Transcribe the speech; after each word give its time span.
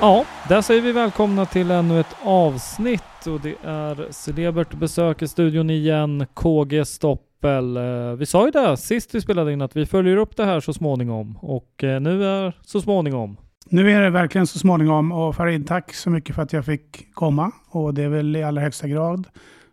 Ja, 0.00 0.24
där 0.48 0.60
säger 0.62 0.82
vi 0.82 0.92
välkomna 0.92 1.46
till 1.46 1.70
ännu 1.70 2.00
ett 2.00 2.16
avsnitt 2.24 3.26
och 3.26 3.40
det 3.40 3.54
är 3.64 4.06
Celebert 4.12 4.74
besöker 4.74 5.26
studion 5.26 5.70
igen, 5.70 6.26
KG 6.34 6.84
Stoppel. 6.84 7.76
Eh, 7.76 8.12
Vi 8.12 8.26
sa 8.26 8.44
ju 8.44 8.50
det 8.50 8.76
sist 8.76 9.14
vi 9.14 9.20
spelade 9.20 9.52
in 9.52 9.62
att 9.62 9.76
vi 9.76 9.86
följer 9.86 10.16
upp 10.16 10.36
det 10.36 10.44
här 10.44 10.60
så 10.60 10.72
småningom 10.72 11.36
och 11.36 11.84
eh, 11.84 12.00
nu 12.00 12.24
är 12.24 12.52
så 12.64 12.80
småningom. 12.80 13.36
Nu 13.70 13.90
är 13.90 14.02
det 14.02 14.10
verkligen 14.10 14.46
så 14.46 14.58
småningom 14.58 15.12
och 15.12 15.36
Farid, 15.36 15.66
tack 15.66 15.94
så 15.94 16.10
mycket 16.10 16.34
för 16.34 16.42
att 16.42 16.52
jag 16.52 16.64
fick 16.64 17.14
komma. 17.14 17.52
Och 17.70 17.94
det 17.94 18.02
är 18.02 18.08
väl 18.08 18.36
i 18.36 18.42
allra 18.42 18.62
högsta 18.62 18.88
grad 18.88 19.28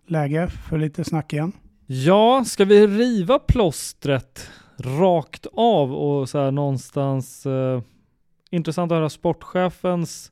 läge 0.08 0.48
för 0.48 0.78
lite 0.78 1.04
snack 1.04 1.34
igen. 1.34 1.52
Ja, 1.88 2.44
ska 2.46 2.66
vi 2.66 2.88
riva 2.88 3.40
plåstret 3.40 4.50
rakt 5.00 5.46
av 5.54 5.94
och 5.94 6.30
så 6.30 6.40
här 6.40 6.52
någonstans 6.52 7.46
eh, 7.46 7.82
intressant 8.50 8.92
att 8.92 8.96
höra 8.96 9.10
sportchefens 9.10 10.32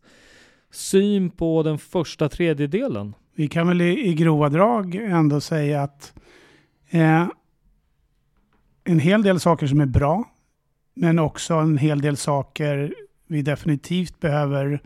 syn 0.71 1.29
på 1.29 1.63
den 1.63 1.77
första 1.77 2.29
tredjedelen. 2.29 3.15
Vi 3.35 3.47
kan 3.47 3.67
väl 3.67 3.81
i, 3.81 4.07
i 4.07 4.13
grova 4.13 4.49
drag 4.49 4.95
ändå 4.95 5.41
säga 5.41 5.83
att 5.83 6.13
eh, 6.89 7.27
en 8.83 8.99
hel 8.99 9.23
del 9.23 9.39
saker 9.39 9.67
som 9.67 9.81
är 9.81 9.85
bra, 9.85 10.23
men 10.93 11.19
också 11.19 11.53
en 11.53 11.77
hel 11.77 12.01
del 12.01 12.17
saker 12.17 12.93
vi 13.27 13.41
definitivt 13.41 14.19
behöver 14.19 14.81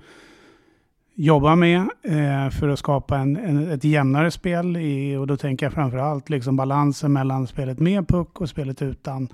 jobba 1.16 1.56
med 1.56 1.90
eh, 2.04 2.50
för 2.50 2.68
att 2.68 2.80
skapa 2.80 3.18
en, 3.18 3.38
en, 3.38 3.72
ett 3.72 3.84
jämnare 3.84 4.32
spel. 4.32 4.78
I, 4.78 5.16
och 5.16 5.28
då 5.28 5.38
tänker 5.38 5.66
jag 5.66 5.74
framför 5.74 5.98
allt 5.98 6.30
liksom 6.30 6.56
balansen 6.56 7.14
mellan 7.14 7.48
spelet 7.48 7.80
med 7.80 8.08
puck 8.08 8.42
och 8.42 8.50
spelet 8.50 8.82
utan. 8.82 9.30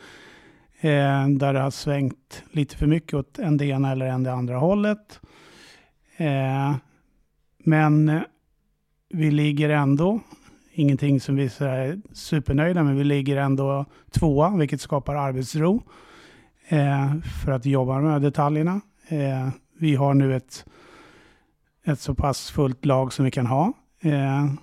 Eh, 0.84 1.28
där 1.28 1.54
det 1.54 1.60
har 1.60 1.72
svängt 1.72 2.44
lite 2.52 2.78
för 2.78 2.88
mycket 2.88 3.14
åt 3.14 3.40
en 3.40 3.58
det 3.58 3.66
ena 3.66 3.92
eller 3.92 4.06
en 4.06 4.24
det 4.24 4.34
andra 4.34 4.58
hållet. 4.58 5.20
Eh, 6.18 6.76
men 7.58 8.10
eh, 8.10 8.22
vi 9.10 9.32
ligger 9.32 9.70
ändå, 9.70 10.20
ingenting 10.74 11.20
som 11.20 11.36
vi 11.36 11.44
är 11.44 12.02
supernöjda 12.14 12.84
med, 12.84 12.96
vi 12.96 13.04
ligger 13.04 13.38
ändå 13.38 13.86
tvåa, 14.12 14.58
vilket 14.58 14.82
skapar 14.82 15.16
arbetsro 15.16 15.84
eh, 16.68 17.14
för 17.44 17.52
att 17.52 17.66
jobba 17.66 18.00
med 18.00 18.22
detaljerna. 18.22 18.82
Eh, 19.08 19.50
vi 19.80 19.96
har 19.96 20.14
nu 20.14 20.36
ett, 20.36 20.66
ett 21.86 22.00
så 22.00 22.16
pass 22.16 22.52
fullt 22.52 22.86
lag 22.86 23.14
som 23.14 23.26
vi 23.26 23.32
kan 23.32 23.46
ha. 23.46 23.74
Eh, 24.02 24.54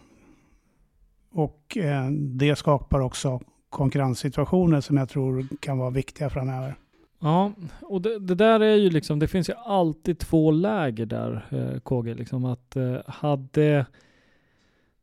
och 1.33 1.77
eh, 1.77 2.11
det 2.11 2.57
skapar 2.57 3.01
också 3.01 3.41
konkurrenssituationer 3.71 4.81
som 4.81 4.97
jag 4.97 5.09
tror 5.09 5.47
kan 5.61 5.79
vara 5.79 5.91
viktiga 5.91 6.31
framöver. 6.31 6.75
Ja, 7.19 7.53
och 7.83 8.03
det, 8.03 8.19
det 8.19 8.35
där 8.35 8.61
är 8.61 8.77
ju 8.77 8.91
liksom, 8.91 9.19
det 9.19 9.29
finns 9.29 9.49
ju 9.49 9.55
alltid 9.55 10.19
två 10.19 10.51
läger 10.51 11.07
där, 11.07 11.47
eh, 11.51 11.81
KG, 11.81 12.15
liksom 12.15 12.45
att 12.45 12.77
eh, 12.77 12.97
hade 13.07 13.87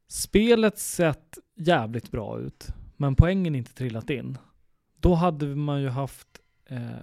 spelet 0.08 0.80
sett 0.80 1.38
jävligt 1.56 2.12
bra 2.12 2.40
ut, 2.40 2.68
men 2.98 3.16
poängen 3.16 3.56
inte 3.56 3.74
trillat 3.74 4.10
in, 4.10 4.38
då 5.00 5.14
hade 5.14 5.46
man 5.46 5.82
ju 5.82 5.90
haft 5.90 6.28
eh, 6.66 7.02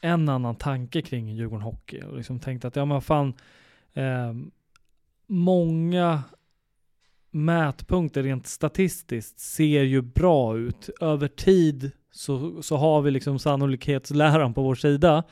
en 0.00 0.28
annan 0.28 0.56
tanke 0.56 1.02
kring 1.02 1.28
Djurgården 1.28 1.62
Hockey 1.62 2.02
och 2.02 2.16
liksom 2.16 2.40
tänkt 2.40 2.64
att 2.64 2.76
ja 2.76 2.84
men 2.84 3.02
fan, 3.02 3.34
eh, 3.92 4.32
många 5.26 6.22
mätpunkter 7.30 8.22
rent 8.22 8.46
statistiskt 8.46 9.40
ser 9.40 9.82
ju 9.82 10.02
bra 10.02 10.58
ut. 10.58 10.90
Över 11.00 11.28
tid 11.28 11.90
så, 12.10 12.62
så 12.62 12.76
har 12.76 13.02
vi 13.02 13.10
liksom 13.10 13.38
sannolikhetsläran 13.38 14.54
på 14.54 14.62
vår 14.62 14.74
sida. 14.74 15.24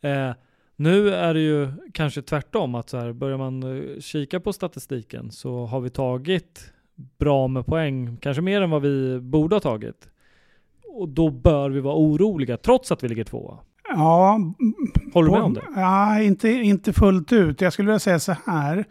Eh, 0.00 0.30
nu 0.76 1.14
är 1.14 1.34
det 1.34 1.40
ju 1.40 1.68
kanske 1.92 2.22
tvärtom 2.22 2.74
att 2.74 2.90
så 2.90 2.98
här, 2.98 3.12
börjar 3.12 3.38
man 3.38 3.62
eh, 3.62 4.00
kika 4.00 4.40
på 4.40 4.52
statistiken 4.52 5.30
så 5.30 5.66
har 5.66 5.80
vi 5.80 5.90
tagit 5.90 6.72
bra 7.18 7.48
med 7.48 7.66
poäng, 7.66 8.16
kanske 8.16 8.42
mer 8.42 8.62
än 8.62 8.70
vad 8.70 8.82
vi 8.82 9.20
borde 9.20 9.54
ha 9.54 9.60
tagit. 9.60 10.08
Och 10.88 11.08
då 11.08 11.30
bör 11.30 11.70
vi 11.70 11.80
vara 11.80 11.96
oroliga 11.96 12.56
trots 12.56 12.92
att 12.92 13.04
vi 13.04 13.08
ligger 13.08 13.24
tvåa. 13.24 13.58
Ja, 13.88 14.40
Håller 15.14 15.28
du 15.28 15.34
med 15.34 15.42
om 15.42 15.54
det? 15.54 15.64
Ja, 15.74 16.20
inte, 16.22 16.48
inte 16.48 16.92
fullt 16.92 17.32
ut. 17.32 17.60
Jag 17.60 17.72
skulle 17.72 17.86
vilja 17.86 17.98
säga 17.98 18.18
så 18.18 18.36
här. 18.46 18.84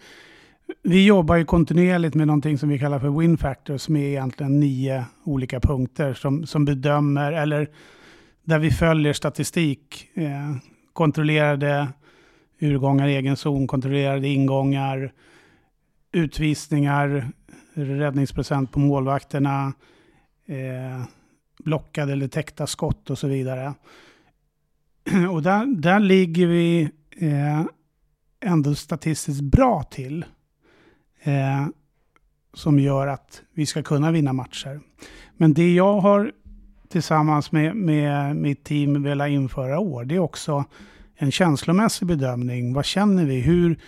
Vi 0.83 1.05
jobbar 1.05 1.35
ju 1.35 1.45
kontinuerligt 1.45 2.15
med 2.15 2.27
någonting 2.27 2.57
som 2.57 2.69
vi 2.69 2.79
kallar 2.79 2.99
för 2.99 3.19
win 3.19 3.37
factor, 3.37 3.77
som 3.77 3.95
är 3.95 4.07
egentligen 4.07 4.59
nio 4.59 5.05
olika 5.23 5.59
punkter 5.59 6.13
som, 6.13 6.45
som 6.45 6.65
bedömer, 6.65 7.31
eller 7.31 7.69
där 8.43 8.59
vi 8.59 8.71
följer 8.71 9.13
statistik. 9.13 10.09
Eh, 10.13 10.55
kontrollerade 10.93 11.87
urgångar 12.59 13.07
i 13.07 13.15
egen 13.15 13.37
zon, 13.37 13.67
kontrollerade 13.67 14.27
ingångar, 14.27 15.13
utvisningar, 16.11 17.31
räddningsprocent 17.73 18.71
på 18.71 18.79
målvakterna, 18.79 19.73
eh, 20.47 21.05
blockade 21.63 22.11
eller 22.11 22.27
täckta 22.27 22.67
skott 22.67 23.09
och 23.09 23.17
så 23.17 23.27
vidare. 23.27 23.73
Och 25.31 25.41
där, 25.41 25.65
där 25.65 25.99
ligger 25.99 26.47
vi 26.47 26.89
eh, 27.17 27.61
ändå 28.39 28.75
statistiskt 28.75 29.41
bra 29.41 29.83
till. 29.83 30.25
Eh, 31.27 31.67
som 32.53 32.79
gör 32.79 33.07
att 33.07 33.41
vi 33.53 33.65
ska 33.65 33.83
kunna 33.83 34.11
vinna 34.11 34.33
matcher. 34.33 34.79
Men 35.37 35.53
det 35.53 35.73
jag 35.73 35.99
har 35.99 36.31
tillsammans 36.89 37.51
med, 37.51 37.75
med 37.75 38.35
mitt 38.35 38.63
team 38.63 39.03
velat 39.03 39.29
införa 39.29 39.73
i 39.73 39.77
år, 39.77 40.05
det 40.05 40.15
är 40.15 40.19
också 40.19 40.65
en 41.15 41.31
känslomässig 41.31 42.07
bedömning. 42.07 42.73
Vad 42.73 42.85
känner 42.85 43.25
vi? 43.25 43.41
Hur, 43.41 43.79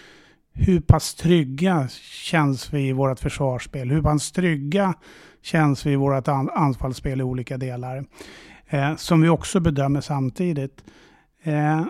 hur 0.53 0.80
pass 0.80 1.15
trygga 1.15 1.88
känns 2.12 2.74
vi 2.74 2.88
i 2.88 2.94
vårt 2.94 3.19
försvarsspel? 3.19 3.92
Hur 3.92 4.01
pass 4.01 4.31
trygga 4.31 4.94
känns 5.42 5.85
vi 5.85 5.92
i 5.92 5.95
vårt 5.95 6.27
anfallsspel 6.27 7.19
i 7.19 7.24
olika 7.24 7.57
delar? 7.57 8.06
Eh, 8.68 8.95
som 8.95 9.21
vi 9.21 9.30
också 9.30 9.59
bedömer 9.59 10.01
samtidigt. 10.01 10.83
Eh, 11.44 11.85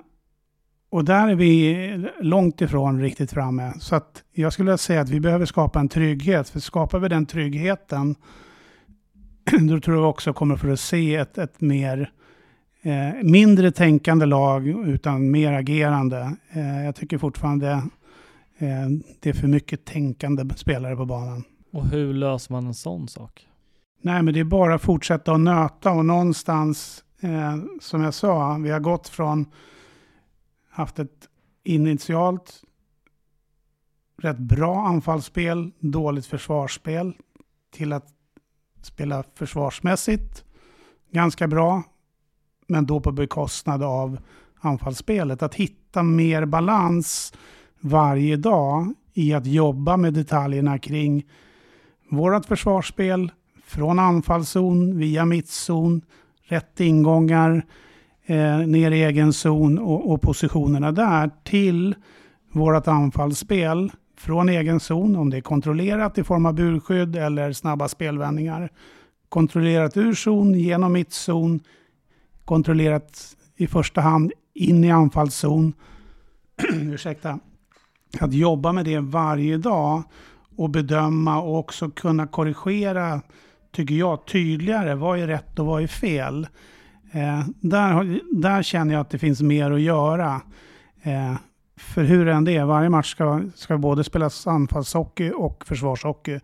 och 0.90 1.06
där 1.06 1.28
är 1.28 1.36
vi 1.36 2.10
långt 2.20 2.62
ifrån 2.62 3.02
riktigt 3.02 3.32
framme. 3.32 3.74
Så 3.80 3.96
att 3.96 4.24
jag 4.32 4.54
skulle 4.54 4.78
säga 4.78 5.02
att 5.02 5.10
vi 5.10 5.20
behöver 5.20 5.46
skapa 5.46 5.80
en 5.80 5.90
trygghet. 5.90 6.50
För 6.50 6.60
skapar 6.60 7.00
vi 7.00 7.10
den 7.10 7.26
tryggheten, 7.26 8.16
då 9.70 9.80
tror 9.80 9.98
jag 9.98 10.10
också 10.10 10.34
kommer 10.34 10.56
för 10.56 10.70
att 10.70 10.80
se 10.80 11.16
ett, 11.16 11.38
ett 11.38 11.62
mer 11.62 12.12
eh, 12.82 13.24
mindre 13.24 13.72
tänkande 13.72 14.26
lag 14.26 14.68
utan 14.68 15.32
mer 15.32 15.54
agerande. 15.54 16.36
Eh, 16.52 16.86
jag 16.86 16.96
tycker 16.96 17.18
fortfarande 17.18 17.72
eh, 18.58 18.88
det 19.20 19.30
är 19.30 19.34
för 19.34 19.48
mycket 19.48 19.86
tänkande 19.86 20.56
spelare 20.56 20.96
på 20.96 21.06
banan. 21.06 21.44
Och 21.72 21.88
hur 21.88 22.14
löser 22.14 22.54
man 22.54 22.68
en 22.68 22.74
sån 22.74 23.08
sak? 23.08 23.48
Nej, 24.02 24.24
men 24.24 24.34
det 24.34 24.40
är 24.40 24.44
bara 24.44 24.76
att 24.76 24.82
fortsätta 24.82 25.34
att 25.34 25.40
nöta 25.40 25.92
och 25.92 26.06
någonstans, 26.06 27.04
eh, 27.22 27.58
som 27.82 28.04
jag 28.04 28.14
sa, 28.14 28.58
vi 28.64 28.70
har 28.70 28.80
gått 28.80 29.08
från 29.08 29.46
haft 30.80 31.00
ett 31.00 31.30
initialt 31.64 32.64
rätt 34.18 34.38
bra 34.38 34.88
anfallsspel, 34.88 35.72
dåligt 35.80 36.26
försvarsspel, 36.26 37.14
till 37.72 37.94
att 37.94 38.08
spela 38.82 39.24
försvarsmässigt 39.36 40.44
ganska 41.12 41.48
bra, 41.48 41.84
men 42.68 42.86
då 42.86 43.00
på 43.00 43.12
bekostnad 43.12 43.84
av 43.84 44.20
anfallsspelet. 44.60 45.44
Att 45.44 45.56
hitta 45.56 46.04
mer 46.04 46.46
balans 46.46 47.34
varje 47.80 48.38
dag 48.38 48.94
i 49.14 49.34
att 49.34 49.46
jobba 49.46 49.98
med 49.98 50.14
detaljerna 50.14 50.80
kring 50.80 51.26
vårt 52.10 52.46
försvarsspel, 52.46 53.32
från 53.64 54.00
anfallszon 54.00 54.98
via 54.98 55.26
mittzon, 55.26 56.02
rätt 56.42 56.80
ingångar, 56.80 57.66
eh, 58.30 58.58
ner 58.58 58.92
i 58.92 59.04
egen 59.04 59.34
zon 59.34 59.80
och, 59.80 60.12
och 60.12 60.22
positionerna 60.22 60.92
där 60.92 61.32
till 61.44 61.96
vårt 62.52 62.88
anfallsspel 62.88 63.92
från 64.18 64.50
egen 64.50 64.80
zon, 64.80 65.16
om 65.16 65.30
det 65.30 65.38
är 65.38 65.42
kontrollerat 65.42 66.18
i 66.18 66.24
form 66.24 66.46
av 66.46 66.54
burskydd 66.54 67.16
eller 67.16 67.54
snabba 67.54 67.88
spelvändningar. 67.88 68.70
Kontrollerat 69.30 69.98
ur 69.98 70.14
zon, 70.14 70.54
genom 70.54 70.94
mittzon, 70.94 71.60
kontrollerat 72.46 73.36
i 73.56 73.68
första 73.68 74.02
hand 74.02 74.32
in 74.54 74.84
i 74.84 74.92
anfallszon. 74.92 75.74
Ursäkta. 76.74 77.40
Att 78.20 78.34
jobba 78.34 78.72
med 78.72 78.86
det 78.86 79.00
varje 79.00 79.58
dag 79.58 80.04
och 80.56 80.70
bedöma 80.70 81.42
och 81.42 81.60
också 81.60 81.90
kunna 81.90 82.28
korrigera, 82.28 83.22
tycker 83.72 83.96
jag, 83.96 84.26
tydligare. 84.26 84.96
Vad 84.96 85.20
är 85.20 85.28
rätt 85.28 85.60
och 85.60 85.66
vad 85.66 85.84
är 85.84 85.88
fel? 85.88 86.48
Eh, 87.12 87.46
där, 87.62 88.20
där 88.32 88.64
känner 88.64 88.94
jag 88.94 89.02
att 89.02 89.10
det 89.10 89.20
finns 89.20 89.42
mer 89.42 89.72
att 89.72 89.82
göra. 89.82 90.42
Eh, 91.02 91.36
för 91.78 92.04
hur 92.04 92.28
än 92.28 92.46
det 92.46 92.56
är, 92.56 92.66
varje 92.66 92.90
match 92.90 93.12
ska, 93.12 93.44
ska 93.56 93.78
både 93.78 94.04
spelas 94.04 94.48
anfallshockey 94.48 95.32
och 95.36 95.66
försvarshockey. 95.66 96.40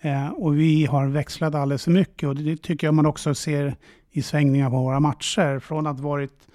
Eh, 0.00 0.28
och 0.28 0.58
vi 0.58 0.86
har 0.86 1.06
växlat 1.06 1.54
alldeles 1.54 1.84
för 1.84 1.90
mycket 1.90 2.28
och 2.28 2.36
det 2.36 2.62
tycker 2.62 2.86
jag 2.86 2.94
man 2.94 3.06
också 3.06 3.34
ser 3.34 3.76
i 4.10 4.22
svängningar 4.22 4.70
på 4.70 4.82
våra 4.82 5.00
matcher. 5.00 5.58
Från 5.58 5.86
att 5.86 6.00
varit 6.00 6.48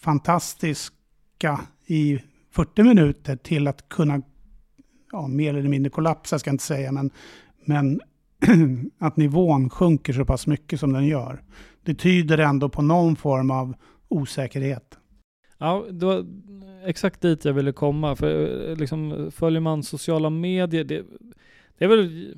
fantastiska 0.00 1.60
i 1.86 2.20
40 2.50 2.82
minuter 2.82 3.36
till 3.36 3.68
att 3.68 3.88
kunna 3.88 4.22
ja, 5.12 5.26
mer 5.26 5.54
eller 5.54 5.68
mindre 5.68 5.90
kollapsa, 5.90 6.38
ska 6.38 6.48
jag 6.48 6.54
inte 6.54 6.64
säga, 6.64 6.92
men, 6.92 7.10
men 7.64 8.00
att 8.98 9.16
nivån 9.16 9.70
sjunker 9.70 10.12
så 10.12 10.24
pass 10.24 10.46
mycket 10.46 10.80
som 10.80 10.92
den 10.92 11.06
gör. 11.06 11.42
Det 11.82 11.94
tyder 11.94 12.38
ändå 12.38 12.68
på 12.68 12.82
någon 12.82 13.16
form 13.16 13.50
av 13.50 13.74
osäkerhet. 14.08 14.98
Ja, 15.58 15.84
det 15.90 16.06
var 16.06 16.26
exakt 16.84 17.20
dit 17.20 17.44
jag 17.44 17.52
ville 17.52 17.72
komma. 17.72 18.16
För 18.16 18.68
eh, 18.70 18.76
liksom, 18.76 19.30
följer 19.34 19.60
man 19.60 19.82
sociala 19.82 20.30
medier, 20.30 20.84
det, 20.84 21.04
det 21.78 21.84
är 21.84 21.88
väl 21.88 22.34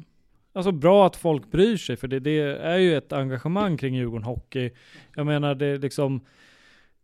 alltså 0.53 0.73
bra 0.73 1.07
att 1.07 1.17
folk 1.17 1.51
bryr 1.51 1.77
sig, 1.77 1.97
för 1.97 2.09
det, 2.09 2.21
det, 2.21 2.39
är 2.41 2.79
ju 2.79 2.97
ett 2.97 3.13
engagemang 3.13 3.77
kring 3.77 3.95
Djurgården 3.95 4.25
Hockey. 4.25 4.71
Jag 5.17 5.27
menar, 5.27 5.55
det 5.55 5.79
liksom 5.79 6.21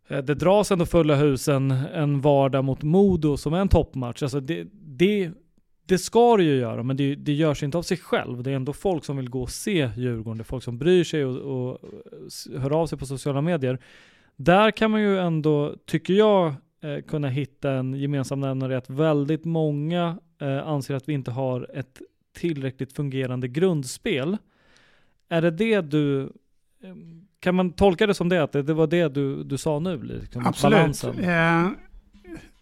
eh, 0.07 0.17
det 0.17 0.35
dras 0.35 0.71
ändå 0.71 0.85
fulla 0.85 1.15
husen 1.15 1.71
en 1.71 2.21
vardag 2.21 2.63
mot 2.63 2.83
Modo 2.83 3.37
som 3.37 3.53
är 3.53 3.61
en 3.61 3.69
toppmatch. 3.69 4.23
Alltså 4.23 4.39
det, 4.39 4.67
det 4.73 5.31
det 5.89 5.97
ska 5.97 6.37
det 6.37 6.43
ju 6.43 6.55
göra, 6.55 6.83
men 6.83 6.97
det, 6.97 7.15
det 7.15 7.33
görs 7.33 7.63
inte 7.63 7.77
av 7.77 7.81
sig 7.81 7.97
själv. 7.97 8.43
Det 8.43 8.51
är 8.51 8.55
ändå 8.55 8.73
folk 8.73 9.05
som 9.05 9.17
vill 9.17 9.29
gå 9.29 9.41
och 9.41 9.49
se 9.49 9.89
Djurgården. 9.95 10.37
Det 10.37 10.41
är 10.41 10.45
folk 10.45 10.63
som 10.63 10.77
bryr 10.77 11.03
sig 11.03 11.25
och, 11.25 11.37
och 11.37 11.79
hör 12.57 12.71
av 12.71 12.87
sig 12.87 12.97
på 12.97 13.05
sociala 13.05 13.41
medier. 13.41 13.79
Där 14.35 14.71
kan 14.71 14.91
man 14.91 15.01
ju 15.01 15.19
ändå, 15.19 15.75
tycker 15.85 16.13
jag, 16.13 16.47
eh, 16.81 17.01
kunna 17.07 17.27
hitta 17.27 17.71
en 17.71 17.93
gemensam 17.93 18.39
nämnare 18.39 18.77
att 18.77 18.89
väldigt 18.89 19.45
många 19.45 20.19
eh, 20.41 20.67
anser 20.67 20.95
att 20.95 21.09
vi 21.09 21.13
inte 21.13 21.31
har 21.31 21.67
ett 21.73 22.01
tillräckligt 22.37 22.93
fungerande 22.93 23.47
grundspel. 23.47 24.37
Är 25.29 25.41
det 25.41 25.51
det 25.51 25.81
du, 25.81 26.21
eh, 26.83 26.95
kan 27.39 27.55
man 27.55 27.71
tolka 27.71 28.07
det 28.07 28.13
som 28.13 28.29
det, 28.29 28.43
att 28.43 28.51
det, 28.51 28.73
var 28.73 28.87
det 28.87 29.07
du, 29.07 29.43
du 29.43 29.57
sa 29.57 29.79
nu? 29.79 30.03
Liksom, 30.03 30.47
Absolut. 30.47 31.03
Eh, 31.03 31.69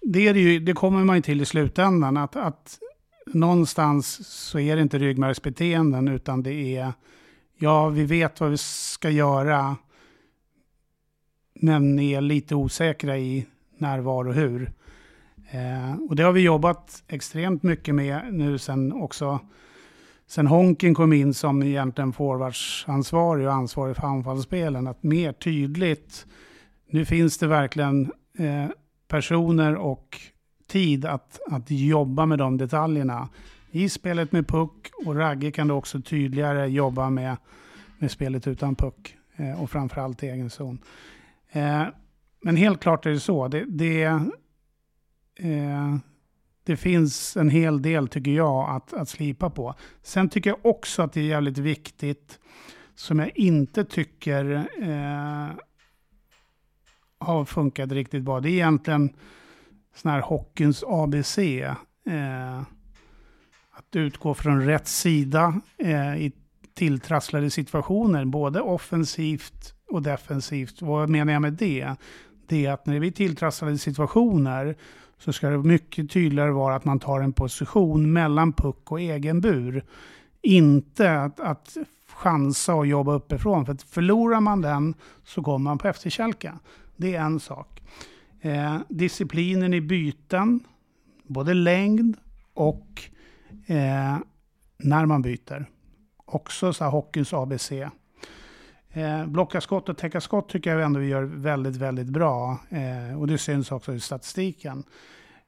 det, 0.02 0.28
är 0.28 0.34
det, 0.34 0.40
ju, 0.40 0.60
det 0.60 0.74
kommer 0.74 1.04
man 1.04 1.16
ju 1.16 1.22
till 1.22 1.42
i 1.42 1.46
slutändan, 1.46 2.18
att, 2.18 2.36
att 2.36 2.80
någonstans 3.34 4.28
så 4.28 4.60
är 4.60 4.76
det 4.76 4.82
inte 4.82 4.98
ryggmärgsbeteenden 4.98 6.08
utan 6.08 6.44
det 6.44 6.78
är, 6.78 6.94
ja 7.58 7.90
vi 7.90 8.04
vet 8.04 8.40
vad 8.40 8.52
vi 8.52 8.58
ska 8.58 9.10
göra, 9.10 9.76
men 11.54 12.00
är 12.00 12.22
lite 12.22 12.56
osäkra 12.56 13.18
i 13.18 13.46
när, 13.78 14.00
var 14.00 14.28
och 14.28 14.34
hur. 14.34 14.72
Eh, 15.52 15.96
och 16.10 16.16
det 16.16 16.24
har 16.24 16.32
vi 16.32 16.42
jobbat 16.42 17.04
extremt 17.08 17.64
mycket 17.64 17.96
med 17.96 18.34
nu 18.34 18.58
sen 18.58 18.94
också, 18.94 19.40
sen 20.28 20.48
Honken 20.48 20.96
kom 20.96 21.14
in 21.14 21.34
som 21.34 21.64
egentligen 21.64 22.14
forwardsansvarig 22.14 23.48
och 23.48 23.54
ansvarig 23.54 23.96
för 23.96 24.08
anfallsspelen, 24.08 24.88
att 24.88 25.04
mer 25.04 25.32
tydligt, 25.34 26.26
nu 26.90 27.06
finns 27.06 27.38
det 27.38 27.48
verkligen 27.48 28.12
eh, 28.38 28.66
personer 29.08 29.76
och 29.76 30.22
tid 30.68 31.06
att, 31.06 31.40
att 31.48 31.72
jobba 31.72 32.26
med 32.26 32.40
de 32.40 32.58
detaljerna. 32.58 33.30
I 33.72 33.90
spelet 33.90 34.32
med 34.32 34.48
puck 34.48 34.92
och 35.06 35.16
Ragge 35.16 35.52
kan 35.52 35.68
du 35.68 35.74
också 35.74 36.02
tydligare 36.02 36.68
jobba 36.68 37.10
med, 37.10 37.38
med 37.98 38.12
spelet 38.12 38.48
utan 38.48 38.76
puck 38.76 39.16
eh, 39.36 39.62
och 39.62 39.72
framförallt 39.72 40.24
i 40.24 40.28
egen 40.28 40.50
zon. 40.50 40.80
Eh, 41.52 41.84
men 42.42 42.56
helt 42.56 42.80
klart 42.80 43.06
är 43.06 43.10
det 43.10 43.20
så. 43.20 43.48
Det, 43.48 43.66
det, 43.68 44.04
eh, 45.36 45.98
det 46.64 46.78
finns 46.78 47.38
en 47.38 47.50
hel 47.50 47.82
del, 47.82 48.08
tycker 48.08 48.32
jag, 48.32 48.70
att, 48.70 48.94
att 48.94 49.10
slipa 49.10 49.50
på. 49.50 49.76
Sen 50.02 50.30
tycker 50.30 50.50
jag 50.50 50.66
också 50.66 51.02
att 51.02 51.14
det 51.14 51.22
är 51.22 51.26
jävligt 51.26 51.58
viktigt, 51.58 52.40
som 52.96 53.20
jag 53.20 53.38
inte 53.38 53.86
tycker 53.86 54.68
eh, 54.82 55.56
har 57.20 57.46
funkat 57.46 57.92
riktigt 57.92 58.24
bra. 58.24 58.40
Det 58.40 58.50
är 58.50 58.54
egentligen 58.54 59.14
sån 59.98 60.12
här 60.12 60.22
hockeyns 60.22 60.84
ABC. 60.88 61.38
Eh, 61.38 62.62
att 63.72 63.96
utgå 63.96 64.34
från 64.34 64.66
rätt 64.66 64.88
sida 64.88 65.62
eh, 65.78 66.16
i 66.16 66.32
tilltrasslade 66.74 67.50
situationer, 67.50 68.26
både 68.26 68.62
offensivt 68.62 69.74
och 69.92 70.02
defensivt. 70.02 70.82
Vad 70.82 71.10
menar 71.10 71.34
jag 71.34 71.42
med 71.42 71.54
det? 71.54 71.96
Det 72.48 72.66
är 72.66 72.72
att 72.72 72.86
när 72.86 72.94
det 72.94 73.00
blir 73.00 73.12
tilltrasslade 73.12 73.78
situationer 73.78 74.76
så 75.18 75.34
ska 75.34 75.50
det 75.50 75.58
mycket 75.58 76.12
tydligare 76.12 76.52
vara 76.52 76.76
att 76.76 76.86
man 76.86 77.00
tar 77.00 77.20
en 77.20 77.34
position 77.34 78.14
mellan 78.14 78.54
puck 78.54 78.92
och 78.92 79.02
egen 79.02 79.42
bur. 79.42 79.84
Inte 80.42 81.20
att, 81.20 81.40
att 81.40 81.78
chansa 82.14 82.74
och 82.74 82.88
jobba 82.88 83.14
uppifrån. 83.14 83.66
För 83.66 83.74
att 83.74 83.84
förlorar 83.84 84.40
man 84.40 84.62
den 84.62 84.94
så 85.24 85.44
kommer 85.44 85.64
man 85.64 85.78
på 85.78 85.88
efterkälka. 85.88 86.60
Det 86.96 87.16
är 87.16 87.22
en 87.22 87.40
sak. 87.40 87.77
Eh, 88.42 88.78
disciplinen 88.90 89.74
i 89.74 89.82
byten, 89.82 90.60
både 91.24 91.54
längd 91.54 92.18
och 92.54 93.02
eh, 93.66 94.18
när 94.78 95.06
man 95.06 95.22
byter. 95.22 95.66
Också 96.26 96.74
så 96.74 96.84
här 96.84 96.92
hockeyns 96.92 97.34
ABC. 97.34 97.72
Eh, 97.72 99.26
blocka 99.26 99.62
skott 99.62 99.90
och 99.90 99.98
täcka 99.98 100.22
skott 100.22 100.50
tycker 100.50 100.74
jag 100.74 100.84
ändå 100.84 101.00
vi 101.00 101.08
gör 101.08 101.24
väldigt, 101.24 101.76
väldigt 101.76 102.10
bra. 102.10 102.60
Eh, 102.70 103.20
och 103.20 103.28
det 103.28 103.38
syns 103.38 103.72
också 103.72 103.94
i 103.94 104.00
statistiken. 104.00 104.84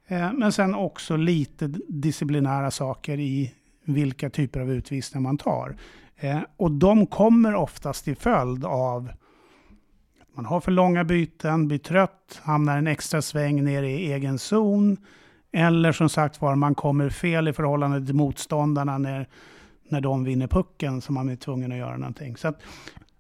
Eh, 0.07 0.33
men 0.33 0.51
sen 0.51 0.75
också 0.75 1.15
lite 1.15 1.67
disciplinära 1.87 2.71
saker 2.71 3.19
i 3.19 3.53
vilka 3.85 4.29
typer 4.29 4.59
av 4.59 4.71
utvisningar 4.71 5.21
man 5.21 5.37
tar. 5.37 5.75
Eh, 6.15 6.39
och 6.57 6.71
de 6.71 7.07
kommer 7.07 7.55
oftast 7.55 8.05
till 8.05 8.15
följd 8.15 8.65
av 8.65 9.11
man 10.39 10.45
har 10.45 10.59
för 10.61 10.71
långa 10.71 11.03
byten, 11.03 11.67
blir 11.67 11.77
trött, 11.77 12.41
hamnar 12.43 12.77
en 12.77 12.87
extra 12.87 13.21
sväng 13.21 13.63
ner 13.63 13.83
i 13.83 14.11
egen 14.11 14.39
zon. 14.39 14.97
Eller 15.51 15.91
som 15.91 16.09
sagt 16.09 16.41
var, 16.41 16.55
man 16.55 16.75
kommer 16.75 17.09
fel 17.09 17.47
i 17.47 17.53
förhållande 17.53 18.05
till 18.05 18.15
motståndarna 18.15 18.97
när, 18.97 19.27
när 19.89 20.01
de 20.01 20.23
vinner 20.23 20.47
pucken 20.47 21.01
så 21.01 21.11
man 21.11 21.29
är 21.29 21.35
tvungen 21.35 21.71
att 21.71 21.77
göra 21.77 21.97
någonting. 21.97 22.37
Så 22.37 22.47
att, 22.47 22.61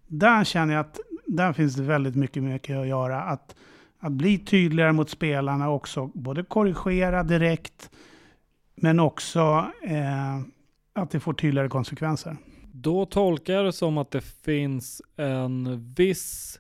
där 0.07 0.43
känner 0.43 0.73
jag 0.73 0.81
att 0.81 0.99
där 1.27 1.53
finns 1.53 1.75
det 1.75 1.83
väldigt 1.83 2.15
mycket, 2.15 2.43
mycket 2.43 2.77
att 2.77 2.87
göra. 2.87 3.21
Att, 3.21 3.55
att 3.99 4.11
bli 4.11 4.37
tydligare 4.37 4.91
mot 4.91 5.09
spelarna 5.09 5.69
också, 5.69 6.11
både 6.13 6.43
korrigera 6.43 7.23
direkt, 7.23 7.89
men 8.75 8.99
också 8.99 9.65
eh, 9.83 10.39
att 10.93 11.11
det 11.11 11.19
får 11.19 11.33
tydligare 11.33 11.69
konsekvenser. 11.69 12.37
Då 12.71 13.05
tolkar 13.05 13.53
jag 13.53 13.65
det 13.65 13.73
som 13.73 13.97
att 13.97 14.11
det 14.11 14.21
finns 14.21 15.01
en 15.17 15.85
viss 15.93 16.59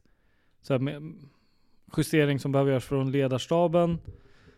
så 0.69 0.77
här, 0.77 1.01
justering 1.97 2.39
som 2.39 2.51
behöver 2.51 2.71
göras 2.71 2.85
från 2.85 3.11
ledarstaben. 3.11 3.99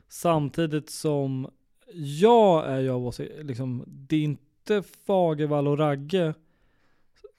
Samtidigt 0.07 0.89
som 0.89 1.49
jag 1.93 2.69
är 2.69 2.79
jag 2.79 3.05
av 3.05 3.13
liksom, 3.41 3.83
det 3.87 4.15
är 4.15 4.23
inte 4.23 4.83
Fagervall 5.07 5.67
och 5.67 5.77
Ragge 5.77 6.33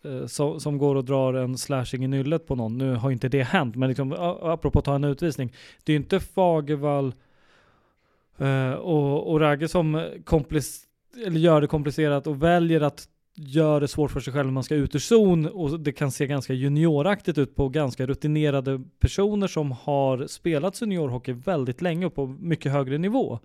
eh, 0.04 0.26
som, 0.26 0.60
som 0.60 0.78
går 0.78 0.94
och 0.94 1.04
drar 1.04 1.34
en 1.34 1.58
slashing 1.58 2.04
i 2.04 2.08
nyllet 2.08 2.46
på 2.46 2.54
någon. 2.54 2.78
Nu 2.78 2.94
har 2.94 3.10
inte 3.10 3.28
det 3.28 3.42
hänt, 3.42 3.76
men 3.76 3.88
liksom, 3.88 4.12
apropå 4.42 4.78
att 4.78 4.84
ta 4.84 4.94
en 4.94 5.04
utvisning. 5.04 5.52
Det 5.84 5.92
är 5.92 5.96
inte 5.96 6.20
Fagervall 6.20 7.14
eh, 8.38 8.72
och, 8.72 9.32
och 9.32 9.40
Ragge 9.40 9.68
som 9.68 9.96
komplic- 10.24 10.84
eller 11.26 11.40
gör 11.40 11.60
det 11.60 11.66
komplicerat 11.66 12.26
och 12.26 12.42
väljer 12.42 12.80
att 12.80 13.08
gör 13.34 13.80
det 13.80 13.88
svårt 13.88 14.10
för 14.10 14.20
sig 14.20 14.32
själv 14.32 14.46
när 14.46 14.52
man 14.52 14.64
ska 14.64 14.74
ut 14.74 14.94
ur 14.94 14.98
zon 14.98 15.46
och 15.46 15.80
det 15.80 15.92
kan 15.92 16.10
se 16.10 16.26
ganska 16.26 16.52
junioraktigt 16.52 17.38
ut 17.38 17.56
på 17.56 17.68
ganska 17.68 18.06
rutinerade 18.06 18.80
personer 19.00 19.46
som 19.46 19.72
har 19.72 20.26
spelat 20.26 20.76
seniorhockey 20.76 21.32
väldigt 21.32 21.82
länge 21.82 22.06
och 22.06 22.14
på 22.14 22.26
mycket 22.26 22.72
högre 22.72 22.98
nivå. 22.98 23.38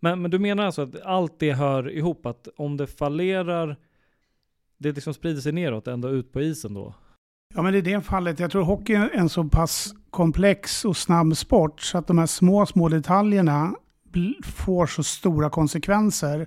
Men, 0.00 0.22
men 0.22 0.30
du 0.30 0.38
menar 0.38 0.64
alltså 0.64 0.82
att 0.82 1.02
allt 1.02 1.38
det 1.38 1.52
hör 1.52 1.90
ihop, 1.90 2.26
att 2.26 2.48
om 2.56 2.76
det 2.76 2.86
fallerar, 2.86 3.76
det 4.78 4.92
liksom 4.92 5.14
sprider 5.14 5.40
sig 5.40 5.52
neråt 5.52 5.88
ända 5.88 6.08
ut 6.08 6.32
på 6.32 6.40
isen 6.40 6.74
då? 6.74 6.94
Ja, 7.54 7.62
men 7.62 7.74
i 7.74 7.80
det 7.80 8.00
fallet, 8.00 8.40
jag 8.40 8.50
tror 8.50 8.62
hockey 8.62 8.94
är 8.94 9.10
en 9.14 9.28
så 9.28 9.44
pass 9.44 9.94
komplex 10.10 10.84
och 10.84 10.96
snabb 10.96 11.36
sport 11.36 11.80
så 11.80 11.98
att 11.98 12.06
de 12.06 12.18
här 12.18 12.26
små, 12.26 12.66
små 12.66 12.88
detaljerna 12.88 13.74
får 14.42 14.86
så 14.86 15.02
stora 15.02 15.50
konsekvenser 15.50 16.46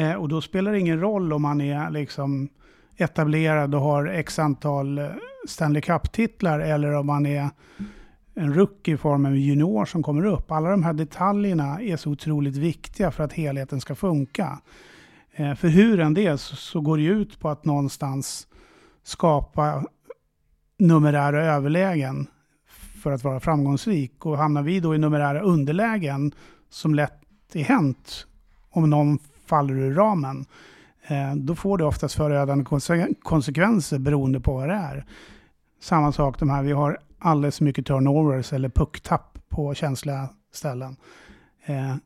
Eh, 0.00 0.14
och 0.14 0.28
då 0.28 0.40
spelar 0.40 0.72
det 0.72 0.80
ingen 0.80 1.00
roll 1.00 1.32
om 1.32 1.42
man 1.42 1.60
är 1.60 1.90
liksom 1.90 2.48
etablerad 2.96 3.74
och 3.74 3.80
har 3.80 4.06
x 4.06 4.38
antal 4.38 4.98
eh, 4.98 5.06
Stanley 5.48 5.82
Cup-titlar 5.82 6.60
eller 6.60 6.92
om 6.92 7.06
man 7.06 7.26
är 7.26 7.50
en 8.34 8.54
rookie 8.54 8.94
i 8.94 8.96
form 8.96 9.26
av 9.26 9.36
junior 9.36 9.84
som 9.84 10.02
kommer 10.02 10.24
upp. 10.24 10.50
Alla 10.50 10.70
de 10.70 10.82
här 10.82 10.92
detaljerna 10.92 11.80
är 11.82 11.96
så 11.96 12.10
otroligt 12.10 12.56
viktiga 12.56 13.10
för 13.10 13.24
att 13.24 13.32
helheten 13.32 13.80
ska 13.80 13.94
funka. 13.94 14.60
Eh, 15.32 15.54
för 15.54 15.68
hur 15.68 16.00
än 16.00 16.14
det 16.14 16.26
är 16.26 16.36
så, 16.36 16.56
så 16.56 16.80
går 16.80 16.96
det 16.96 17.04
ut 17.04 17.40
på 17.40 17.48
att 17.48 17.64
någonstans 17.64 18.46
skapa 19.02 19.84
numerära 20.78 21.44
överlägen 21.44 22.26
för 23.02 23.12
att 23.12 23.24
vara 23.24 23.40
framgångsrik. 23.40 24.26
Och 24.26 24.38
hamnar 24.38 24.62
vi 24.62 24.80
då 24.80 24.94
i 24.94 24.98
numerära 24.98 25.40
underlägen 25.40 26.32
som 26.70 26.94
lätt 26.94 27.22
är 27.52 27.64
hänt 27.64 28.26
om 28.70 28.90
någon 28.90 29.18
faller 29.50 29.74
ur 29.74 29.94
ramen, 29.94 30.46
eh, 31.06 31.34
då 31.34 31.54
får 31.54 31.78
det 31.78 31.84
oftast 31.84 32.14
förödande 32.14 32.64
konsekvenser 33.22 33.98
beroende 33.98 34.40
på 34.40 34.54
vad 34.54 34.68
det 34.68 34.74
är. 34.74 35.04
Samma 35.80 36.12
sak 36.12 36.38
de 36.38 36.50
här, 36.50 36.62
vi 36.62 36.72
har 36.72 36.98
alldeles 37.18 37.58
för 37.58 37.64
mycket 37.64 37.86
turnovers 37.86 38.52
eller 38.52 38.68
pucktapp 38.68 39.38
på 39.48 39.74
känsliga 39.74 40.28
ställen. 40.52 40.96
Eh, 41.64 41.96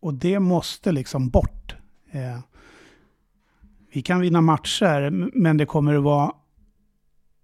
och 0.00 0.14
det 0.14 0.40
måste 0.40 0.92
liksom 0.92 1.28
bort. 1.28 1.76
Eh, 2.10 2.38
vi 3.92 4.02
kan 4.02 4.20
vinna 4.20 4.40
matcher, 4.40 5.10
men 5.34 5.56
det 5.56 5.66
kommer 5.66 5.94
att 5.94 6.02
vara 6.02 6.32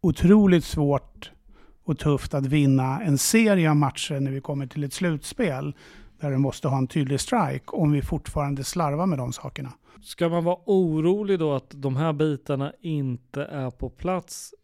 otroligt 0.01 0.65
svårt 0.65 1.31
och 1.85 1.99
tufft 1.99 2.35
att 2.35 2.47
vinna 2.47 3.03
en 3.03 3.19
serie 3.19 3.71
av 3.71 3.77
matcher 3.77 4.21
när 4.21 4.31
vi 4.31 4.41
kommer 4.41 4.67
till 4.67 4.85
ett 4.85 4.93
slutspel 4.93 5.75
där 6.21 6.31
du 6.31 6.39
måste 6.39 6.69
ha 6.69 6.79
en 6.79 6.87
tydlig 6.87 7.21
strike 7.21 7.65
om 7.67 7.93
vi 7.93 8.03
fortfarande 8.03 8.65
slarvar 8.65 9.07
med 9.07 9.19
de 9.19 9.33
sakerna. 9.33 9.73
Ska 10.03 10.29
man 10.29 10.45
vara 10.45 10.59
orolig 10.65 11.39
då 11.39 11.55
att 11.55 11.71
de 11.71 11.97
här 11.97 12.13
bitarna 12.13 12.73
inte 12.81 13.45
är 13.45 13.71
på 13.71 13.91
plats 13.91 14.55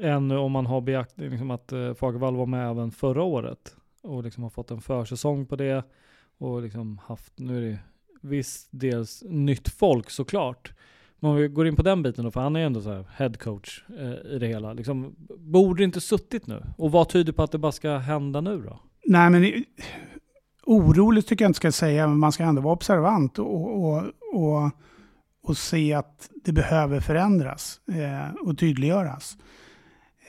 ännu 0.00 0.36
om 0.36 0.52
man 0.52 0.66
har 0.66 0.80
beaktat 0.80 1.18
liksom 1.18 1.50
att 1.50 1.72
eh, 1.72 1.94
Fagervall 1.94 2.36
var 2.36 2.46
med 2.46 2.70
även 2.70 2.90
förra 2.90 3.22
året 3.22 3.76
och 4.02 4.24
liksom 4.24 4.42
har 4.42 4.50
fått 4.50 4.70
en 4.70 4.80
försäsong 4.80 5.46
på 5.46 5.56
det 5.56 5.84
och 6.38 6.62
liksom 6.62 7.00
haft, 7.06 7.38
nu 7.38 7.56
är 7.56 7.70
det 7.70 7.78
viss 8.20 8.68
dels 8.70 9.24
nytt 9.26 9.68
folk 9.68 10.10
såklart. 10.10 10.72
Men 11.20 11.30
om 11.30 11.36
vi 11.36 11.48
går 11.48 11.68
in 11.68 11.76
på 11.76 11.82
den 11.82 12.02
biten 12.02 12.24
då, 12.24 12.30
för 12.30 12.40
han 12.40 12.56
är 12.56 12.60
ju 12.60 12.66
ändå 12.66 12.80
så 12.80 12.92
här 12.92 13.04
head 13.16 13.32
coach 13.32 13.84
eh, 13.98 14.32
i 14.34 14.38
det 14.38 14.46
hela. 14.46 14.72
Liksom, 14.72 15.14
borde 15.38 15.80
det 15.80 15.84
inte 15.84 16.00
suttit 16.00 16.46
nu? 16.46 16.62
Och 16.76 16.92
vad 16.92 17.08
tyder 17.08 17.32
på 17.32 17.42
att 17.42 17.52
det 17.52 17.58
bara 17.58 17.72
ska 17.72 17.96
hända 17.96 18.40
nu 18.40 18.62
då? 18.62 18.80
Nej, 19.04 19.30
men 19.30 19.64
orolig 20.68 21.26
tycker 21.26 21.44
jag 21.44 21.48
inte 21.50 21.56
ska 21.56 21.72
säga, 21.72 22.06
men 22.06 22.18
man 22.18 22.32
ska 22.32 22.44
ändå 22.44 22.62
vara 22.62 22.74
observant 22.74 23.38
och, 23.38 23.84
och, 23.84 24.02
och, 24.32 24.70
och 25.42 25.56
se 25.56 25.94
att 25.94 26.30
det 26.44 26.52
behöver 26.52 27.00
förändras 27.00 27.80
eh, 27.88 28.34
och 28.46 28.58
tydliggöras. 28.58 29.36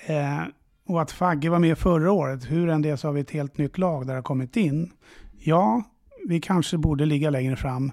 Eh, 0.05 0.41
och 0.87 1.01
att 1.01 1.11
Fagge 1.11 1.49
var 1.49 1.59
med 1.59 1.77
förra 1.77 2.11
året, 2.11 2.51
hur 2.51 2.69
än 2.69 2.81
det 2.81 2.89
är 2.89 2.95
så 2.95 3.07
har 3.07 3.13
vi 3.13 3.21
ett 3.21 3.31
helt 3.31 3.57
nytt 3.57 3.77
lag 3.77 4.07
där 4.07 4.13
det 4.13 4.17
har 4.17 4.23
kommit 4.23 4.57
in. 4.57 4.91
Ja, 5.37 5.83
vi 6.27 6.41
kanske 6.41 6.77
borde 6.77 7.05
ligga 7.05 7.29
längre 7.29 7.55
fram, 7.55 7.91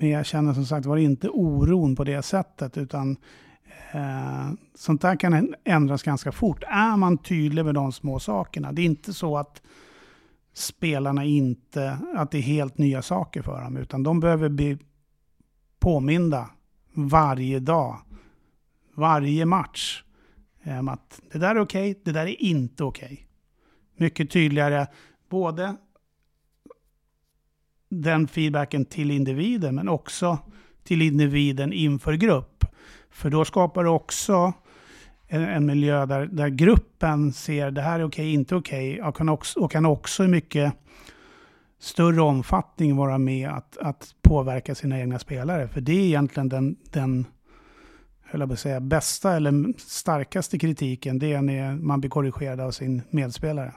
men 0.00 0.08
jag 0.08 0.26
känner 0.26 0.54
som 0.54 0.66
sagt 0.66 0.86
var 0.86 0.96
inte 0.96 1.28
oron 1.28 1.96
på 1.96 2.04
det 2.04 2.22
sättet, 2.22 2.78
utan 2.78 3.16
eh, 3.92 4.50
sånt 4.74 5.02
där 5.02 5.16
kan 5.16 5.54
ändras 5.64 6.02
ganska 6.02 6.32
fort. 6.32 6.62
Är 6.68 6.96
man 6.96 7.18
tydlig 7.18 7.64
med 7.64 7.74
de 7.74 7.92
små 7.92 8.18
sakerna, 8.18 8.72
det 8.72 8.82
är 8.82 8.86
inte 8.86 9.12
så 9.12 9.38
att 9.38 9.62
spelarna 10.52 11.24
inte, 11.24 11.98
att 12.14 12.30
det 12.30 12.38
är 12.38 12.42
helt 12.42 12.78
nya 12.78 13.02
saker 13.02 13.42
för 13.42 13.62
dem, 13.62 13.76
utan 13.76 14.02
de 14.02 14.20
behöver 14.20 14.48
bli 14.48 14.78
påminda 15.78 16.50
varje 16.92 17.58
dag, 17.58 17.98
varje 18.94 19.46
match, 19.46 20.04
om 20.64 20.88
att 20.88 21.20
det 21.32 21.38
där 21.38 21.56
är 21.56 21.60
okej, 21.60 21.90
okay, 21.90 22.02
det 22.04 22.12
där 22.12 22.26
är 22.26 22.42
inte 22.42 22.84
okej. 22.84 23.04
Okay. 23.12 23.18
Mycket 23.96 24.30
tydligare, 24.30 24.86
både 25.28 25.76
den 27.88 28.28
feedbacken 28.28 28.84
till 28.84 29.10
individen, 29.10 29.74
men 29.74 29.88
också 29.88 30.38
till 30.84 31.02
individen 31.02 31.72
inför 31.72 32.12
grupp. 32.12 32.64
För 33.10 33.30
då 33.30 33.44
skapar 33.44 33.84
det 33.84 33.90
också 33.90 34.52
en, 35.32 35.42
en 35.42 35.66
miljö 35.66 36.06
där, 36.06 36.26
där 36.26 36.48
gruppen 36.48 37.32
ser 37.32 37.70
det 37.70 37.80
här 37.80 38.00
är 38.00 38.04
okej, 38.04 38.32
inte 38.32 38.54
okej 38.54 39.02
och, 39.02 39.16
kan 39.16 39.28
också, 39.28 39.60
och 39.60 39.70
kan 39.70 39.86
också 39.86 40.24
i 40.24 40.28
mycket 40.28 40.72
större 41.78 42.20
omfattning 42.20 42.96
vara 42.96 43.18
med 43.18 43.48
att, 43.48 43.76
att 43.76 44.14
påverka 44.22 44.74
sina 44.74 45.00
egna 45.00 45.18
spelare. 45.18 45.68
För 45.68 45.80
det 45.80 45.92
är 45.92 46.04
egentligen 46.04 46.48
den, 46.48 46.76
den 46.90 47.26
höll 48.22 48.40
jag 48.40 48.48
på 48.48 48.52
att 48.52 48.58
säga, 48.58 48.80
bästa 48.80 49.36
eller 49.36 49.78
starkaste 49.78 50.58
kritiken, 50.58 51.18
det 51.18 51.32
är 51.32 51.42
när 51.42 51.74
man 51.76 52.00
blir 52.00 52.10
korrigerad 52.10 52.60
av 52.60 52.70
sin 52.70 53.02
medspelare. 53.10 53.72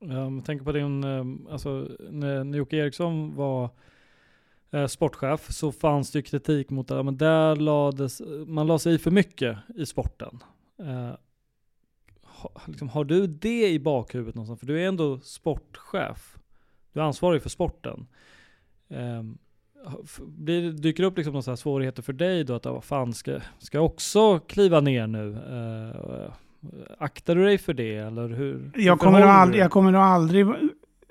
Jag 0.00 0.44
tänker 0.44 0.64
på 0.64 0.72
din, 0.72 1.04
eh, 1.04 1.52
alltså 1.52 1.88
när 2.10 2.56
Jocke 2.56 2.76
Eriksson 2.76 3.34
var 3.34 3.70
eh, 4.70 4.86
sportchef 4.86 5.50
så 5.50 5.72
fanns 5.72 6.10
det 6.10 6.22
kritik 6.22 6.70
mot 6.70 6.90
att 6.90 7.04
men 7.04 7.16
där 7.16 7.56
lades, 7.56 8.22
man 8.46 8.66
la 8.66 8.78
sig 8.78 8.94
i 8.94 8.98
för 8.98 9.10
mycket 9.10 9.58
i 9.76 9.86
sporten. 9.86 10.38
Eh, 10.80 11.14
ha, 12.22 12.52
liksom, 12.66 12.88
har 12.88 13.04
du 13.04 13.26
det 13.26 13.68
i 13.68 13.78
bakhuvudet 13.80 14.34
någonstans? 14.34 14.60
För 14.60 14.66
du 14.66 14.82
är 14.82 14.88
ändå 14.88 15.20
sportchef. 15.20 16.36
Du 16.92 17.00
är 17.00 17.04
ansvarig 17.04 17.42
för 17.42 17.50
sporten. 17.50 18.06
Eh, 18.88 19.22
blir, 20.18 20.72
dyker 20.72 21.02
det 21.02 21.06
upp 21.06 21.16
liksom 21.16 21.34
några 21.34 21.56
svårigheter 21.56 22.02
för 22.02 22.12
dig 22.12 22.44
då? 22.44 22.54
Att 22.54 22.66
vad 22.66 22.84
fan, 22.84 23.12
ska, 23.12 23.40
ska 23.58 23.78
jag 23.78 23.84
också 23.84 24.38
kliva 24.38 24.80
ner 24.80 25.06
nu? 25.06 25.32
Eh, 25.32 26.32
aktar 26.98 27.34
du 27.34 27.44
dig 27.44 27.58
för 27.58 27.74
det? 27.74 27.96
Eller 27.96 28.28
hur, 28.28 28.70
jag, 28.74 28.98
kommer 28.98 29.20
nog 29.20 29.28
aldrig, 29.28 29.62
jag 29.62 29.70
kommer 29.70 29.90
nog 29.92 30.02
aldrig 30.02 30.46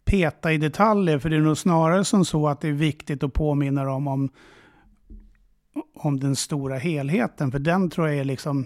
peta 0.06 0.54
i 0.54 0.58
detaljer, 0.58 1.20
för 1.20 1.30
det 1.30 1.36
är 1.36 1.40
nog 1.40 1.58
snarare 1.58 2.06
som 2.06 2.26
så 2.26 2.48
att 2.48 2.62
det 2.62 2.68
är 2.68 2.74
viktigt 2.74 3.24
att 3.24 3.34
påminna 3.34 3.84
dem 3.84 4.08
om, 4.08 4.30
om 5.94 6.20
den 6.20 6.36
stora 6.36 6.78
helheten. 6.78 7.52
För 7.52 7.60
den 7.60 7.90
tror 7.90 8.08
jag 8.08 8.18
är 8.18 8.24
liksom 8.24 8.66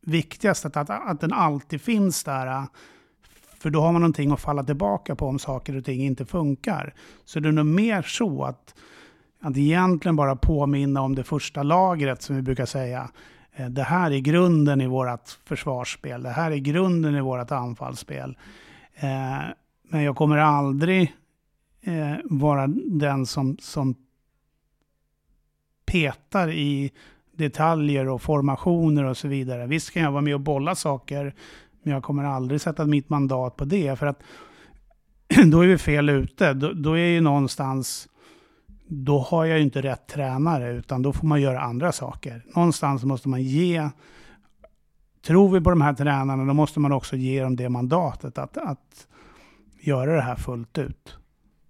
viktigast, 0.00 0.66
att, 0.66 0.76
att, 0.76 0.90
att 0.90 1.20
den 1.20 1.32
alltid 1.32 1.80
finns 1.80 2.24
där. 2.24 2.66
För 3.58 3.70
då 3.70 3.80
har 3.80 3.92
man 3.92 4.00
någonting 4.00 4.32
att 4.32 4.40
falla 4.40 4.64
tillbaka 4.64 5.14
på 5.16 5.26
om 5.26 5.38
saker 5.38 5.76
och 5.76 5.84
ting 5.84 6.02
inte 6.02 6.26
funkar. 6.26 6.94
Så 7.24 7.40
det 7.40 7.48
är 7.48 7.52
nog 7.52 7.66
mer 7.66 8.02
så 8.02 8.44
att 8.44 8.74
att 9.40 9.56
egentligen 9.56 10.16
bara 10.16 10.36
påminna 10.36 11.00
om 11.00 11.14
det 11.14 11.24
första 11.24 11.62
lagret 11.62 12.22
som 12.22 12.36
vi 12.36 12.42
brukar 12.42 12.66
säga. 12.66 13.10
Eh, 13.52 13.68
det 13.68 13.82
här 13.82 14.10
är 14.10 14.18
grunden 14.18 14.80
i 14.80 14.86
vårt 14.86 15.38
försvarsspel. 15.44 16.22
Det 16.22 16.30
här 16.30 16.50
är 16.50 16.56
grunden 16.56 17.16
i 17.16 17.20
vårt 17.20 17.50
anfallsspel. 17.50 18.38
Eh, 18.94 19.38
men 19.82 20.02
jag 20.02 20.16
kommer 20.16 20.36
aldrig 20.36 21.14
eh, 21.80 22.14
vara 22.24 22.66
den 22.86 23.26
som, 23.26 23.56
som 23.60 23.94
petar 25.86 26.50
i 26.50 26.92
detaljer 27.40 28.08
och 28.08 28.22
formationer 28.22 29.04
och 29.04 29.16
så 29.16 29.28
vidare. 29.28 29.66
Visst 29.66 29.90
kan 29.90 30.02
jag 30.02 30.12
vara 30.12 30.22
med 30.22 30.34
och 30.34 30.40
bolla 30.40 30.74
saker, 30.74 31.34
men 31.82 31.94
jag 31.94 32.02
kommer 32.02 32.24
aldrig 32.24 32.60
sätta 32.60 32.86
mitt 32.86 33.08
mandat 33.08 33.56
på 33.56 33.64
det. 33.64 33.98
För 33.98 34.06
att 34.06 34.22
då 35.46 35.60
är 35.60 35.66
vi 35.66 35.78
fel 35.78 36.08
ute. 36.08 36.54
Då, 36.54 36.72
då 36.72 36.92
är 36.92 37.06
ju 37.06 37.20
någonstans, 37.20 38.08
då 38.88 39.18
har 39.18 39.44
jag 39.44 39.58
ju 39.58 39.64
inte 39.64 39.82
rätt 39.82 40.06
tränare, 40.06 40.72
utan 40.72 41.02
då 41.02 41.12
får 41.12 41.26
man 41.26 41.40
göra 41.40 41.60
andra 41.60 41.92
saker. 41.92 42.44
Någonstans 42.54 43.04
måste 43.04 43.28
man 43.28 43.42
ge, 43.42 43.88
tror 45.26 45.50
vi 45.50 45.60
på 45.60 45.70
de 45.70 45.80
här 45.80 45.94
tränarna, 45.94 46.44
då 46.44 46.54
måste 46.54 46.80
man 46.80 46.92
också 46.92 47.16
ge 47.16 47.42
dem 47.42 47.56
det 47.56 47.68
mandatet 47.68 48.38
att, 48.38 48.56
att 48.56 49.06
göra 49.80 50.14
det 50.14 50.22
här 50.22 50.36
fullt 50.36 50.78
ut. 50.78 51.16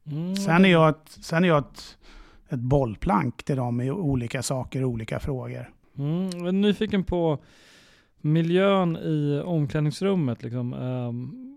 Mm. 0.06 0.36
Sen 0.36 0.64
är 0.64 0.68
jag, 0.68 0.88
ett, 0.88 1.08
sen 1.20 1.44
är 1.44 1.48
jag 1.48 1.58
ett, 1.58 1.98
ett 2.50 2.61
bollplank 2.61 3.42
till 3.42 3.57
dem 3.57 3.80
i 3.80 3.90
olika 3.90 4.42
saker, 4.42 4.85
olika 4.85 5.21
frågor. 5.21 5.71
Mm, 5.99 6.30
jag 6.35 6.49
är 6.49 6.52
nyfiken 6.52 7.04
på 7.04 7.38
miljön 8.21 8.97
i 8.97 9.42
omklädningsrummet. 9.45 10.42
Liksom. 10.42 10.73
Um, 10.73 11.50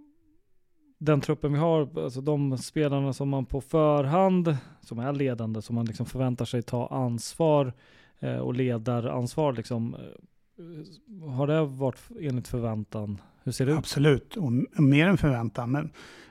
den 0.98 1.22
truppen 1.22 1.54
vi 1.54 1.60
har, 1.60 2.00
alltså 2.04 2.22
de 2.22 2.58
spelarna 2.58 3.14
som 3.14 3.30
man 3.30 3.46
på 3.46 3.62
förhand, 3.62 4.58
som 4.82 5.00
är 5.00 5.14
ledande, 5.14 5.62
som 5.62 5.76
man 5.76 5.86
liksom 5.86 6.06
förväntar 6.06 6.46
sig 6.46 6.62
ta 6.62 6.88
ansvar 6.88 7.74
eh, 8.20 8.38
och 8.38 8.54
ledaransvar, 8.54 9.54
liksom, 9.54 9.96
eh, 9.96 11.30
har 11.30 11.48
det 11.48 11.66
varit 11.66 12.00
enligt 12.20 12.48
förväntan? 12.48 13.22
Hur 13.44 13.52
ser 13.52 13.66
det 13.66 13.72
ut? 13.72 13.78
Absolut, 13.78 14.38
och 14.38 14.52
mer 14.82 15.08
än 15.08 15.18
förväntan. 15.18 15.72
Men, 15.72 15.90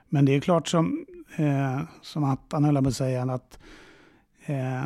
men 0.09 0.25
det 0.25 0.35
är 0.35 0.40
klart 0.40 0.69
som, 0.69 1.07
eh, 1.37 1.81
som 2.02 2.25
Attan 2.25 2.64
höll 2.64 2.83
på 2.83 2.88
att 2.88 2.97
säga, 2.97 3.23
att 3.23 3.59
eh, 4.46 4.82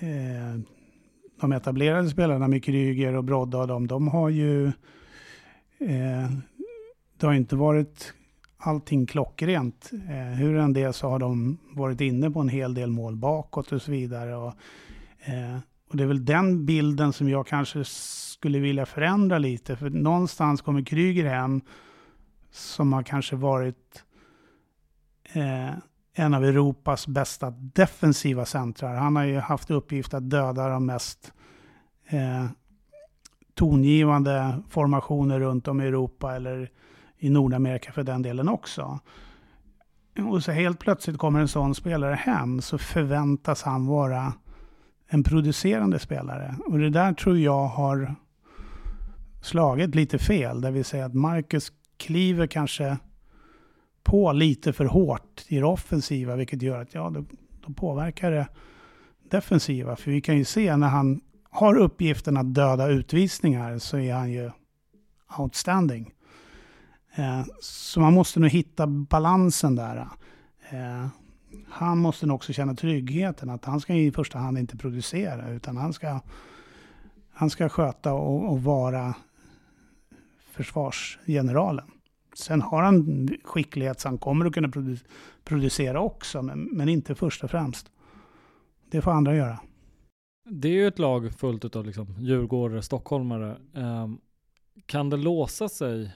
eh, 0.00 0.58
de 1.40 1.52
etablerade 1.52 2.10
spelarna 2.10 2.48
med 2.48 2.64
Kryger 2.64 3.14
och 3.14 3.24
Brodda 3.24 3.58
och 3.58 3.68
de, 3.68 3.86
de 3.86 4.08
har 4.08 4.28
ju 4.28 4.66
eh, 5.78 6.30
det 7.18 7.26
har 7.26 7.34
inte 7.34 7.56
varit 7.56 8.14
allting 8.58 9.06
klockrent. 9.06 9.90
Eh, 10.08 10.38
hur 10.38 10.56
än 10.56 10.72
det 10.72 10.92
så 10.92 11.08
har 11.08 11.18
de 11.18 11.58
varit 11.72 12.00
inne 12.00 12.30
på 12.30 12.40
en 12.40 12.48
hel 12.48 12.74
del 12.74 12.90
mål 12.90 13.16
bakåt 13.16 13.72
och 13.72 13.82
så 13.82 13.90
vidare. 13.90 14.36
Och, 14.36 14.54
eh, 15.20 15.58
och 15.90 15.96
det 15.96 16.02
är 16.02 16.06
väl 16.06 16.24
den 16.24 16.66
bilden 16.66 17.12
som 17.12 17.28
jag 17.28 17.46
kanske 17.46 17.84
skulle 17.84 18.58
vilja 18.58 18.86
förändra 18.86 19.38
lite. 19.38 19.76
För 19.76 19.90
någonstans 19.90 20.62
kommer 20.62 20.82
Kryger 20.82 21.24
hem 21.24 21.60
som 22.50 22.92
har 22.92 23.02
kanske 23.02 23.36
varit 23.36 24.04
eh, 25.32 25.70
en 26.18 26.34
av 26.34 26.44
Europas 26.44 27.06
bästa 27.06 27.50
defensiva 27.50 28.44
centrar. 28.44 28.94
Han 28.94 29.16
har 29.16 29.24
ju 29.24 29.38
haft 29.38 29.70
uppgift 29.70 30.14
att 30.14 30.30
döda 30.30 30.68
de 30.68 30.86
mest 30.86 31.32
eh, 32.06 32.46
tongivande 33.54 34.62
formationer 34.68 35.40
runt 35.40 35.68
om 35.68 35.80
i 35.80 35.86
Europa 35.86 36.36
eller 36.36 36.70
i 37.18 37.30
Nordamerika 37.30 37.92
för 37.92 38.02
den 38.02 38.22
delen 38.22 38.48
också. 38.48 38.98
Och 40.30 40.44
så 40.44 40.52
helt 40.52 40.78
plötsligt 40.78 41.18
kommer 41.18 41.40
en 41.40 41.48
sån 41.48 41.74
spelare 41.74 42.14
hem 42.14 42.60
så 42.60 42.78
förväntas 42.78 43.62
han 43.62 43.86
vara 43.86 44.32
en 45.08 45.22
producerande 45.22 45.98
spelare. 45.98 46.54
Och 46.66 46.78
det 46.78 46.90
där 46.90 47.12
tror 47.12 47.38
jag 47.38 47.66
har 47.66 48.14
slagit 49.40 49.94
lite 49.94 50.18
fel. 50.18 50.60
Det 50.60 50.70
vill 50.70 50.84
säga 50.84 51.06
att 51.06 51.14
Marcus 51.14 51.72
kliver 51.96 52.46
kanske 52.46 52.98
på 54.02 54.32
lite 54.32 54.72
för 54.72 54.84
hårt 54.84 55.44
i 55.48 55.56
det 55.56 55.64
offensiva, 55.64 56.36
vilket 56.36 56.62
gör 56.62 56.82
att 56.82 56.94
ja, 56.94 57.10
då, 57.10 57.24
då 57.66 57.72
påverkar 57.72 58.30
det 58.30 58.48
defensiva. 59.30 59.96
För 59.96 60.10
vi 60.10 60.20
kan 60.20 60.36
ju 60.36 60.44
se 60.44 60.76
när 60.76 60.88
han 60.88 61.20
har 61.50 61.76
uppgiften 61.76 62.36
att 62.36 62.54
döda 62.54 62.88
utvisningar 62.88 63.78
så 63.78 63.98
är 63.98 64.14
han 64.14 64.30
ju 64.30 64.50
outstanding. 65.38 66.14
Eh, 67.14 67.44
så 67.60 68.00
man 68.00 68.12
måste 68.12 68.40
nog 68.40 68.50
hitta 68.50 68.86
balansen 68.86 69.76
där. 69.76 69.96
Eh, 70.70 71.06
han 71.68 71.98
måste 71.98 72.26
nog 72.26 72.34
också 72.34 72.52
känna 72.52 72.74
tryggheten 72.74 73.50
att 73.50 73.64
han 73.64 73.80
ska 73.80 73.94
i 73.94 74.12
första 74.12 74.38
hand 74.38 74.58
inte 74.58 74.76
producera 74.76 75.48
utan 75.48 75.76
han 75.76 75.92
ska, 75.92 76.20
han 77.32 77.50
ska 77.50 77.68
sköta 77.68 78.12
och, 78.12 78.52
och 78.52 78.62
vara 78.62 79.14
försvarsgeneralen. 80.52 81.90
Sen 82.38 82.62
har 82.62 82.82
han 82.82 83.28
skicklighet 83.44 84.00
så 84.00 84.08
han 84.08 84.18
kommer 84.18 84.46
att 84.46 84.52
kunna 84.52 84.68
produ 84.68 84.96
producera 85.44 86.00
också, 86.00 86.42
men, 86.42 86.64
men, 86.72 86.88
inte 86.88 87.14
först 87.14 87.44
och 87.44 87.50
främst. 87.50 87.90
Det 88.90 89.02
får 89.02 89.10
andra 89.10 89.36
göra. 89.36 89.60
Det 90.50 90.68
är 90.68 90.72
ju 90.72 90.86
ett 90.86 90.98
lag 90.98 91.32
fullt 91.32 91.76
av 91.76 91.86
liksom 91.86 92.14
djurgårdare, 92.18 92.82
stockholmare. 92.82 93.56
Um, 93.72 94.20
kan 94.86 95.10
det 95.10 95.16
låsa 95.16 95.68
sig 95.68 96.10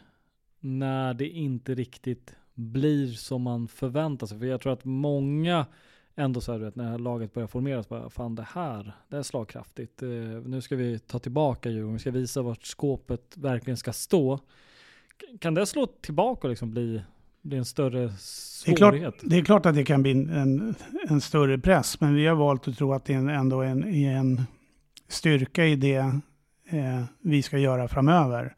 när 0.60 1.14
det 1.14 1.28
inte 1.28 1.74
riktigt 1.74 2.34
blir 2.54 3.12
som 3.12 3.42
man 3.42 3.68
förväntar 3.68 4.26
sig. 4.26 4.38
För 4.38 4.46
jag 4.46 4.60
tror 4.60 4.72
att 4.72 4.84
många 4.84 5.66
ändå 6.14 6.40
så 6.40 6.52
här, 6.52 6.58
vet, 6.58 6.76
när 6.76 6.98
laget 6.98 7.34
börjar 7.34 7.46
formeras, 7.46 7.88
bara, 7.88 8.10
fan 8.10 8.34
det 8.34 8.46
här, 8.52 8.92
det 9.08 9.16
är 9.16 9.22
slagkraftigt. 9.22 10.02
Uh, 10.02 10.42
nu 10.42 10.60
ska 10.60 10.76
vi 10.76 10.98
ta 10.98 11.18
tillbaka 11.18 11.70
Djurgården, 11.70 11.92
vi 11.92 11.98
ska 11.98 12.10
visa 12.10 12.42
vart 12.42 12.64
skåpet 12.64 13.36
verkligen 13.36 13.76
ska 13.76 13.92
stå. 13.92 14.40
Kan 15.38 15.54
det 15.54 15.66
slå 15.66 15.86
tillbaka 15.86 16.46
och 16.46 16.50
liksom 16.50 16.70
bli, 16.70 17.02
bli 17.42 17.56
en 17.56 17.64
större 17.64 18.12
svårighet? 18.18 18.64
Det 18.64 18.72
är, 18.72 18.76
klart, 18.76 19.14
det 19.22 19.36
är 19.36 19.44
klart 19.44 19.66
att 19.66 19.74
det 19.74 19.84
kan 19.84 20.02
bli 20.02 20.10
en, 20.10 20.74
en 21.08 21.20
större 21.20 21.58
press, 21.58 22.00
men 22.00 22.14
vi 22.14 22.26
har 22.26 22.36
valt 22.36 22.68
att 22.68 22.78
tro 22.78 22.92
att 22.92 23.04
det 23.04 23.14
är 23.14 23.28
ändå 23.28 23.62
en, 23.62 23.84
en 23.94 24.42
styrka 25.08 25.66
i 25.66 25.76
det 25.76 25.96
eh, 26.68 27.04
vi 27.20 27.42
ska 27.42 27.58
göra 27.58 27.88
framöver 27.88 28.56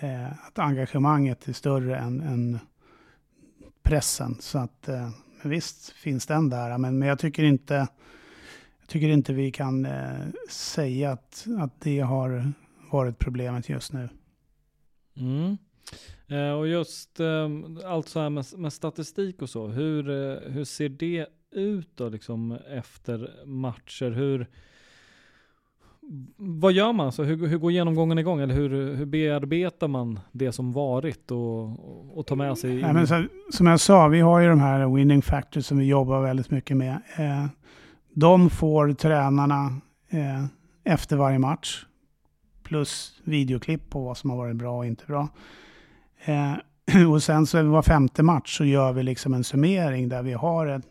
eh, 0.00 0.46
att 0.46 0.58
engagemanget 0.58 1.48
är 1.48 1.52
större 1.52 1.98
än, 1.98 2.20
än 2.20 2.58
pressen. 3.82 4.36
Så 4.40 4.58
att 4.58 4.88
eh, 4.88 5.10
visst 5.44 5.90
finns 5.90 6.26
den 6.26 6.48
där, 6.48 6.78
men, 6.78 6.98
men 6.98 7.08
jag 7.08 7.18
tycker 7.18 7.42
inte 7.42 7.86
jag 8.80 8.88
tycker 8.88 9.08
inte 9.08 9.32
vi 9.32 9.50
kan 9.50 9.86
eh, 9.86 10.26
säga 10.48 11.12
att, 11.12 11.46
att 11.58 11.80
det 11.80 12.00
har 12.00 12.52
varit 12.90 13.18
problemet 13.18 13.68
just 13.68 13.92
nu. 13.92 14.08
Mm. 15.16 15.56
Eh, 16.28 16.52
och 16.52 16.68
just 16.68 17.20
eh, 17.20 17.48
allt 17.86 18.08
så 18.08 18.20
här 18.20 18.30
med, 18.30 18.44
med, 18.56 18.72
statistik 18.72 19.42
och 19.42 19.50
så, 19.50 19.66
hur, 19.66 20.10
eh, 20.10 20.50
hur 20.50 20.64
ser 20.64 20.88
det 20.88 21.26
ut 21.50 21.88
då 21.94 22.08
liksom 22.08 22.58
efter 22.70 23.30
matcher? 23.46 24.10
Hur, 24.10 24.46
vad 26.36 26.72
gör 26.72 26.92
man? 26.92 27.12
Så 27.12 27.22
hur, 27.22 27.46
hur 27.46 27.58
går 27.58 27.72
genomgången 27.72 28.18
igång? 28.18 28.40
Eller 28.40 28.54
hur, 28.54 28.94
hur 28.94 29.06
bearbetar 29.06 29.88
man 29.88 30.20
det 30.32 30.52
som 30.52 30.72
varit 30.72 31.30
och, 31.30 32.18
och 32.18 32.26
tar 32.26 32.36
med 32.36 32.58
sig? 32.58 32.80
Ja, 32.80 32.92
men 32.92 33.06
så, 33.06 33.24
som 33.52 33.66
jag 33.66 33.80
sa, 33.80 34.08
vi 34.08 34.20
har 34.20 34.40
ju 34.40 34.48
de 34.48 34.60
här 34.60 34.94
winning 34.94 35.22
factors 35.22 35.66
som 35.66 35.78
vi 35.78 35.84
jobbar 35.84 36.22
väldigt 36.22 36.50
mycket 36.50 36.76
med. 36.76 37.00
Eh, 37.16 37.46
de 38.14 38.50
får 38.50 38.92
tränarna 38.92 39.80
eh, 40.08 40.44
efter 40.84 41.16
varje 41.16 41.38
match. 41.38 41.86
Plus 42.62 43.20
videoklipp 43.24 43.90
på 43.90 44.04
vad 44.04 44.16
som 44.16 44.30
har 44.30 44.36
varit 44.36 44.56
bra 44.56 44.78
och 44.78 44.86
inte 44.86 45.06
bra. 45.06 45.28
Eh, 46.24 46.54
och 47.10 47.22
sen 47.22 47.46
så 47.46 47.62
var 47.62 47.82
femte 47.82 48.22
match 48.22 48.56
så 48.56 48.64
gör 48.64 48.92
vi 48.92 49.02
liksom 49.02 49.34
en 49.34 49.44
summering 49.44 50.08
där 50.08 50.22
vi 50.22 50.32
har 50.32 50.66
en, 50.66 50.82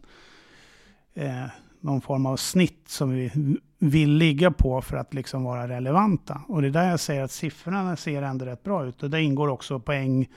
eh, 1.13 1.45
någon 1.79 2.01
form 2.01 2.25
av 2.25 2.37
snitt 2.37 2.83
som 2.87 3.09
vi 3.09 3.31
vill 3.79 4.11
ligga 4.11 4.51
på 4.51 4.81
för 4.81 4.97
att 4.97 5.13
liksom 5.13 5.43
vara 5.43 5.67
relevanta. 5.67 6.41
Och 6.47 6.61
det 6.61 6.67
är 6.67 6.71
där 6.71 6.89
jag 6.89 6.99
säger 6.99 7.23
att 7.23 7.31
siffrorna 7.31 7.95
ser 7.95 8.21
ändå 8.21 8.45
rätt 8.45 8.63
bra 8.63 8.85
ut. 8.85 9.03
Och 9.03 9.09
där 9.09 9.17
ingår 9.17 9.47
också 9.47 9.79
poäng, 9.79 10.29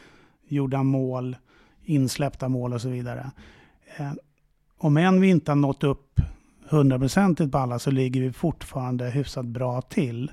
gjorda 0.48 0.82
mål, 0.82 1.36
insläppta 1.82 2.48
mål 2.48 2.72
och 2.72 2.80
så 2.80 2.88
vidare. 2.88 3.30
Eh, 3.96 4.12
om 4.78 4.96
än 4.96 5.20
vi 5.20 5.28
inte 5.28 5.50
har 5.50 5.56
nått 5.56 5.84
upp 5.84 6.20
hundraprocentigt 6.68 7.52
på 7.52 7.58
alla 7.58 7.78
så 7.78 7.90
ligger 7.90 8.20
vi 8.20 8.32
fortfarande 8.32 9.10
hyfsat 9.10 9.46
bra 9.46 9.80
till. 9.82 10.32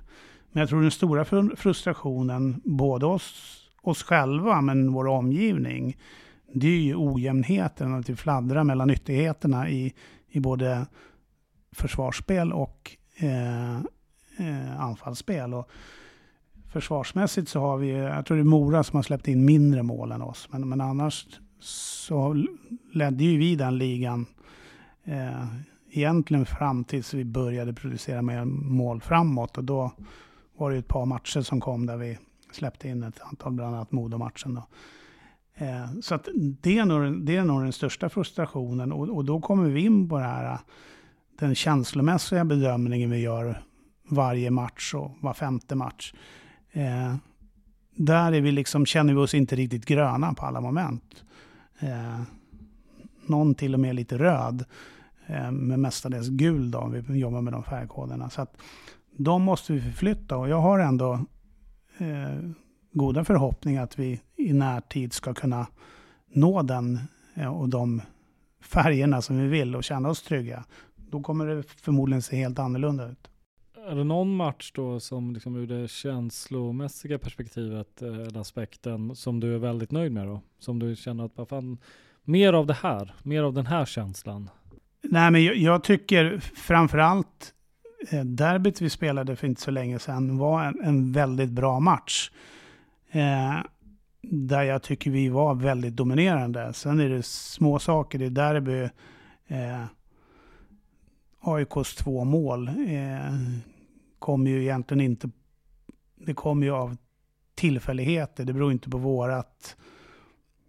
Men 0.52 0.62
jag 0.62 0.70
tror 0.70 0.82
den 0.82 0.92
stora 0.92 1.26
frustrationen, 1.56 2.62
både 2.64 3.06
oss, 3.06 3.61
oss 3.82 4.04
själva 4.04 4.62
men 4.62 4.94
vår 4.94 5.08
omgivning, 5.08 5.98
det 6.54 6.68
är 6.68 6.82
ju 6.82 6.96
ojämnheten, 6.96 7.94
att 7.94 8.10
vi 8.10 8.16
fladdrar 8.16 8.64
mellan 8.64 8.88
nyttigheterna 8.88 9.70
i, 9.70 9.94
i 10.30 10.40
både 10.40 10.86
försvarsspel 11.72 12.54
och 12.54 12.98
eh, 13.18 13.76
eh, 14.38 14.82
anfallsspel. 14.82 15.54
Och 15.54 15.70
försvarsmässigt 16.72 17.50
så 17.50 17.60
har 17.60 17.78
vi, 17.78 17.90
jag 17.90 18.26
tror 18.26 18.38
det 18.38 18.44
är 18.44 18.46
Mora 18.46 18.84
som 18.84 18.96
har 18.96 19.04
släppt 19.04 19.28
in 19.28 19.46
mindre 19.46 19.84
mål 19.84 20.12
än 20.12 20.22
oss. 20.22 20.48
Men, 20.52 20.70
men 20.70 20.82
annars 20.82 21.28
så 21.60 22.46
ledde 22.94 23.24
ju 23.24 23.38
vi 23.38 23.56
den 23.56 23.78
ligan 23.78 24.26
eh, 25.04 25.46
egentligen 25.92 26.46
fram 26.46 26.84
tills 26.84 27.14
vi 27.14 27.26
började 27.26 27.74
producera 27.74 28.22
mer 28.22 28.46
mål 28.46 29.02
framåt. 29.02 29.58
Och 29.58 29.64
då 29.64 29.92
var 30.58 30.72
det 30.72 30.78
ett 30.78 30.88
par 30.88 31.06
matcher 31.06 31.42
som 31.42 31.62
kom 31.62 31.86
där 31.86 31.98
vi 31.98 32.18
släppte 32.52 32.88
in 32.88 33.04
ett 33.04 33.22
antal, 33.22 33.54
bland 33.54 33.76
annat 33.76 33.92
Modo-matchen. 33.92 34.54
Då. 34.54 34.68
Eh, 35.66 36.00
så 36.02 36.16
att 36.16 36.28
det, 36.36 36.78
är 36.78 36.86
nog, 36.86 37.26
det 37.26 37.36
är 37.36 37.46
nog 37.46 37.62
den 37.64 37.74
största 37.74 38.10
frustrationen 38.10 38.92
och, 38.92 39.10
och, 39.10 39.26
då 39.26 39.42
kommer 39.42 39.70
vi 39.70 39.82
in 39.82 40.10
på 40.10 40.18
det 40.18 40.24
här, 40.24 40.54
eh, 40.54 40.60
den 41.40 41.56
känslomässiga 41.56 42.46
bedömningen 42.46 43.10
vi 43.10 43.18
gör 43.18 43.64
varje 44.10 44.52
match 44.52 44.94
och 44.94 45.12
var 45.20 45.34
femte 45.34 45.76
match. 45.76 46.14
Eh, 46.72 47.16
där 47.96 48.32
är 48.32 48.42
vi 48.42 48.52
liksom, 48.52 48.86
känner 48.86 49.14
vi 49.14 49.20
oss 49.20 49.34
inte 49.34 49.56
riktigt 49.56 49.86
gröna 49.86 50.34
på 50.34 50.46
alla 50.46 50.62
moment. 50.62 51.24
Eh, 51.80 52.22
någon 53.26 53.56
till 53.56 53.74
och 53.74 53.80
med 53.80 53.96
lite 53.96 54.18
röd, 54.18 54.66
eh, 55.28 55.52
men 55.52 55.82
mestadels 55.82 56.28
gul 56.28 56.72
då, 56.72 56.80
om 56.80 56.92
vi 56.92 57.20
jobbar 57.20 57.42
med 57.42 57.54
de 57.54 57.64
färgkoderna. 57.64 58.30
Så 58.30 58.42
att 58.42 58.58
de 59.18 59.42
måste 59.42 59.74
vi 59.74 59.82
förflytta 59.82 60.38
och 60.38 60.50
jag 60.50 60.62
har 60.62 60.80
ändå 60.80 61.20
goda 62.92 63.24
förhoppningar 63.24 63.84
att 63.84 64.00
vi 64.00 64.22
i 64.36 64.54
närtid 64.54 65.14
ska 65.14 65.34
kunna 65.34 65.68
nå 66.34 66.62
den 66.62 67.00
eh, 67.36 67.54
och 67.54 67.70
de 67.70 68.02
färgerna 68.62 69.22
som 69.22 69.38
vi 69.38 69.48
vill 69.48 69.76
och 69.76 69.84
känna 69.84 70.10
oss 70.10 70.24
trygga. 70.24 70.64
Då 70.96 71.22
kommer 71.22 71.48
det 71.48 71.64
förmodligen 71.64 72.22
se 72.22 72.36
helt 72.36 72.60
annorlunda 72.60 73.08
ut. 73.08 73.28
Är 73.88 73.96
det 73.96 74.04
någon 74.04 74.36
match 74.36 74.72
då 74.76 75.00
som 75.00 75.34
liksom 75.34 75.56
ur 75.56 75.68
det 75.68 75.88
känslomässiga 75.88 77.20
perspektivet 77.20 78.02
eh, 78.02 78.08
eller 78.08 78.40
aspekten 78.40 79.16
som 79.16 79.40
du 79.40 79.56
är 79.56 79.60
väldigt 79.60 79.92
nöjd 79.92 80.12
med 80.12 80.28
då? 80.28 80.42
Som 80.60 80.80
du 80.80 80.96
känner 80.96 81.26
att, 81.26 81.38
vad 81.38 81.50
fan, 81.50 81.78
mer 82.24 82.54
av 82.54 82.68
det 82.68 82.78
här, 82.82 83.16
mer 83.24 83.44
av 83.44 83.54
den 83.54 83.66
här 83.66 83.86
känslan? 83.86 84.50
Nej, 85.04 85.32
men 85.32 85.44
jag, 85.44 85.56
jag 85.56 85.84
tycker 85.84 86.40
framförallt 86.40 87.54
eh, 87.54 87.61
Eh, 88.10 88.26
derbyt 88.26 88.82
vi 88.82 88.90
spelade 88.90 89.36
för 89.36 89.48
inte 89.48 89.62
så 89.62 89.72
länge 89.72 90.00
sedan 90.00 90.38
var 90.38 90.64
en, 90.64 90.82
en 90.84 91.12
väldigt 91.12 91.50
bra 91.50 91.80
match. 91.80 92.32
Eh, 93.12 93.60
där 94.22 94.64
jag 94.64 94.84
tycker 94.84 95.12
vi 95.12 95.30
var 95.30 95.56
väldigt 95.56 95.96
dominerande. 95.96 96.74
Sen 96.74 97.00
är 97.00 97.10
det 97.10 97.24
små 97.26 97.80
saker 97.80 98.22
i 98.22 98.30
derby. 98.30 98.90
Eh, 99.48 99.86
AIKs 101.40 101.96
två 101.96 102.24
mål 102.24 102.68
eh, 102.68 103.34
kommer 104.20 104.52
ju 104.52 104.62
egentligen 104.62 105.02
inte... 105.02 105.30
Det 106.16 106.34
kommer 106.34 106.66
ju 106.66 106.74
av 106.74 106.98
tillfälligheter. 107.56 108.46
Det 108.46 108.54
beror 108.54 108.72
inte 108.72 108.90
på 108.90 108.98
vårat 108.98 109.76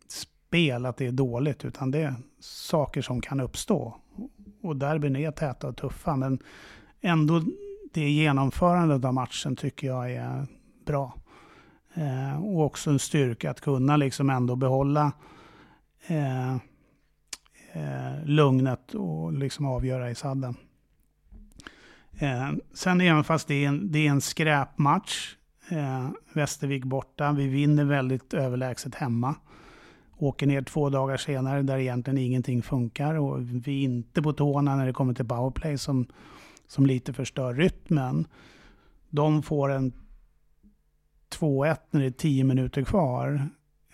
spel 0.08 0.86
att 0.86 0.96
det 0.96 1.06
är 1.06 1.12
dåligt, 1.12 1.64
utan 1.64 1.90
det 1.90 2.02
är 2.02 2.14
saker 2.40 3.02
som 3.02 3.20
kan 3.20 3.40
uppstå. 3.40 3.96
Och 4.62 4.76
derbyn 4.76 5.16
är 5.16 5.30
täta 5.30 5.68
och 5.68 5.76
tuffa, 5.76 6.16
men 6.16 6.38
ändå 7.02 7.42
det 7.92 8.10
genomförandet 8.10 9.04
av 9.04 9.14
matchen 9.14 9.56
tycker 9.56 9.86
jag 9.86 10.12
är 10.12 10.46
bra. 10.86 11.14
Eh, 11.94 12.44
och 12.44 12.64
också 12.64 12.90
en 12.90 12.98
styrka 12.98 13.50
att 13.50 13.60
kunna 13.60 13.96
liksom 13.96 14.30
ändå 14.30 14.56
behålla 14.56 15.12
eh, 16.06 16.52
eh, 17.72 18.24
lugnet 18.24 18.94
och 18.94 19.32
liksom 19.32 19.66
avgöra 19.66 20.10
i 20.10 20.14
sadden. 20.14 20.56
Eh, 22.18 22.50
sen 22.74 23.00
även 23.00 23.24
fast 23.24 23.48
det 23.48 23.64
är 23.64 23.68
en, 23.68 23.92
det 23.92 24.06
är 24.06 24.10
en 24.10 24.20
skräpmatch, 24.20 25.34
eh, 25.68 26.08
Västervik 26.32 26.84
borta, 26.84 27.32
vi 27.32 27.48
vinner 27.48 27.84
väldigt 27.84 28.34
överlägset 28.34 28.94
hemma. 28.94 29.34
Åker 30.18 30.46
ner 30.46 30.62
två 30.62 30.90
dagar 30.90 31.16
senare 31.16 31.62
där 31.62 31.78
egentligen 31.78 32.18
ingenting 32.18 32.62
funkar 32.62 33.14
och 33.14 33.40
vi 33.40 33.80
är 33.80 33.84
inte 33.84 34.22
på 34.22 34.32
tårna 34.32 34.76
när 34.76 34.86
det 34.86 34.92
kommer 34.92 35.14
till 35.14 35.28
powerplay 35.28 35.78
som, 35.78 36.06
som 36.72 36.86
lite 36.86 37.12
förstör 37.12 37.54
rytmen. 37.54 38.26
De 39.10 39.42
får 39.42 39.72
en 39.72 39.92
2-1 41.30 41.76
när 41.90 42.00
det 42.00 42.06
är 42.06 42.10
10 42.10 42.44
minuter 42.44 42.82
kvar. 42.84 43.48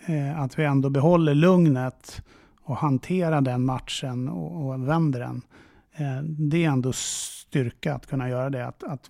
Eh, 0.05 0.39
att 0.39 0.59
vi 0.59 0.63
ändå 0.63 0.89
behåller 0.89 1.33
lugnet 1.33 2.21
och 2.61 2.77
hanterar 2.77 3.41
den 3.41 3.65
matchen 3.65 4.29
och, 4.29 4.65
och 4.65 4.87
vänder 4.87 5.19
den. 5.19 5.41
Eh, 5.91 6.23
det 6.23 6.65
är 6.65 6.69
ändå 6.69 6.93
styrka 6.93 7.95
att 7.95 8.07
kunna 8.07 8.29
göra 8.29 8.49
det. 8.49 8.67
Att, 8.67 8.83
att, 8.83 9.09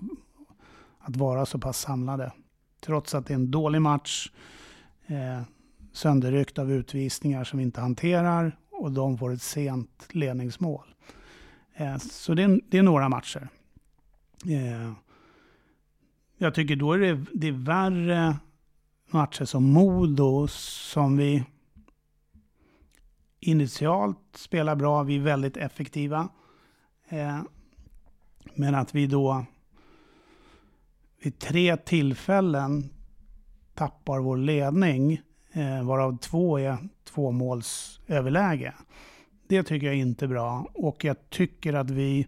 att 1.00 1.16
vara 1.16 1.46
så 1.46 1.60
pass 1.60 1.80
samlade. 1.80 2.32
Trots 2.82 3.16
att 3.16 3.26
det 3.26 3.34
är 3.34 3.36
en 3.36 3.52
dålig 3.52 3.82
match. 3.82 4.32
Eh, 5.08 5.42
sönderryckt 5.94 6.60
av 6.60 6.72
utvisningar 6.72 7.44
som 7.44 7.58
vi 7.58 7.64
inte 7.64 7.82
hanterar. 7.82 8.58
Och 8.72 8.92
de 8.92 9.18
får 9.18 9.34
ett 9.34 9.42
sent 9.42 10.08
ledningsmål. 10.10 10.86
Eh, 11.76 11.98
så 11.98 12.34
det 12.34 12.44
är, 12.44 12.62
det 12.70 12.78
är 12.78 12.84
några 12.84 13.10
matcher. 13.10 13.50
Eh, 14.46 14.94
jag 16.38 16.56
tycker 16.56 16.76
då 16.76 16.94
är 16.94 17.00
det, 17.00 17.26
det 17.34 17.48
är 17.48 17.52
värre 17.52 18.38
matcher 19.10 19.46
som 19.46 19.64
Modo 19.64 20.48
som 20.48 21.18
vi 21.18 21.44
initialt 23.40 24.20
spelar 24.36 24.76
bra, 24.76 25.04
vi 25.04 25.16
är 25.16 25.20
väldigt 25.22 25.58
effektiva. 25.58 26.30
Eh, 27.10 27.42
men 28.54 28.76
att 28.76 28.96
vi 28.96 29.08
då 29.08 29.46
vid 31.24 31.40
tre 31.40 31.78
tillfällen 31.78 32.90
tappar 33.74 34.20
vår 34.20 34.38
ledning, 34.38 35.22
eh, 35.52 35.84
varav 35.84 36.18
två 36.18 36.60
är 36.60 36.78
tvåmålsöverläge. 37.04 38.74
Det 39.48 39.64
tycker 39.64 39.88
jag 39.88 39.96
inte 39.96 40.26
är 40.26 40.30
bra 40.30 40.70
och 40.74 41.06
jag 41.06 41.30
tycker 41.30 41.74
att 41.74 41.90
vi 41.90 42.28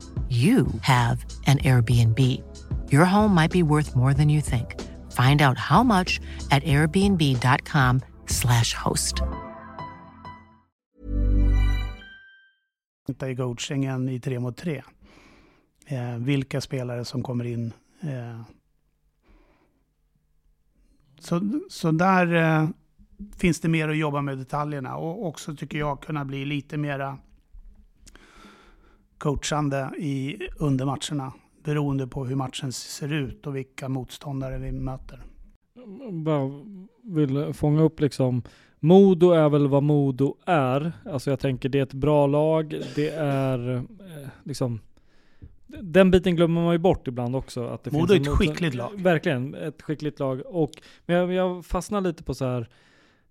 you 0.31 0.65
have 0.81 1.25
an 1.45 1.57
Airbnb. 1.57 2.17
Your 2.89 3.05
home 3.05 3.35
might 3.35 3.51
be 3.51 3.63
worth 3.63 3.95
more 3.95 4.13
than 4.13 4.29
you 4.29 4.41
think. 4.41 4.79
Find 5.11 5.41
out 5.41 5.57
how 5.57 5.83
much 5.83 6.21
at 6.51 6.63
airbnb.com 6.63 8.01
slash 8.27 8.73
host. 8.73 9.21
i 13.23 13.35
coachingen 13.35 14.09
i 14.09 14.19
tre 14.19 14.39
mot 14.39 14.57
tre. 14.57 14.83
Eh, 15.85 16.15
vilka 16.17 16.61
spelare 16.61 17.05
som 17.05 17.23
kommer 17.23 17.45
in. 17.45 17.73
Eh. 18.01 18.41
Så, 21.19 21.59
så 21.69 21.91
där 21.91 22.33
eh, 22.33 22.69
finns 23.37 23.59
det 23.59 23.69
mer 23.69 23.89
att 23.89 23.97
jobba 23.97 24.21
med 24.21 24.37
detaljerna 24.37 24.95
och 24.95 25.27
också 25.27 25.55
tycker 25.55 25.77
jag 25.77 26.01
kunna 26.01 26.25
bli 26.25 26.45
lite 26.45 26.77
mera 26.77 27.17
coachande 29.21 29.91
i, 29.97 30.37
under 30.59 30.85
matcherna. 30.85 31.33
Beroende 31.63 32.07
på 32.07 32.25
hur 32.25 32.35
matchen 32.35 32.71
ser 32.71 33.13
ut 33.13 33.47
och 33.47 33.55
vilka 33.55 33.89
motståndare 33.89 34.57
vi 34.57 34.71
möter. 34.71 35.23
Bara 36.11 36.49
vill 37.03 37.53
fånga 37.53 37.81
upp 37.81 37.99
liksom 37.99 38.43
Modo 38.79 39.31
är 39.31 39.49
väl 39.49 39.67
vad 39.67 39.83
Modo 39.83 40.35
är. 40.45 40.91
Alltså 41.05 41.29
jag 41.29 41.39
tänker 41.39 41.69
det 41.69 41.79
är 41.79 41.83
ett 41.83 41.93
bra 41.93 42.27
lag. 42.27 42.75
Det 42.95 43.09
är 43.09 43.75
eh, 43.75 43.81
liksom 44.43 44.79
den 45.67 46.11
biten 46.11 46.35
glömmer 46.35 46.61
man 46.61 46.73
ju 46.73 46.77
bort 46.79 47.07
ibland 47.07 47.35
också. 47.35 47.67
Att 47.67 47.83
det 47.83 47.91
Modo 47.91 48.13
är 48.13 48.19
ett 48.21 48.27
en- 48.27 48.35
skickligt 48.35 48.75
lag. 48.75 48.89
Verkligen, 49.01 49.55
ett 49.55 49.81
skickligt 49.81 50.19
lag. 50.19 50.41
Och, 50.45 50.71
men 51.05 51.15
jag, 51.15 51.33
jag 51.33 51.65
fastnar 51.65 52.01
lite 52.01 52.23
på 52.23 52.33
så 52.33 52.45
här. 52.45 52.69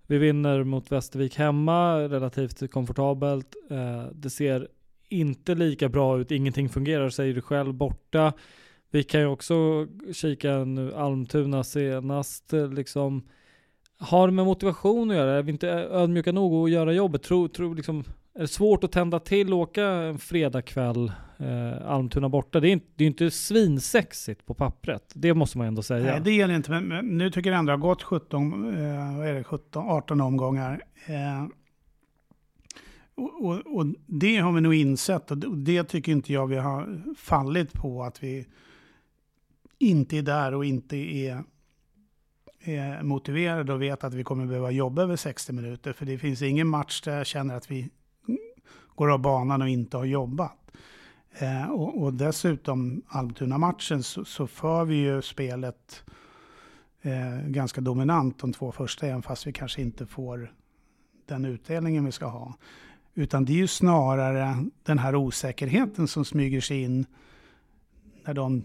Vi 0.06 0.18
vinner 0.18 0.64
mot 0.64 0.92
Västervik 0.92 1.36
hemma, 1.36 1.96
relativt 1.96 2.70
komfortabelt. 2.70 3.54
Eh, 3.70 4.04
det 4.14 4.30
ser 4.30 4.68
inte 5.10 5.54
lika 5.54 5.88
bra 5.88 6.18
ut, 6.20 6.30
ingenting 6.30 6.68
fungerar 6.68 7.10
säger 7.10 7.34
du 7.34 7.40
själv 7.40 7.74
borta. 7.74 8.32
Vi 8.90 9.02
kan 9.02 9.20
ju 9.20 9.26
också 9.26 9.86
kika 10.12 10.64
nu 10.64 10.94
Almtuna 10.94 11.64
senast, 11.64 12.52
eh, 12.52 12.72
liksom. 12.72 13.22
Har 13.98 14.26
det 14.26 14.32
med 14.32 14.44
motivation 14.44 15.10
att 15.10 15.16
göra? 15.16 15.38
Är 15.38 15.42
vi 15.42 15.52
inte 15.52 15.68
ödmjuka 15.68 16.32
nog 16.32 16.64
att 16.64 16.70
göra 16.70 16.92
jobbet? 16.92 17.22
Tror, 17.22 17.48
tror 17.48 17.74
liksom, 17.74 18.04
är 18.34 18.40
det 18.40 18.48
svårt 18.48 18.84
att 18.84 18.92
tända 18.92 19.18
till 19.18 19.52
och 19.52 19.58
åka 19.58 19.84
en 19.84 20.18
fredagkväll, 20.18 21.12
eh, 21.38 21.90
Almtuna 21.90 22.28
borta? 22.28 22.60
Det 22.60 22.68
är, 22.68 22.72
inte, 22.72 22.86
det 22.96 23.04
är 23.04 23.08
inte 23.08 23.30
svinsexigt 23.30 24.46
på 24.46 24.54
pappret. 24.54 25.12
Det 25.14 25.34
måste 25.34 25.58
man 25.58 25.66
ändå 25.66 25.82
säga. 25.82 26.12
Nej, 26.12 26.20
det 26.24 26.40
är 26.40 26.48
det 26.48 26.54
inte. 26.54 26.70
Men, 26.70 26.88
men 26.88 27.18
nu 27.18 27.30
tycker 27.30 27.50
jag 27.50 27.58
ändå 27.58 27.72
att 27.72 27.80
det 27.80 27.86
har 27.86 27.90
gått 27.90 28.02
17, 28.02 28.64
eh, 28.64 29.18
vad 29.18 29.28
är 29.28 29.34
det, 29.34 29.44
17, 29.44 29.88
18 29.88 30.20
omgångar. 30.20 30.82
Eh, 31.06 31.46
och, 33.20 33.44
och, 33.44 33.76
och 33.76 33.86
det 34.06 34.36
har 34.36 34.52
vi 34.52 34.60
nog 34.60 34.74
insett 34.74 35.30
och 35.30 35.38
det, 35.38 35.46
och 35.46 35.58
det 35.58 35.84
tycker 35.84 36.12
inte 36.12 36.32
jag 36.32 36.46
vi 36.46 36.56
har 36.56 37.02
fallit 37.16 37.72
på 37.72 38.02
att 38.02 38.22
vi 38.22 38.46
inte 39.78 40.18
är 40.18 40.22
där 40.22 40.54
och 40.54 40.64
inte 40.64 40.96
är, 40.96 41.44
är 42.60 43.02
motiverade 43.02 43.72
och 43.72 43.82
vet 43.82 44.04
att 44.04 44.14
vi 44.14 44.24
kommer 44.24 44.46
behöva 44.46 44.70
jobba 44.70 45.02
över 45.02 45.16
60 45.16 45.52
minuter. 45.52 45.92
För 45.92 46.06
det 46.06 46.18
finns 46.18 46.42
ingen 46.42 46.68
match 46.68 47.02
där 47.02 47.16
jag 47.16 47.26
känner 47.26 47.54
att 47.54 47.70
vi 47.70 47.90
går 48.94 49.10
av 49.10 49.18
banan 49.18 49.62
och 49.62 49.68
inte 49.68 49.96
har 49.96 50.04
jobbat. 50.04 50.72
Eh, 51.32 51.70
och, 51.70 52.02
och 52.02 52.14
dessutom 52.14 53.02
Almtuna-matchen 53.08 54.02
så, 54.02 54.24
så 54.24 54.46
för 54.46 54.84
vi 54.84 54.94
ju 54.94 55.22
spelet 55.22 56.04
eh, 57.02 57.48
ganska 57.48 57.80
dominant 57.80 58.38
de 58.38 58.52
två 58.52 58.72
första, 58.72 59.06
även 59.06 59.22
fast 59.22 59.46
vi 59.46 59.52
kanske 59.52 59.82
inte 59.82 60.06
får 60.06 60.52
den 61.26 61.44
utdelningen 61.44 62.04
vi 62.04 62.12
ska 62.12 62.26
ha. 62.26 62.54
Utan 63.14 63.44
det 63.44 63.52
är 63.52 63.56
ju 63.56 63.66
snarare 63.66 64.64
den 64.82 64.98
här 64.98 65.14
osäkerheten 65.14 66.08
som 66.08 66.24
smyger 66.24 66.60
sig 66.60 66.82
in 66.82 67.06
när 68.24 68.34
de 68.34 68.64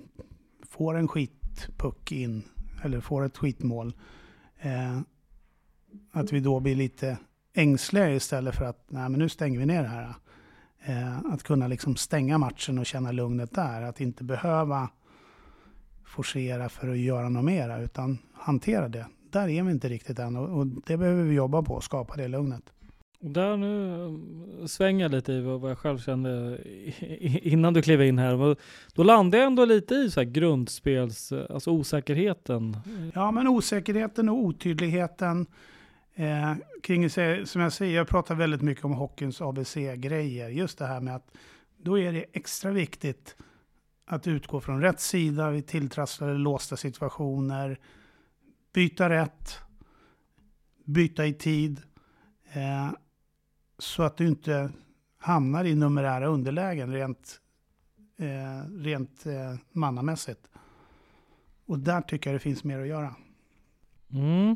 får 0.70 0.98
en 0.98 1.08
skitpuck 1.08 2.12
in, 2.12 2.44
eller 2.84 3.02
får 3.02 3.26
ett 3.26 3.38
skitmål. 3.38 3.94
Eh, 4.60 5.00
att 6.12 6.34
vi 6.34 6.40
då 6.40 6.60
blir 6.60 6.76
lite 6.76 7.18
ängsliga 7.54 8.16
istället 8.16 8.56
för 8.56 8.66
att 8.66 8.86
nej, 8.88 9.10
men 9.10 9.20
nu 9.20 9.30
stänger 9.30 9.60
vi 9.60 9.66
ner 9.66 9.84
det 9.84 9.90
här. 9.90 10.14
Eh, 10.86 11.18
att 11.26 11.44
kunna 11.44 11.68
liksom 11.68 11.96
stänga 11.96 12.38
matchen 12.38 12.78
och 12.78 12.86
känna 12.86 13.12
lugnet 13.12 13.52
där. 13.52 13.82
Att 13.82 14.02
inte 14.02 14.24
behöva 14.24 14.90
forcera 16.06 16.70
för 16.70 16.90
att 16.90 16.98
göra 16.98 17.30
något 17.30 17.46
mera, 17.46 17.80
utan 17.80 18.18
hantera 18.34 18.88
det. 18.88 19.08
Där 19.30 19.50
är 19.50 19.64
vi 19.64 19.72
inte 19.72 19.90
riktigt 19.90 20.20
än 20.20 20.36
och, 20.36 20.60
och 20.60 20.68
det 20.68 20.98
behöver 20.98 21.24
vi 21.24 21.36
jobba 21.36 21.62
på, 21.64 21.82
skapa 21.82 22.16
det 22.16 22.28
lugnet. 22.28 22.75
Och 23.26 23.32
där 23.32 23.58
nu 23.58 24.04
eh, 24.62 24.66
svänger 24.66 25.06
jag 25.06 25.12
lite 25.12 25.34
i 25.34 25.42
vad 25.42 25.72
jag 25.72 25.78
själv 25.78 25.98
kände 25.98 26.60
innan 27.42 27.74
du 27.74 27.82
klev 27.82 28.02
in 28.02 28.18
här. 28.18 28.58
Då 28.94 29.04
landade 29.04 29.38
jag 29.38 29.48
ändå 29.48 29.66
lite 29.66 29.96
i 29.96 30.12
så 30.12 30.20
här 30.20 30.28
grundspels, 30.28 31.32
eh, 31.32 31.46
alltså 31.50 31.72
osäkerheten. 31.72 32.78
Ja, 33.14 33.32
men 33.32 33.48
osäkerheten 33.48 34.30
och 34.30 34.38
otydligheten 34.38 35.46
eh, 36.16 36.54
kring, 36.84 37.10
som 37.10 37.62
jag 37.62 37.74
säger, 37.74 37.96
jag 37.96 38.08
pratar 38.08 38.36
väldigt 38.36 38.62
mycket 38.62 38.86
om 38.86 38.92
hockeyns 38.92 39.42
ABC-grejer. 39.42 40.50
Just 40.50 40.78
det 40.78 40.86
här 40.86 41.02
med 41.02 41.16
att 41.16 41.32
då 41.78 42.00
är 42.00 42.14
det 42.14 42.26
extra 42.34 42.72
viktigt 42.72 43.36
att 44.06 44.28
utgå 44.28 44.62
från 44.62 44.82
rätt 44.82 45.00
sida 45.00 45.50
vid 45.50 45.68
tilltrasslade 45.68 46.34
låsta 46.34 46.78
situationer, 46.78 47.80
byta 48.74 49.10
rätt, 49.10 49.60
byta 50.86 51.26
i 51.26 51.34
tid, 51.34 51.82
eh, 52.54 52.92
så 53.78 54.04
att 54.04 54.18
du 54.18 54.28
inte 54.28 54.70
hamnar 55.18 55.66
i 55.66 55.76
numerära 55.76 56.28
underlägen 56.28 56.94
rent, 56.94 57.40
eh, 58.18 58.72
rent 58.80 59.26
eh, 59.26 59.56
mannamässigt. 59.72 60.50
Och 61.66 61.80
där 61.80 62.02
tycker 62.02 62.30
jag 62.30 62.36
det 62.36 62.44
finns 62.44 62.64
mer 62.64 62.80
att 62.80 62.88
göra. 62.88 63.16
Mm. 64.14 64.56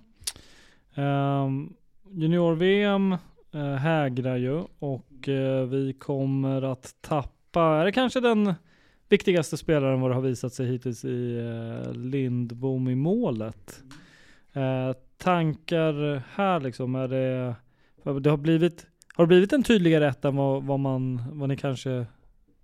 Ehm, 0.95 1.73
Junior-VM 2.10 3.17
uh, 3.55 3.75
hägrar 3.75 4.38
ju 4.38 4.63
och 4.79 5.29
eh, 5.29 5.65
vi 5.65 5.93
kommer 5.93 6.62
att 6.62 6.95
tappa, 7.01 7.62
är 7.62 7.86
det 7.86 7.91
kanske 7.91 8.19
den 8.19 8.53
viktigaste 9.10 9.58
spelaren 9.58 10.01
vad 10.01 10.12
det 10.12 10.15
har 10.15 10.21
visat 10.21 10.53
sig 10.53 10.67
hittills 10.67 11.05
i 11.05 11.38
uh, 11.38 11.93
Lindbom 11.93 12.88
i 12.88 12.95
målet? 12.95 13.84
Eh, 14.53 14.93
tankar 15.17 16.23
här 16.36 16.60
liksom, 16.60 16.95
är 16.95 17.08
det, 17.08 17.55
det 18.19 18.29
har 18.29 18.38
blivit, 18.38 18.88
har 19.19 19.23
det 19.23 19.27
blivit 19.27 19.53
en 19.53 19.63
tydligare 19.63 20.08
etta 20.08 20.27
än 20.27 20.36
vad, 20.36 20.63
vad, 20.63 20.79
man, 20.79 21.23
vad 21.32 21.49
ni 21.49 21.58
kanske 21.58 22.05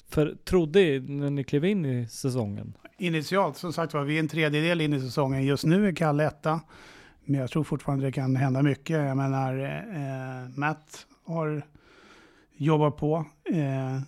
för, 0.10 0.36
trodde 0.44 1.00
när 1.00 1.30
ni 1.30 1.44
klev 1.44 1.66
in 1.66 1.86
i 1.86 2.08
säsongen? 2.08 2.78
Initialt, 2.98 3.58
som 3.58 3.74
sagt 3.74 3.94
var, 3.94 4.04
vi 4.04 4.16
är 4.16 4.20
en 4.20 4.28
tredjedel 4.28 4.82
in 4.82 4.94
i 4.94 5.00
säsongen. 5.00 5.44
Just 5.44 5.66
nu 5.66 5.88
är 5.88 5.96
Kalle 5.96 6.26
etta. 6.26 6.62
Men 7.26 7.40
jag 7.40 7.50
tror 7.50 7.64
fortfarande 7.64 8.06
det 8.06 8.12
kan 8.12 8.36
hända 8.36 8.62
mycket. 8.62 8.98
Jag 8.98 9.18
menar, 9.18 9.60
eh, 9.60 10.50
Matt 10.58 11.08
har 11.26 11.62
jobbat 12.58 12.98
på 12.98 13.26
eh, 13.54 14.00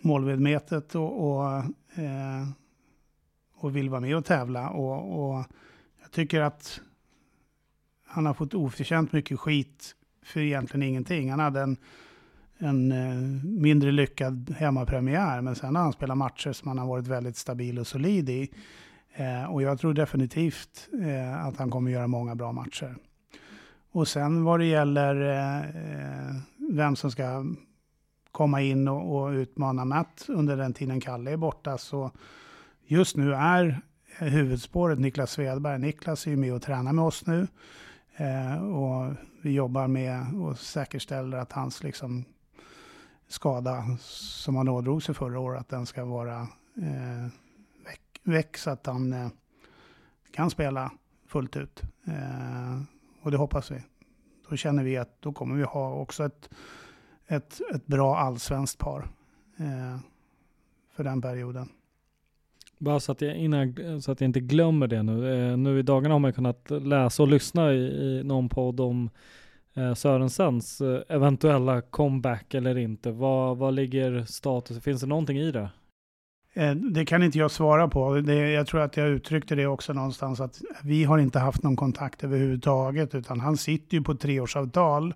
målvedmetet 0.00 0.94
och, 0.94 1.30
och, 1.30 1.56
eh, 1.98 2.48
och 3.56 3.76
vill 3.76 3.90
vara 3.90 4.00
med 4.00 4.16
och 4.16 4.24
tävla. 4.24 4.70
Och, 4.70 5.28
och 5.28 5.44
jag 6.02 6.10
tycker 6.10 6.40
att 6.40 6.80
han 8.06 8.26
har 8.26 8.34
fått 8.34 8.54
oförtjänt 8.54 9.12
mycket 9.12 9.40
skit 9.40 9.94
för 10.28 10.40
egentligen 10.40 10.88
ingenting. 10.88 11.30
Han 11.30 11.40
hade 11.40 11.60
en, 11.60 11.76
en 12.58 12.92
eh, 12.92 13.44
mindre 13.44 13.92
lyckad 13.92 14.54
hemmapremiär, 14.58 15.40
men 15.40 15.54
sen 15.54 15.76
har 15.76 15.82
han 15.82 15.92
spelat 15.92 16.18
matcher 16.18 16.52
som 16.52 16.68
han 16.68 16.78
har 16.78 16.86
varit 16.86 17.06
väldigt 17.06 17.36
stabil 17.36 17.78
och 17.78 17.86
solid 17.86 18.28
i. 18.28 18.50
Eh, 19.12 19.44
och 19.44 19.62
jag 19.62 19.78
tror 19.78 19.94
definitivt 19.94 20.88
eh, 21.02 21.46
att 21.46 21.56
han 21.56 21.70
kommer 21.70 21.90
göra 21.90 22.06
många 22.06 22.34
bra 22.34 22.52
matcher. 22.52 22.96
Och 23.92 24.08
sen 24.08 24.44
vad 24.44 24.60
det 24.60 24.66
gäller 24.66 25.14
eh, 25.30 26.36
vem 26.70 26.96
som 26.96 27.10
ska 27.10 27.44
komma 28.32 28.62
in 28.62 28.88
och, 28.88 29.16
och 29.16 29.30
utmana 29.30 29.84
Matt 29.84 30.26
under 30.28 30.56
den 30.56 30.72
tiden 30.72 31.00
Kalle 31.00 31.30
är 31.30 31.36
borta, 31.36 31.78
så 31.78 32.10
just 32.86 33.16
nu 33.16 33.34
är 33.34 33.80
eh, 34.18 34.26
huvudspåret 34.28 34.98
Niklas 34.98 35.30
Svedberg. 35.30 35.78
Niklas 35.78 36.26
är 36.26 36.30
ju 36.30 36.36
med 36.36 36.54
och 36.54 36.62
tränar 36.62 36.92
med 36.92 37.04
oss 37.04 37.26
nu. 37.26 37.46
Eh, 38.20 38.62
och 38.62 39.14
vi 39.42 39.52
jobbar 39.52 39.88
med 39.88 40.34
och 40.34 40.58
säkerställer 40.58 41.38
att 41.38 41.52
hans 41.52 41.82
liksom, 41.82 42.24
skada 43.28 43.84
som 44.00 44.56
han 44.56 44.68
ådrog 44.68 45.02
sig 45.02 45.14
förra 45.14 45.40
året, 45.40 45.60
att 45.60 45.68
den 45.68 45.86
ska 45.86 46.04
vara 46.04 46.40
eh, 46.76 47.26
väck, 47.84 48.20
väck 48.22 48.56
så 48.56 48.70
att 48.70 48.86
han 48.86 49.12
eh, 49.12 49.28
kan 50.30 50.50
spela 50.50 50.92
fullt 51.26 51.56
ut. 51.56 51.82
Eh, 52.06 52.82
och 53.22 53.30
det 53.30 53.36
hoppas 53.36 53.70
vi. 53.70 53.82
Då 54.48 54.56
känner 54.56 54.84
vi 54.84 54.96
att 54.96 55.22
då 55.22 55.32
kommer 55.32 55.56
vi 55.56 55.62
ha 55.62 55.92
också 55.94 56.24
ett, 56.24 56.50
ett, 57.26 57.60
ett 57.74 57.86
bra 57.86 58.18
allsvenskt 58.18 58.78
par 58.78 59.08
eh, 59.56 59.98
för 60.92 61.04
den 61.04 61.22
perioden. 61.22 61.68
Bara 62.78 63.00
så 63.00 63.12
att, 63.12 63.20
jag, 63.20 63.36
innan, 63.36 64.02
så 64.02 64.12
att 64.12 64.20
jag 64.20 64.28
inte 64.28 64.40
glömmer 64.40 64.86
det 64.86 65.02
nu. 65.02 65.50
Eh, 65.50 65.56
nu 65.56 65.78
i 65.78 65.82
dagarna 65.82 66.14
har 66.14 66.18
man 66.18 66.32
kunnat 66.32 66.70
läsa 66.70 67.22
och 67.22 67.28
lyssna 67.28 67.72
i, 67.72 67.76
i 67.78 68.22
någon 68.24 68.48
podd 68.48 68.80
om 68.80 69.10
eh, 69.74 69.94
Sörensens 69.94 70.80
eh, 70.80 71.00
eventuella 71.08 71.80
comeback 71.80 72.54
eller 72.54 72.78
inte. 72.78 73.10
Vad, 73.10 73.56
vad 73.56 73.74
ligger 73.74 74.24
status? 74.24 74.82
Finns 74.82 75.00
det 75.00 75.06
någonting 75.06 75.38
i 75.38 75.50
det? 75.52 75.70
Eh, 76.54 76.74
Det 76.74 77.04
kan 77.06 77.22
inte 77.22 77.38
jag 77.38 77.50
svara 77.50 77.88
på. 77.88 78.14
Det, 78.14 78.34
jag 78.50 78.66
tror 78.66 78.80
att 78.80 78.96
jag 78.96 79.08
uttryckte 79.08 79.54
det 79.54 79.66
också 79.66 79.92
någonstans 79.92 80.40
att 80.40 80.62
vi 80.84 81.04
har 81.04 81.18
inte 81.18 81.38
haft 81.38 81.62
någon 81.62 81.76
kontakt 81.76 82.24
överhuvudtaget 82.24 83.14
utan 83.14 83.40
han 83.40 83.56
sitter 83.56 83.96
ju 83.96 84.02
på 84.02 84.14
treårsavtal 84.14 85.14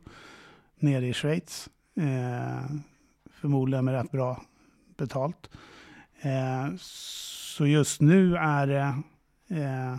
nere 0.78 1.06
i 1.06 1.12
Schweiz. 1.12 1.68
Eh, 1.96 2.76
förmodligen 3.40 3.84
med 3.84 3.94
rätt 3.94 4.10
bra 4.10 4.42
betalt. 4.96 5.50
Eh, 6.22 6.74
så 7.52 7.66
just 7.66 8.00
nu 8.00 8.36
är 8.36 8.66
det, 8.66 8.94
eh, 9.48 9.92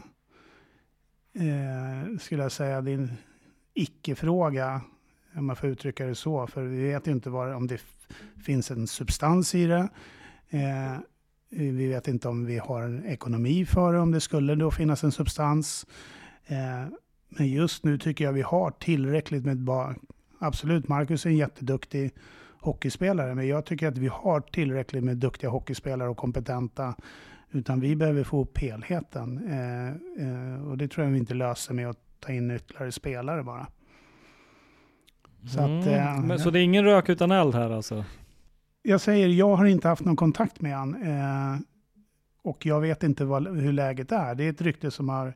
eh, 1.48 2.18
skulle 2.20 2.44
jag 2.44 2.52
säga, 2.52 2.82
din 2.82 3.12
icke-fråga, 3.74 4.82
om 5.36 5.46
man 5.46 5.56
får 5.56 5.70
uttrycka 5.70 6.06
det 6.06 6.16
så. 6.16 6.48
För 6.48 6.64
vi 6.64 6.84
vet 6.84 7.08
ju 7.08 7.12
inte 7.12 7.30
var, 7.30 7.54
om 7.54 7.68
det 7.68 7.82
finns 8.46 8.72
en 8.72 8.88
substans 8.88 9.56
i 9.56 9.66
det. 9.66 9.90
Eh, 10.50 10.98
vi 11.50 11.88
vet 11.88 12.08
inte 12.08 12.28
om 12.28 12.46
vi 12.46 12.58
har 12.58 12.82
en 12.82 13.06
ekonomi 13.06 13.66
för 13.66 13.94
det, 13.94 14.00
om 14.00 14.12
det 14.12 14.22
skulle 14.22 14.56
då 14.56 14.72
finnas 14.72 15.04
en 15.04 15.12
substans. 15.12 15.86
Eh, 16.46 16.88
men 17.30 17.48
just 17.48 17.84
nu 17.84 17.98
tycker 17.98 18.26
jag 18.26 18.34
vi 18.34 18.42
har 18.42 18.72
tillräckligt 18.72 19.46
med 19.46 19.58
bara, 19.58 19.96
absolut 20.40 20.88
Marcus 20.88 21.26
är 21.26 21.30
en 21.30 21.38
jätteduktig 21.38 22.12
hockeyspelare, 22.60 23.36
men 23.36 23.48
jag 23.48 23.66
tycker 23.66 23.88
att 23.88 23.98
vi 23.98 24.08
har 24.08 24.42
tillräckligt 24.42 25.04
med 25.04 25.18
duktiga 25.18 25.50
hockeyspelare 25.50 26.10
och 26.10 26.18
kompetenta. 26.18 26.96
Utan 27.54 27.80
vi 27.80 27.96
behöver 27.96 28.24
få 28.24 28.42
upp 28.42 28.58
helheten. 28.58 29.48
Eh, 29.48 29.88
eh, 30.28 30.68
och 30.68 30.78
det 30.78 30.88
tror 30.88 31.06
jag 31.06 31.12
vi 31.12 31.20
inte 31.20 31.34
löser 31.34 31.74
med 31.74 31.90
att 31.90 32.00
ta 32.20 32.32
in 32.32 32.52
ytterligare 32.52 32.92
spelare 32.92 33.44
bara. 33.44 33.68
Så, 35.48 35.60
mm. 35.60 35.80
att, 35.80 35.88
eh, 35.88 36.26
Men, 36.26 36.40
så 36.40 36.50
det 36.50 36.60
är 36.60 36.64
ingen 36.64 36.86
rök 36.86 37.10
utan 37.10 37.32
eld 37.32 37.56
här 37.56 37.70
alltså? 37.70 38.06
Jag 38.82 39.02
säger, 39.02 39.28
jag 39.28 39.56
har 39.56 39.66
inte 39.66 39.88
haft 39.88 40.06
någon 40.06 40.16
kontakt 40.16 40.62
med 40.62 40.78
han. 40.78 41.04
Eh, 41.04 41.60
och 42.42 42.66
jag 42.66 42.82
vet 42.82 43.04
inte 43.04 43.26
vad, 43.26 43.48
hur 43.58 43.74
läget 43.74 44.12
är. 44.12 44.36
Det 44.36 44.44
är 44.44 44.50
ett 44.50 44.62
rykte 44.62 44.92
som 44.92 45.10
har 45.10 45.34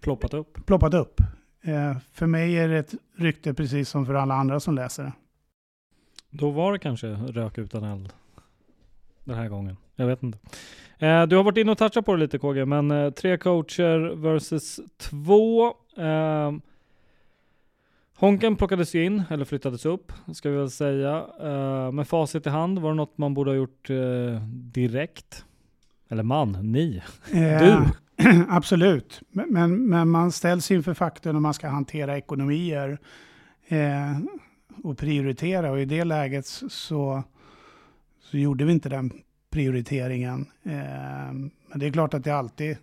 ploppat 0.00 0.34
upp. 0.34 0.66
Ploppat 0.66 0.94
upp. 0.94 1.20
Eh, 1.62 1.96
för 2.12 2.26
mig 2.26 2.58
är 2.58 2.68
det 2.68 2.78
ett 2.78 2.94
rykte 3.16 3.54
precis 3.54 3.88
som 3.88 4.06
för 4.06 4.14
alla 4.14 4.34
andra 4.34 4.60
som 4.60 4.74
läser 4.74 5.02
det. 5.02 5.12
Då 6.30 6.50
var 6.50 6.72
det 6.72 6.78
kanske 6.78 7.06
rök 7.08 7.58
utan 7.58 7.84
eld 7.84 8.12
den 9.24 9.36
här 9.36 9.48
gången. 9.48 9.76
Jag 10.00 10.06
vet 10.06 10.22
inte. 10.22 10.38
Eh, 10.98 11.26
du 11.26 11.36
har 11.36 11.42
varit 11.42 11.58
inne 11.58 11.72
och 11.72 11.78
touchat 11.78 12.06
på 12.06 12.12
det 12.12 12.20
lite 12.20 12.38
KG, 12.38 12.64
men 12.64 12.90
eh, 12.90 13.10
tre 13.10 13.36
coacher 13.38 14.14
versus 14.14 14.80
två. 14.98 15.66
Eh, 15.96 16.52
Honken 18.16 18.56
plockades 18.56 18.94
in, 18.94 19.22
eller 19.30 19.44
flyttades 19.44 19.86
upp, 19.86 20.12
ska 20.34 20.50
vi 20.50 20.56
väl 20.56 20.70
säga. 20.70 21.26
Med 21.92 22.08
facit 22.08 22.46
i 22.46 22.50
hand, 22.50 22.78
var 22.78 22.90
det 22.90 22.96
något 22.96 23.18
man 23.18 23.34
borde 23.34 23.50
ha 23.50 23.56
gjort 23.56 23.90
direkt? 24.72 25.44
Eller 26.08 26.22
man, 26.22 26.58
ni, 26.62 27.02
du? 27.32 27.84
Absolut, 28.48 29.20
men, 29.30 29.88
men 29.88 30.08
man 30.08 30.32
ställs 30.32 30.70
inför 30.70 30.94
faktum 30.94 31.32
när 31.32 31.40
man 31.40 31.54
ska 31.54 31.68
hantera 31.68 32.18
ekonomier 32.18 32.98
och 34.82 34.98
prioritera. 34.98 35.70
Och 35.70 35.80
i 35.80 35.84
det 35.84 36.04
läget 36.04 36.46
så, 36.46 37.22
så 38.20 38.38
gjorde 38.38 38.64
vi 38.64 38.72
inte 38.72 38.88
den 38.88 39.12
prioriteringen. 39.50 40.46
Eh, 40.62 41.32
men 41.32 41.78
det 41.78 41.86
är 41.86 41.92
klart 41.92 42.14
att 42.14 42.24
det 42.24 42.30
är 42.30 42.34
alltid 42.34 42.76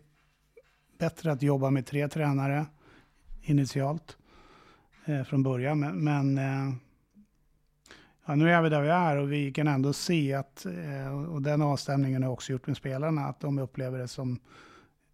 bättre 0.97 1.31
att 1.31 1.41
jobba 1.41 1.69
med 1.69 1.85
tre 1.85 2.07
tränare 2.07 2.65
initialt 3.41 4.17
eh, 5.05 5.23
från 5.23 5.43
början. 5.43 5.79
Men, 5.79 6.03
men 6.03 6.37
eh, 6.37 6.75
ja, 8.25 8.35
nu 8.35 8.51
är 8.51 8.61
vi 8.61 8.69
där 8.69 8.81
vi 8.81 8.89
är 8.89 9.17
och 9.17 9.31
vi 9.31 9.51
kan 9.53 9.67
ändå 9.67 9.93
se 9.93 10.33
att, 10.33 10.65
och 11.29 11.41
den 11.41 11.61
avstämningen 11.61 12.23
har 12.23 12.31
också 12.31 12.51
gjort 12.51 12.67
med 12.67 12.77
spelarna, 12.77 13.25
att 13.25 13.39
de 13.39 13.59
upplever 13.59 13.99
det 13.99 14.07
som 14.07 14.39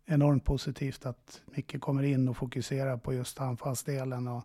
enormt 0.06 0.46
positivt 0.46 1.06
att 1.06 1.42
Micke 1.46 1.82
kommer 1.82 2.04
in 2.04 2.28
och 2.28 2.38
fokuserar 2.38 2.98
på 2.98 3.14
just 3.14 3.42
anfallsdelen 3.42 4.28
och, 4.28 4.44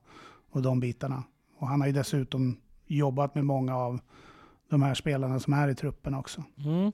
och 0.50 0.62
de 0.62 0.80
bitarna. 0.80 1.22
Och 1.56 1.68
han 1.68 1.80
har 1.80 1.86
ju 1.86 1.92
dessutom 1.92 2.56
jobbat 2.86 3.34
med 3.34 3.44
många 3.44 3.76
av 3.76 4.00
de 4.68 4.82
här 4.82 4.94
spelarna 4.94 5.40
som 5.40 5.52
är 5.52 5.68
i 5.68 5.74
truppen 5.74 6.14
också. 6.14 6.44
Mm. 6.64 6.92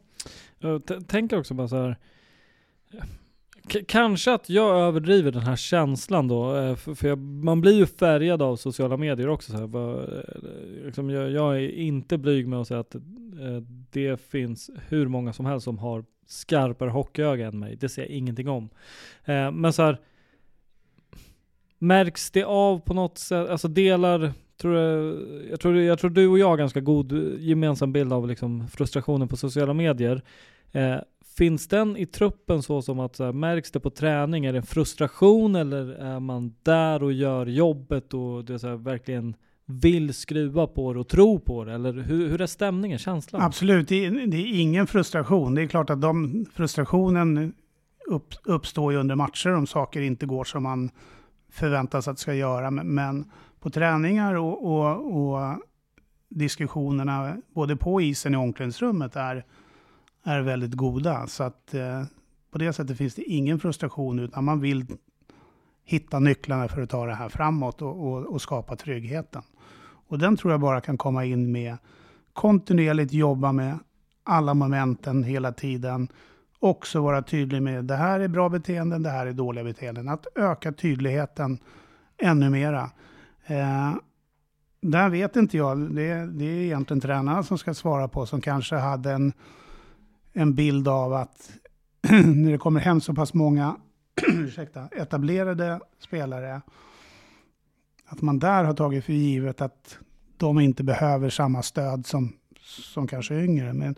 Jag 0.59 1.09
tänker 1.09 1.39
också 1.39 1.55
bara 1.55 1.69
så 1.69 1.77
här, 1.77 1.97
kanske 3.87 4.33
att 4.33 4.51
jag 4.51 4.81
överdriver 4.81 5.33
den 5.33 5.43
här 5.43 5.57
känslan 5.57 6.29
då, 6.29 6.57
eh, 6.57 6.77
för, 6.77 6.95
för 6.95 7.09
jag, 7.09 7.19
man 7.19 7.61
blir 7.61 7.73
ju 7.73 7.87
färgad 7.87 8.43
av 8.43 8.57
sociala 8.57 8.97
medier 8.97 9.29
också. 9.29 9.53
Så 9.53 9.59
här, 9.59 9.67
bara, 9.67 10.03
eh, 10.03 10.85
liksom 10.85 11.11
jag, 11.11 11.31
jag, 11.31 11.57
är 11.57 11.69
inte 11.69 12.19
blyg 12.19 12.49
med 12.49 12.61
att 12.61 12.69
säga 12.69 12.81
att 12.81 12.95
eh, 12.95 13.01
det 13.91 14.21
finns 14.21 14.71
hur 14.89 15.09
många 15.09 15.33
som 15.33 15.47
helst 15.47 15.65
som 15.65 15.79
har 15.79 16.05
skarpare 16.27 16.91
hockeyöga 16.91 17.47
än 17.47 17.59
mig. 17.59 17.77
Det 17.77 17.89
ser 17.89 18.03
jag 18.03 18.11
ingenting 18.11 18.49
om. 18.49 18.69
Men 19.53 19.73
så 19.73 19.83
här, 19.83 20.01
märks 21.79 22.31
det 22.31 22.45
av 22.45 22.79
på 22.79 22.95
något 22.95 23.19
sätt? 23.19 23.49
Alltså 23.49 23.69
delar, 23.69 24.33
tror 24.61 24.77
jag, 24.77 25.21
jag, 25.51 25.61
tror, 25.61 25.77
jag 25.77 25.99
tror 25.99 26.11
du 26.11 26.29
och 26.29 26.39
jag 26.39 26.49
har 26.49 26.57
ganska 26.57 26.81
god 26.81 27.13
gemensam 27.39 27.93
bild 27.93 28.13
av 28.13 28.29
liksom 28.29 28.69
frustrationen 28.69 29.29
på 29.29 29.37
sociala 29.37 29.75
medier. 29.75 30.23
Eh, 30.73 30.97
Finns 31.37 31.69
den 31.69 31.97
i 31.97 32.07
truppen 32.07 32.63
så 32.63 32.83
som 32.83 33.01
att 33.01 33.17
så 33.17 33.25
här, 33.25 33.33
märks 33.33 33.71
det 33.71 33.81
på 33.81 33.91
träning? 33.91 34.45
Är 34.45 34.53
det 34.53 34.59
en 34.59 34.67
frustration 34.67 35.57
eller 35.57 35.89
är 35.89 36.21
man 36.21 36.55
där 36.63 37.03
och 37.03 37.13
gör 37.13 37.47
jobbet 37.47 38.15
och 38.15 38.45
det 38.45 38.59
så 38.59 38.69
här, 38.69 38.77
verkligen 38.77 39.37
vill 39.67 40.15
skruva 40.15 40.67
på 40.67 40.93
det 40.93 41.01
och 41.01 41.09
tro 41.09 41.41
på 41.41 41.65
det? 41.65 41.73
Eller 41.73 41.93
hur, 41.93 42.29
hur 42.29 42.41
är 42.41 42.47
stämningen, 42.47 42.99
känslan? 42.99 43.43
Absolut, 43.43 43.89
det 43.89 44.05
är, 44.05 44.27
det 44.27 44.37
är, 44.37 44.61
ingen 44.61 44.87
frustration. 44.87 45.55
Det 45.55 45.63
är 45.63 45.67
klart 45.67 45.91
att 45.91 46.01
de, 46.01 46.47
frustrationen 46.55 47.55
upp, 48.07 48.35
uppstår 48.45 48.93
ju 48.93 48.99
under 48.99 49.15
matcher 49.15 49.51
om 49.51 49.67
saker 49.67 50.01
inte 50.01 50.27
går 50.27 50.45
som 50.45 50.63
man 50.63 50.91
förväntas 51.51 52.09
att 52.09 52.19
ska 52.19 52.35
göra. 52.35 52.71
Men 52.71 53.31
på 53.65 53.71
träningar 53.71 54.35
och, 54.35 54.65
och, 54.65 55.17
och 55.17 55.59
diskussionerna 56.29 57.37
både 57.55 57.77
på 57.77 58.01
isen 58.01 58.35
och 58.35 58.43
i 58.43 58.45
omklädningsrummet 58.45 59.17
är 59.17 59.45
är 60.25 60.41
väldigt 60.41 60.75
goda. 60.75 61.27
Så 61.27 61.45
att 61.45 61.75
eh, 61.75 62.05
på 62.51 62.59
det 62.59 62.73
sättet 62.73 62.99
finns 62.99 63.15
det 63.15 63.23
ingen 63.23 63.61
frustration 63.61 64.19
utan 64.19 64.45
man 64.45 64.61
vill 64.61 64.87
hitta 65.85 66.19
nycklarna 66.19 66.69
för 66.69 66.83
att 66.83 66.91
ta 66.91 67.07
det 67.07 67.15
här 67.15 67.29
framåt 67.29 67.83
och, 67.83 68.07
och, 68.07 68.27
och 68.27 68.43
skapa 68.43 68.77
tryggheten. 68.77 69.43
Och 70.09 70.19
den 70.19 70.37
tror 70.37 70.53
jag 70.53 70.61
bara 70.61 70.81
kan 70.81 70.99
komma 70.99 71.25
in 71.25 71.53
med 71.53 71.77
kontinuerligt 72.33 73.13
jobba 73.13 73.53
med 73.53 73.79
alla 74.25 74.55
momenten 74.55 75.23
hela 75.23 75.53
tiden. 75.53 76.09
Också 76.59 77.01
vara 77.01 77.23
tydlig 77.23 77.63
med 77.63 77.85
det 77.85 77.97
här 77.97 78.21
är 78.21 78.29
bra 78.29 78.49
beteenden, 78.49 79.03
det 79.03 79.11
här 79.11 79.27
är 79.27 79.33
dåliga 79.33 79.65
beteenden. 79.65 80.09
Att 80.09 80.27
öka 80.35 80.73
tydligheten 80.73 81.59
ännu 82.19 82.51
mera. 82.51 82.91
Eh, 83.47 83.95
där 84.81 85.09
vet 85.09 85.37
inte 85.37 85.57
jag, 85.57 85.95
det, 85.95 86.27
det 86.27 86.45
är 86.45 86.65
egentligen 86.65 87.01
tränarna 87.01 87.43
som 87.43 87.59
ska 87.59 87.75
svara 87.75 88.09
på, 88.09 88.27
som 88.27 88.41
kanske 88.41 88.77
hade 88.77 89.13
en 89.13 89.33
en 90.35 90.55
bild 90.55 90.89
av 90.89 91.13
att 91.13 91.51
när 92.11 92.53
det 92.53 92.59
kommer 92.59 92.81
hem 92.81 93.01
så 93.01 93.15
pass 93.15 93.35
många 93.35 93.77
ursäkta, 94.33 94.89
etablerade 94.93 95.81
spelare, 95.99 96.61
att 98.07 98.23
man 98.23 98.39
där 98.39 98.65
har 98.65 98.75
tagit 98.75 99.05
för 99.05 99.13
givet 99.13 99.61
att 99.61 99.99
de 100.37 100.61
inte 100.61 100.85
behöver 100.85 101.31
samma 101.31 101.63
stöd 101.63 102.07
som, 102.07 102.33
som 102.61 103.07
kanske 103.07 103.35
yngre. 103.35 103.73
Men 103.73 103.95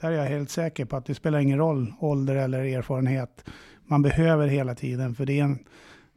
där 0.00 0.12
är 0.12 0.16
jag 0.16 0.28
helt 0.28 0.50
säker 0.50 0.84
på 0.84 0.96
att 0.96 1.06
det 1.06 1.14
spelar 1.14 1.38
ingen 1.38 1.58
roll, 1.58 1.94
ålder 2.00 2.34
eller 2.34 2.64
erfarenhet. 2.64 3.44
Man 3.86 4.02
behöver 4.02 4.46
hela 4.46 4.74
tiden, 4.74 5.14
för 5.14 5.26
det 5.26 5.40
är 5.40 5.44
en, 5.44 5.58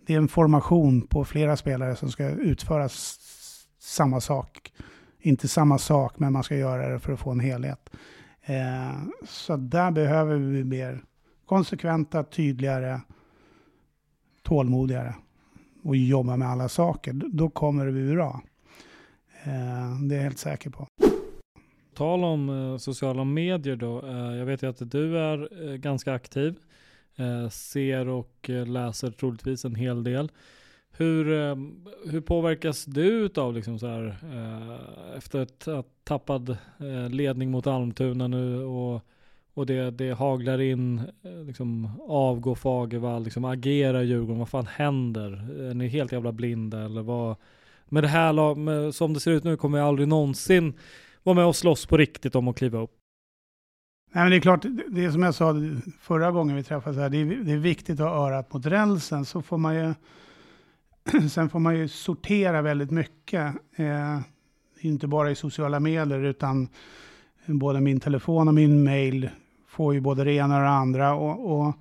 det 0.08 0.14
är 0.14 0.18
en 0.18 0.28
formation 0.28 1.02
på 1.02 1.26
flera 1.26 1.58
spelare 1.58 1.96
som 1.96 2.12
ska 2.12 2.30
utföra 2.30 2.90
samma 3.80 4.22
sak. 4.22 4.74
Inte 5.20 5.48
samma 5.48 5.78
sak, 5.78 6.20
men 6.20 6.34
man 6.34 6.44
ska 6.44 6.56
göra 6.56 6.90
det 6.90 7.00
för 7.00 7.14
att 7.14 7.20
få 7.20 7.32
en 7.32 7.40
helhet. 7.40 7.90
Eh, 8.42 8.98
så 9.28 9.58
där 9.58 9.92
behöver 9.92 10.36
vi 10.36 10.64
mer 10.64 11.04
konsekventa, 11.46 12.24
tydligare, 12.24 13.02
tålmodigare 14.44 15.16
och 15.84 15.96
jobba 15.96 16.38
med 16.38 16.48
alla 16.48 16.70
saker. 16.70 17.14
Då 17.14 17.50
kommer 17.50 17.86
det 17.86 17.92
bli 17.92 18.14
bra. 18.14 18.42
Eh, 19.44 20.00
det 20.02 20.16
är 20.16 20.18
jag 20.18 20.24
helt 20.24 20.40
säker 20.40 20.70
på. 20.70 20.88
Tal 21.96 22.24
om 22.24 22.50
eh, 22.50 22.78
sociala 22.78 23.24
medier 23.24 23.76
då. 23.76 24.08
Eh, 24.08 24.36
jag 24.36 24.46
vet 24.46 24.64
ju 24.64 24.70
att 24.70 24.92
du 24.92 25.18
är 25.18 25.70
eh, 25.70 25.76
ganska 25.76 26.14
aktiv. 26.14 26.56
Eh, 27.20 27.50
ser 27.50 28.08
och 28.08 28.50
eh, 28.50 28.66
läser 28.66 29.12
troligtvis 29.12 29.66
en 29.66 29.76
hel 29.76 30.04
del. 30.04 30.32
Hur, 30.92 31.32
ehm, 31.32 31.86
hur 32.06 32.22
påverkas 32.22 32.86
du 32.86 33.30
av 33.36 33.54
liksom 33.54 33.80
så 33.80 33.88
här, 33.88 34.18
eh, 34.34 35.18
efter 35.18 35.42
ett 35.42 35.68
tappad 36.04 36.58
ledning 37.10 37.52
mot 37.52 37.68
Almtuna 37.68 38.28
nu 38.28 38.64
och, 38.64 39.02
och 39.54 39.66
det, 39.66 39.92
det 39.92 40.12
haglar 40.12 40.62
in, 40.62 41.02
liksom 41.46 41.92
avgå 42.08 42.56
Fagervall, 42.56 43.24
liksom 43.24 43.46
agera 43.46 44.04
Djurgården, 44.04 44.40
vad 44.40 44.50
fan 44.50 44.68
händer? 44.68 45.32
Är 45.70 45.74
ni 45.74 45.88
helt 45.88 46.12
jävla 46.12 46.32
blinda 46.32 46.86
eller 46.86 47.02
vad? 47.02 47.36
Med 47.86 48.04
det 48.04 48.08
här 48.08 48.56
med, 48.56 48.96
som 48.96 49.14
det 49.14 49.20
ser 49.20 49.32
ut 49.32 49.44
nu 49.44 49.58
kommer 49.58 49.78
jag 49.78 49.88
aldrig 49.88 50.08
någonsin 50.08 50.74
vara 51.24 51.36
med 51.36 51.46
och 51.46 51.56
slåss 51.56 51.86
på 51.86 51.98
riktigt 51.98 52.36
om 52.36 52.48
att 52.48 52.58
kliva 52.58 52.80
upp. 52.80 52.97
Nej, 54.12 54.24
men 54.24 54.32
det 54.32 54.38
är 54.38 54.42
klart, 54.42 54.66
det 54.90 55.06
är 55.06 55.12
som 55.12 55.24
jag 55.24 55.36
sa 55.36 55.56
förra 56.00 56.32
gången 56.32 56.56
vi 56.56 56.64
träffades 56.64 56.98
här, 56.98 57.10
det 57.10 57.18
är, 57.18 57.26
det 57.26 57.52
är 57.52 57.58
viktigt 57.58 58.00
att 58.00 58.10
ha 58.10 58.28
örat 58.28 58.54
mot 58.54 58.66
rälsen 58.66 59.26
så 59.26 59.42
får 59.42 59.58
man 59.58 59.76
ju 59.76 59.94
Sen 61.30 61.50
får 61.50 61.60
man 61.60 61.78
ju 61.78 61.88
sortera 61.88 62.62
väldigt 62.62 62.92
mycket. 62.92 63.56
Eh, 63.76 64.20
inte 64.80 65.08
bara 65.08 65.32
i 65.32 65.36
sociala 65.36 65.80
medier 65.80 66.20
utan 66.20 66.68
både 67.46 67.82
min 67.82 68.00
telefon 68.00 68.48
och 68.48 68.54
min 68.54 68.84
mail 68.84 69.30
får 69.68 69.94
ju 69.94 70.02
både 70.02 70.24
det 70.24 70.34
ena 70.34 70.56
och 70.56 70.62
det 70.62 70.70
andra. 70.70 71.14
Och, 71.14 71.60
och 71.60 71.76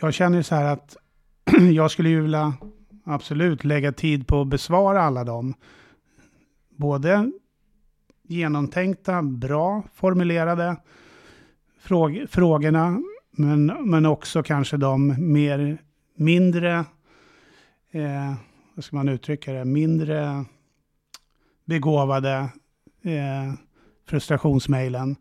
jag 0.00 0.14
känner 0.14 0.36
ju 0.36 0.42
så 0.42 0.54
här 0.54 0.64
att 0.64 0.96
jag 1.72 1.90
skulle 1.90 2.08
ju 2.08 2.20
vilja 2.20 2.54
absolut 3.04 3.64
lägga 3.64 3.92
tid 3.92 4.26
på 4.26 4.40
att 4.40 4.48
besvara 4.48 5.02
alla 5.02 5.24
dem. 5.24 5.54
Både 6.76 7.32
genomtänkta, 8.22 9.22
bra 9.22 9.82
formulerade 9.94 10.76
fråg 11.86 12.26
frågorna, 12.30 13.02
men, 13.30 13.66
men 13.66 14.06
också 14.06 14.42
kanske 14.42 14.76
de 14.76 15.14
mer 15.32 15.78
mindre 16.16 16.84
eh, 17.90 18.34
vad 18.74 18.84
ska 18.84 18.96
man 18.96 19.08
uttrycka 19.08 19.52
det, 19.52 19.64
mindre 19.64 20.44
begåvade 21.64 22.34
eh, 23.02 23.52
frustrationsmejlen. 24.08 25.16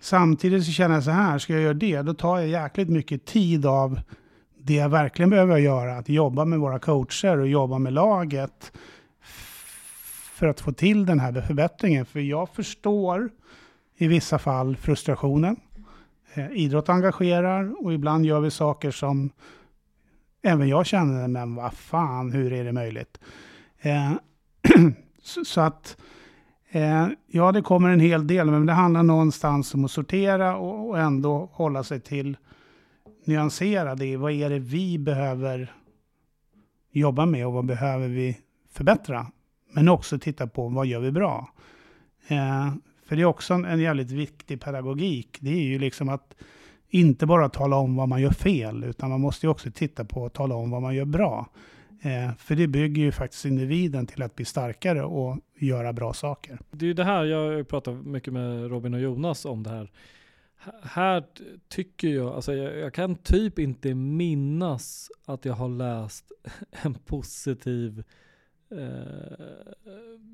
Samtidigt 0.00 0.64
så 0.64 0.72
känner 0.72 0.94
jag 0.94 1.04
så 1.04 1.10
här, 1.10 1.38
ska 1.38 1.52
jag 1.52 1.62
göra 1.62 1.74
det, 1.74 2.02
då 2.02 2.14
tar 2.14 2.38
jag 2.38 2.48
jäkligt 2.48 2.88
mycket 2.88 3.24
tid 3.24 3.66
av 3.66 4.00
det 4.58 4.74
jag 4.74 4.88
verkligen 4.88 5.30
behöver 5.30 5.58
göra, 5.58 5.98
att 5.98 6.08
jobba 6.08 6.44
med 6.44 6.58
våra 6.58 6.78
coacher 6.78 7.38
och 7.38 7.48
jobba 7.48 7.78
med 7.78 7.92
laget 7.92 8.72
för 10.34 10.46
att 10.46 10.60
få 10.60 10.72
till 10.72 11.06
den 11.06 11.20
här 11.20 11.42
förbättringen. 11.42 12.06
För 12.06 12.20
jag 12.20 12.48
förstår 12.48 13.30
i 13.96 14.06
vissa 14.06 14.38
fall 14.38 14.76
frustrationen. 14.76 15.56
Eh, 16.34 16.52
idrott 16.52 16.88
engagerar 16.88 17.84
och 17.84 17.92
ibland 17.92 18.26
gör 18.26 18.40
vi 18.40 18.50
saker 18.50 18.90
som 18.90 19.30
även 20.42 20.68
jag 20.68 20.86
känner, 20.86 21.28
men 21.28 21.54
vad 21.54 21.74
fan, 21.74 22.32
hur 22.32 22.52
är 22.52 22.64
det 22.64 22.72
möjligt? 22.72 23.20
Eh, 23.80 24.12
så, 25.22 25.44
så, 25.44 25.60
att, 25.60 25.96
eh, 26.70 27.08
ja, 27.26 27.52
det 27.52 27.62
kommer 27.62 27.88
en 27.88 28.00
hel 28.00 28.26
del, 28.26 28.50
men 28.50 28.66
det 28.66 28.72
handlar 28.72 29.02
någonstans 29.02 29.74
om 29.74 29.84
att 29.84 29.90
sortera 29.90 30.56
och, 30.56 30.88
och 30.88 30.98
ändå 30.98 31.50
hålla 31.52 31.84
sig 31.84 32.00
till 32.00 32.36
nyanserade 33.24 34.06
i 34.06 34.16
vad 34.16 34.32
är 34.32 34.50
det 34.50 34.58
vi 34.58 34.98
behöver 34.98 35.72
jobba 36.92 37.26
med 37.26 37.46
och 37.46 37.52
vad 37.52 37.64
behöver 37.64 38.08
vi 38.08 38.38
förbättra? 38.72 39.26
Men 39.72 39.88
också 39.88 40.18
titta 40.18 40.46
på 40.46 40.68
vad 40.68 40.86
gör 40.86 41.00
vi 41.00 41.12
bra? 41.12 41.48
Eh, 42.28 42.72
för 43.10 43.16
det 43.16 43.22
är 43.22 43.26
också 43.26 43.54
en, 43.54 43.64
en 43.64 43.80
jävligt 43.80 44.10
viktig 44.10 44.60
pedagogik. 44.60 45.38
Det 45.40 45.50
är 45.50 45.62
ju 45.62 45.78
liksom 45.78 46.08
att 46.08 46.34
inte 46.88 47.26
bara 47.26 47.48
tala 47.48 47.76
om 47.76 47.96
vad 47.96 48.08
man 48.08 48.22
gör 48.22 48.30
fel, 48.30 48.84
utan 48.84 49.10
man 49.10 49.20
måste 49.20 49.46
ju 49.46 49.50
också 49.50 49.70
titta 49.70 50.04
på 50.04 50.22
och 50.22 50.32
tala 50.32 50.54
om 50.54 50.70
vad 50.70 50.82
man 50.82 50.94
gör 50.94 51.04
bra. 51.04 51.48
Eh, 52.02 52.34
för 52.38 52.54
det 52.56 52.66
bygger 52.66 53.02
ju 53.02 53.12
faktiskt 53.12 53.44
individen 53.44 54.06
till 54.06 54.22
att 54.22 54.36
bli 54.36 54.44
starkare 54.44 55.02
och 55.02 55.38
göra 55.58 55.92
bra 55.92 56.12
saker. 56.12 56.58
Det 56.70 56.84
är 56.84 56.86
ju 56.86 56.94
det 56.94 57.04
här, 57.04 57.24
jag 57.24 57.68
pratar 57.68 57.92
mycket 57.92 58.32
med 58.32 58.70
Robin 58.70 58.94
och 58.94 59.00
Jonas 59.00 59.44
om 59.44 59.62
det 59.62 59.70
här. 59.70 59.90
Här 60.82 61.24
tycker 61.68 62.08
jag, 62.08 62.34
alltså 62.34 62.54
jag, 62.54 62.78
jag 62.78 62.94
kan 62.94 63.14
typ 63.16 63.58
inte 63.58 63.94
minnas 63.94 65.10
att 65.24 65.44
jag 65.44 65.54
har 65.54 65.68
läst 65.68 66.32
en 66.82 66.94
positiv 66.94 68.02
eh, 68.70 69.46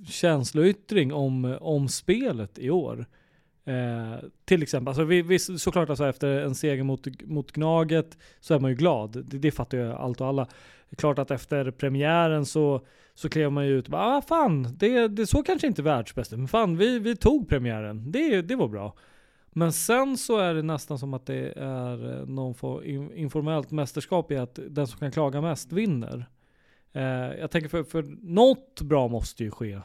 känsloyttring 0.08 1.12
om, 1.12 1.56
om 1.60 1.88
spelet 1.88 2.58
i 2.58 2.70
år. 2.70 3.06
Eh, 3.64 4.28
till 4.44 4.62
exempel, 4.62 4.88
alltså 4.88 5.04
vi, 5.04 5.22
vi, 5.22 5.38
såklart 5.38 5.90
alltså 5.90 6.06
efter 6.06 6.28
en 6.28 6.54
seger 6.54 6.82
mot, 6.82 7.06
mot 7.22 7.52
Gnaget 7.52 8.18
så 8.40 8.54
är 8.54 8.58
man 8.58 8.70
ju 8.70 8.76
glad. 8.76 9.24
Det, 9.26 9.38
det 9.38 9.50
fattar 9.50 9.78
ju 9.78 9.92
allt 9.92 10.20
och 10.20 10.26
alla. 10.26 10.46
Klart 10.96 11.18
att 11.18 11.30
efter 11.30 11.70
premiären 11.70 12.46
så, 12.46 12.86
så 13.14 13.28
klev 13.28 13.52
man 13.52 13.66
ju 13.66 13.78
ut 13.78 13.84
och 13.84 13.90
bara, 13.90 14.16
ah 14.16 14.22
fan, 14.22 14.76
det, 14.76 15.08
det 15.08 15.26
så 15.26 15.42
kanske 15.42 15.66
inte 15.66 15.82
världsbästa, 15.82 16.36
men 16.36 16.48
fan 16.48 16.76
vi, 16.76 16.98
vi 16.98 17.16
tog 17.16 17.48
premiären. 17.48 18.12
Det, 18.12 18.42
det 18.42 18.56
var 18.56 18.68
bra. 18.68 18.94
Men 19.50 19.72
sen 19.72 20.16
så 20.16 20.38
är 20.38 20.54
det 20.54 20.62
nästan 20.62 20.98
som 20.98 21.14
att 21.14 21.26
det 21.26 21.52
är 21.56 22.20
eh, 22.20 22.26
någon 22.26 22.54
form 22.54 23.12
informellt 23.14 23.70
mästerskap 23.70 24.32
i 24.32 24.36
att 24.36 24.58
den 24.68 24.86
som 24.86 24.98
kan 24.98 25.12
klaga 25.12 25.40
mest 25.40 25.72
vinner. 25.72 26.26
Eh, 26.96 27.40
jag 27.40 27.50
tänker 27.50 27.68
för, 27.68 27.84
för 27.84 28.04
något 28.22 28.80
bra 28.80 29.08
måste 29.08 29.44
ju 29.44 29.50
ske 29.50 29.80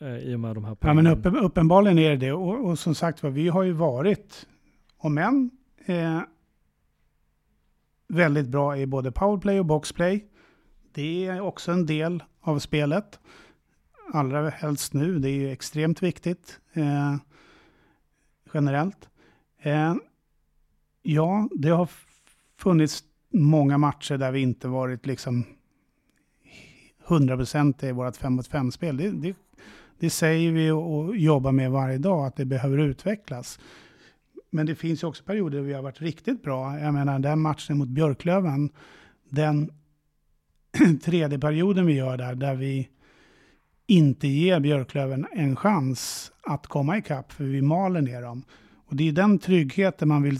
eh, 0.00 0.16
i 0.16 0.34
och 0.34 0.40
med 0.40 0.54
de 0.54 0.64
här 0.64 0.74
poängen. 0.74 1.04
Ja 1.04 1.10
men 1.10 1.18
uppen, 1.18 1.36
uppenbarligen 1.36 1.98
är 1.98 2.10
det 2.10 2.16
det. 2.16 2.32
Och, 2.32 2.68
och, 2.68 2.78
som 2.78 2.94
sagt 2.94 3.22
var, 3.22 3.30
vi 3.30 3.48
har 3.48 3.62
ju 3.62 3.72
varit, 3.72 4.46
om 4.96 5.18
än, 5.18 5.50
eh, 5.86 6.20
väldigt 8.08 8.48
bra 8.48 8.78
i 8.78 8.86
både 8.86 9.12
powerplay 9.12 9.60
och 9.60 9.66
boxplay. 9.66 10.26
Det 10.92 11.26
är 11.26 11.40
också 11.40 11.72
en 11.72 11.86
del 11.86 12.22
av 12.40 12.58
spelet. 12.58 13.20
Allra 14.12 14.50
helst 14.50 14.94
nu, 14.94 15.18
det 15.18 15.28
är 15.28 15.34
ju 15.34 15.50
extremt 15.50 16.02
viktigt 16.02 16.60
eh, 16.72 17.16
generellt. 18.54 19.08
Eh, 19.62 19.94
ja, 21.02 21.48
det 21.52 21.68
har 21.68 21.90
funnits 22.58 23.04
många 23.32 23.78
matcher 23.78 24.16
där 24.16 24.32
vi 24.32 24.40
inte 24.40 24.68
varit 24.68 25.06
liksom 25.06 25.44
100% 27.06 27.84
i 27.84 27.92
vårt 27.92 28.16
5 28.16 28.32
mot 28.32 28.50
5-spel. 28.50 28.96
Det, 28.96 29.10
det, 29.10 29.36
det, 29.98 30.10
säger 30.10 30.52
vi 30.52 30.70
och 30.70 31.16
jobbar 31.16 31.52
med 31.52 31.70
varje 31.70 31.98
dag, 31.98 32.26
att 32.26 32.36
det 32.36 32.44
behöver 32.44 32.78
utvecklas. 32.78 33.58
Men 34.50 34.66
det 34.66 34.74
finns 34.74 35.02
ju 35.02 35.06
också 35.06 35.24
perioder 35.24 35.58
där 35.58 35.64
vi 35.64 35.72
har 35.72 35.82
varit 35.82 36.00
riktigt 36.00 36.42
bra. 36.42 36.78
Jag 36.78 36.94
menar, 36.94 37.18
den 37.18 37.40
matchen 37.40 37.78
mot 37.78 37.88
Björklöven, 37.88 38.70
den 39.28 39.70
tredje 41.04 41.38
perioden 41.38 41.86
vi 41.86 41.92
gör 41.92 42.16
där, 42.16 42.34
där 42.34 42.54
vi 42.54 42.88
inte 43.86 44.28
ger 44.28 44.60
Björklöven 44.60 45.26
en 45.32 45.56
chans 45.56 46.32
att 46.42 46.66
komma 46.66 46.98
ikapp, 46.98 47.32
för 47.32 47.44
vi 47.44 47.62
maler 47.62 48.00
ner 48.00 48.22
dem. 48.22 48.44
Och 48.86 48.96
det 48.96 49.08
är 49.08 49.12
den 49.12 49.38
tryggheten 49.38 50.08
man 50.08 50.22
vill 50.22 50.38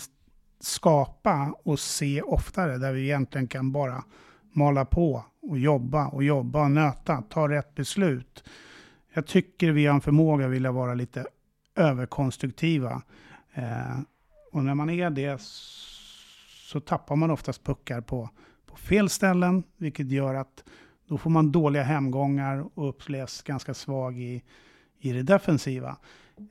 skapa 0.60 1.54
och 1.64 1.78
se 1.78 2.22
oftare, 2.22 2.78
där 2.78 2.92
vi 2.92 3.02
egentligen 3.02 3.48
kan 3.48 3.72
bara 3.72 4.04
mala 4.52 4.84
på 4.84 5.24
och 5.48 5.58
jobba 5.58 6.06
och 6.06 6.24
jobba 6.24 6.64
och 6.64 6.70
nöta, 6.70 7.22
ta 7.22 7.48
rätt 7.48 7.74
beslut. 7.74 8.44
Jag 9.14 9.26
tycker 9.26 9.70
vi 9.72 9.86
har 9.86 9.94
en 9.94 10.00
förmåga 10.00 10.46
att 10.46 10.52
vilja 10.52 10.72
vara 10.72 10.94
lite 10.94 11.26
överkonstruktiva. 11.76 13.02
Eh, 13.54 13.98
och 14.52 14.64
när 14.64 14.74
man 14.74 14.90
är 14.90 15.10
det 15.10 15.40
så 16.66 16.80
tappar 16.80 17.16
man 17.16 17.30
oftast 17.30 17.64
puckar 17.64 18.00
på, 18.00 18.30
på 18.66 18.76
fel 18.76 19.08
ställen, 19.08 19.62
vilket 19.76 20.10
gör 20.10 20.34
att 20.34 20.64
då 21.08 21.18
får 21.18 21.30
man 21.30 21.52
dåliga 21.52 21.82
hemgångar 21.82 22.64
och 22.74 22.88
upplevs 22.88 23.42
ganska 23.42 23.74
svag 23.74 24.18
i, 24.18 24.42
i 24.98 25.12
det 25.12 25.22
defensiva. 25.22 25.96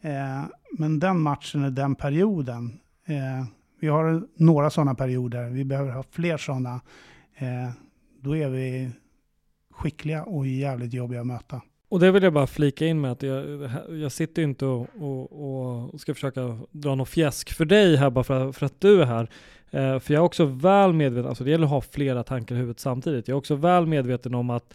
Eh, 0.01 0.43
men 0.77 0.99
den 0.99 1.19
matchen 1.19 1.63
är 1.63 1.69
den 1.69 1.95
perioden. 1.95 2.79
Eh, 3.05 3.45
vi 3.79 3.87
har 3.87 4.27
några 4.35 4.69
sådana 4.69 4.95
perioder. 4.95 5.49
Vi 5.49 5.65
behöver 5.65 5.91
ha 5.91 6.03
fler 6.03 6.37
sådana. 6.37 6.81
Eh, 7.35 7.69
då 8.25 8.35
är 8.35 8.49
vi 8.49 8.89
skickliga 9.71 10.23
och 10.23 10.47
jävligt 10.47 10.93
jobbiga 10.93 11.21
att 11.21 11.27
möta. 11.27 11.61
Och 11.89 11.99
det 11.99 12.11
vill 12.11 12.23
jag 12.23 12.33
bara 12.33 12.47
flika 12.47 12.85
in 12.85 13.01
med 13.01 13.11
att 13.11 13.23
jag, 13.23 13.69
jag 13.89 14.11
sitter 14.11 14.41
ju 14.41 14.47
inte 14.47 14.65
och, 14.65 14.87
och, 14.99 15.93
och, 15.93 16.01
ska 16.01 16.13
försöka 16.13 16.57
dra 16.71 16.95
något 16.95 17.09
fjäsk 17.09 17.53
för 17.53 17.65
dig 17.65 17.95
här 17.95 18.09
bara 18.09 18.23
för, 18.23 18.51
för 18.51 18.65
att 18.65 18.81
du 18.81 19.01
är 19.01 19.05
här. 19.05 19.29
Eh, 19.71 19.99
för 19.99 20.13
jag 20.13 20.21
är 20.21 20.25
också 20.25 20.45
väl 20.45 20.93
medveten, 20.93 21.29
alltså 21.29 21.43
det 21.43 21.51
gäller 21.51 21.65
att 21.65 21.71
ha 21.71 21.81
flera 21.81 22.23
tankar 22.23 22.55
i 22.55 22.57
huvudet 22.57 22.79
samtidigt. 22.79 23.27
Jag 23.27 23.35
är 23.35 23.37
också 23.37 23.55
väl 23.55 23.85
medveten 23.85 24.35
om 24.35 24.49
att 24.49 24.73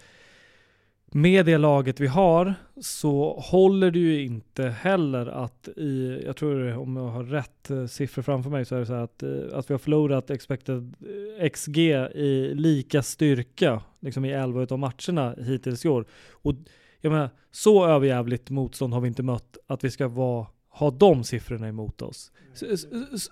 med 1.13 1.45
det 1.45 1.57
laget 1.57 1.99
vi 1.99 2.07
har 2.07 2.53
så 2.81 3.39
håller 3.39 3.91
det 3.91 3.99
ju 3.99 4.23
inte 4.23 4.63
heller 4.63 5.25
att 5.25 5.67
i, 5.67 6.23
jag 6.25 6.35
tror 6.35 6.77
om 6.77 6.95
jag 6.95 7.07
har 7.07 7.23
rätt 7.23 7.69
eh, 7.69 7.85
siffror 7.85 8.23
framför 8.23 8.49
mig 8.49 8.65
så 8.65 8.75
är 8.75 8.79
det 8.79 8.85
så 8.85 8.93
att, 8.93 9.23
eh, 9.23 9.29
att 9.53 9.69
vi 9.69 9.73
har 9.73 9.79
förlorat 9.79 10.29
expected 10.29 10.95
eh, 11.39 11.49
XG 11.49 11.77
i 11.77 12.51
lika 12.55 13.03
styrka 13.03 13.81
liksom 13.99 14.25
i 14.25 14.31
11 14.31 14.67
av 14.69 14.79
matcherna 14.79 15.35
hittills 15.37 15.85
i 15.85 15.89
år. 15.89 16.05
Och 16.31 16.53
jag 17.01 17.11
menar, 17.11 17.29
så 17.51 17.85
överjävligt 17.85 18.49
motstånd 18.49 18.93
har 18.93 19.01
vi 19.01 19.07
inte 19.07 19.23
mött 19.23 19.57
att 19.67 19.83
vi 19.83 19.91
ska 19.91 20.07
vara, 20.07 20.47
ha 20.69 20.91
de 20.91 21.23
siffrorna 21.23 21.67
emot 21.67 22.01
oss. 22.01 22.31
Så, 22.53 22.65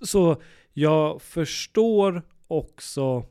så 0.05 0.41
jag 0.73 1.21
förstår 1.21 2.21
också 2.47 3.25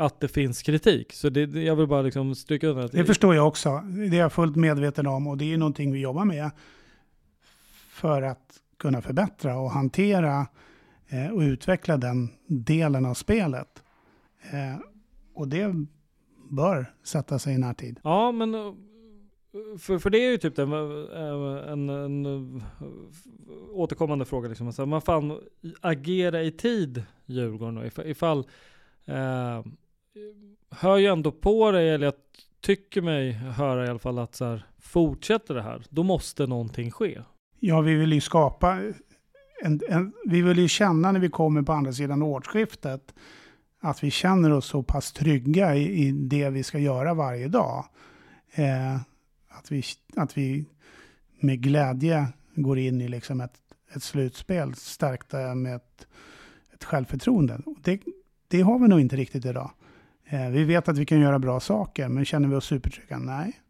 att 0.00 0.20
det 0.20 0.28
finns 0.28 0.62
kritik. 0.62 1.12
Så 1.12 1.28
det, 1.28 1.62
jag 1.62 1.76
vill 1.76 1.86
bara 1.86 2.02
liksom 2.02 2.34
stryka 2.34 2.66
under 2.68 2.84
att... 2.84 2.92
Det 2.92 3.04
förstår 3.04 3.34
jag 3.34 3.48
också. 3.48 3.82
Det 4.10 4.16
är 4.16 4.20
jag 4.20 4.32
fullt 4.32 4.56
medveten 4.56 5.06
om 5.06 5.26
och 5.26 5.36
det 5.36 5.52
är 5.52 5.58
någonting 5.58 5.92
vi 5.92 6.00
jobbar 6.00 6.24
med 6.24 6.50
för 7.90 8.22
att 8.22 8.60
kunna 8.76 9.02
förbättra 9.02 9.58
och 9.58 9.70
hantera 9.70 10.46
eh, 11.08 11.26
och 11.26 11.40
utveckla 11.40 11.96
den 11.96 12.28
delen 12.46 13.06
av 13.06 13.14
spelet. 13.14 13.82
Eh, 14.50 14.80
och 15.34 15.48
det 15.48 15.74
bör 16.50 16.94
sätta 17.02 17.38
sig 17.38 17.54
i 17.54 17.58
närtid. 17.58 18.00
Ja, 18.02 18.32
men 18.32 18.54
eh, 18.54 18.74
för, 19.78 19.98
för 19.98 20.10
det 20.10 20.18
är 20.18 20.30
ju 20.30 20.38
typ 20.38 20.56
det, 20.56 20.62
en, 20.62 21.88
en, 21.88 21.88
en 22.26 22.62
återkommande 23.72 24.24
fråga. 24.24 24.48
Liksom. 24.48 24.66
Alltså, 24.66 24.86
man 24.86 25.02
fan 25.02 25.40
agera 25.80 26.42
i 26.42 26.50
tid, 26.50 27.04
Djurgården, 27.26 27.90
ifall 28.04 28.38
eh, 29.04 29.62
hör 30.70 30.96
ju 30.96 31.06
ändå 31.06 31.32
på 31.32 31.70
dig, 31.70 31.90
eller 31.90 32.04
jag 32.04 32.14
tycker 32.60 33.02
mig 33.02 33.32
höra 33.32 33.86
i 33.86 33.88
alla 33.88 33.98
fall 33.98 34.18
att 34.18 34.34
så 34.34 34.44
här, 34.44 34.66
fortsätter 34.78 35.54
det 35.54 35.62
här, 35.62 35.86
då 35.88 36.02
måste 36.02 36.46
någonting 36.46 36.90
ske. 36.90 37.20
Ja, 37.60 37.80
vi 37.80 37.94
vill 37.94 38.12
ju 38.12 38.20
skapa, 38.20 38.80
en, 39.62 39.80
en, 39.88 40.12
vi 40.26 40.42
vill 40.42 40.58
ju 40.58 40.68
känna 40.68 41.12
när 41.12 41.20
vi 41.20 41.30
kommer 41.30 41.62
på 41.62 41.72
andra 41.72 41.92
sidan 41.92 42.22
årsskiftet, 42.22 43.14
att 43.80 44.04
vi 44.04 44.10
känner 44.10 44.52
oss 44.52 44.66
så 44.66 44.82
pass 44.82 45.12
trygga 45.12 45.74
i, 45.76 46.06
i 46.06 46.12
det 46.12 46.50
vi 46.50 46.62
ska 46.62 46.78
göra 46.78 47.14
varje 47.14 47.48
dag. 47.48 47.84
Eh, 48.52 48.96
att, 49.48 49.72
vi, 49.72 49.82
att 50.16 50.38
vi 50.38 50.64
med 51.40 51.60
glädje 51.62 52.26
går 52.54 52.78
in 52.78 53.00
i 53.00 53.08
liksom 53.08 53.40
ett, 53.40 53.58
ett 53.94 54.02
slutspel 54.02 54.74
stärkta 54.74 55.54
med 55.54 55.76
ett, 55.76 56.06
ett 56.74 56.84
självförtroende. 56.84 57.60
Det, 57.82 58.00
det 58.48 58.60
har 58.60 58.78
vi 58.78 58.88
nog 58.88 59.00
inte 59.00 59.16
riktigt 59.16 59.44
idag. 59.44 59.70
Eh, 60.32 60.50
vi 60.50 60.64
vet 60.64 60.88
att 60.88 60.98
vi 60.98 61.06
kan 61.06 61.20
göra 61.20 61.38
bra 61.38 61.60
saker, 61.60 62.08
men 62.08 62.24
känner 62.24 62.48
vi 62.48 62.54
oss 62.54 62.64
supertrygga? 62.64 63.18
Nej. 63.18 63.60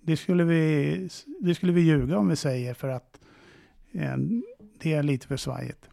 Det 0.00 0.16
skulle 0.16 0.44
vi, 0.44 1.08
det 1.40 1.54
skulle 1.54 1.72
vi 1.72 1.80
ljuga 1.80 2.18
om 2.18 2.28
vi 2.28 2.36
säger 2.36 2.74
för 2.74 2.88
att 2.88 3.20
eh, 3.92 4.16
det 4.78 4.92
är 4.92 5.02
lite 5.02 5.26
för 5.26 5.36
svajigt. 5.36 5.90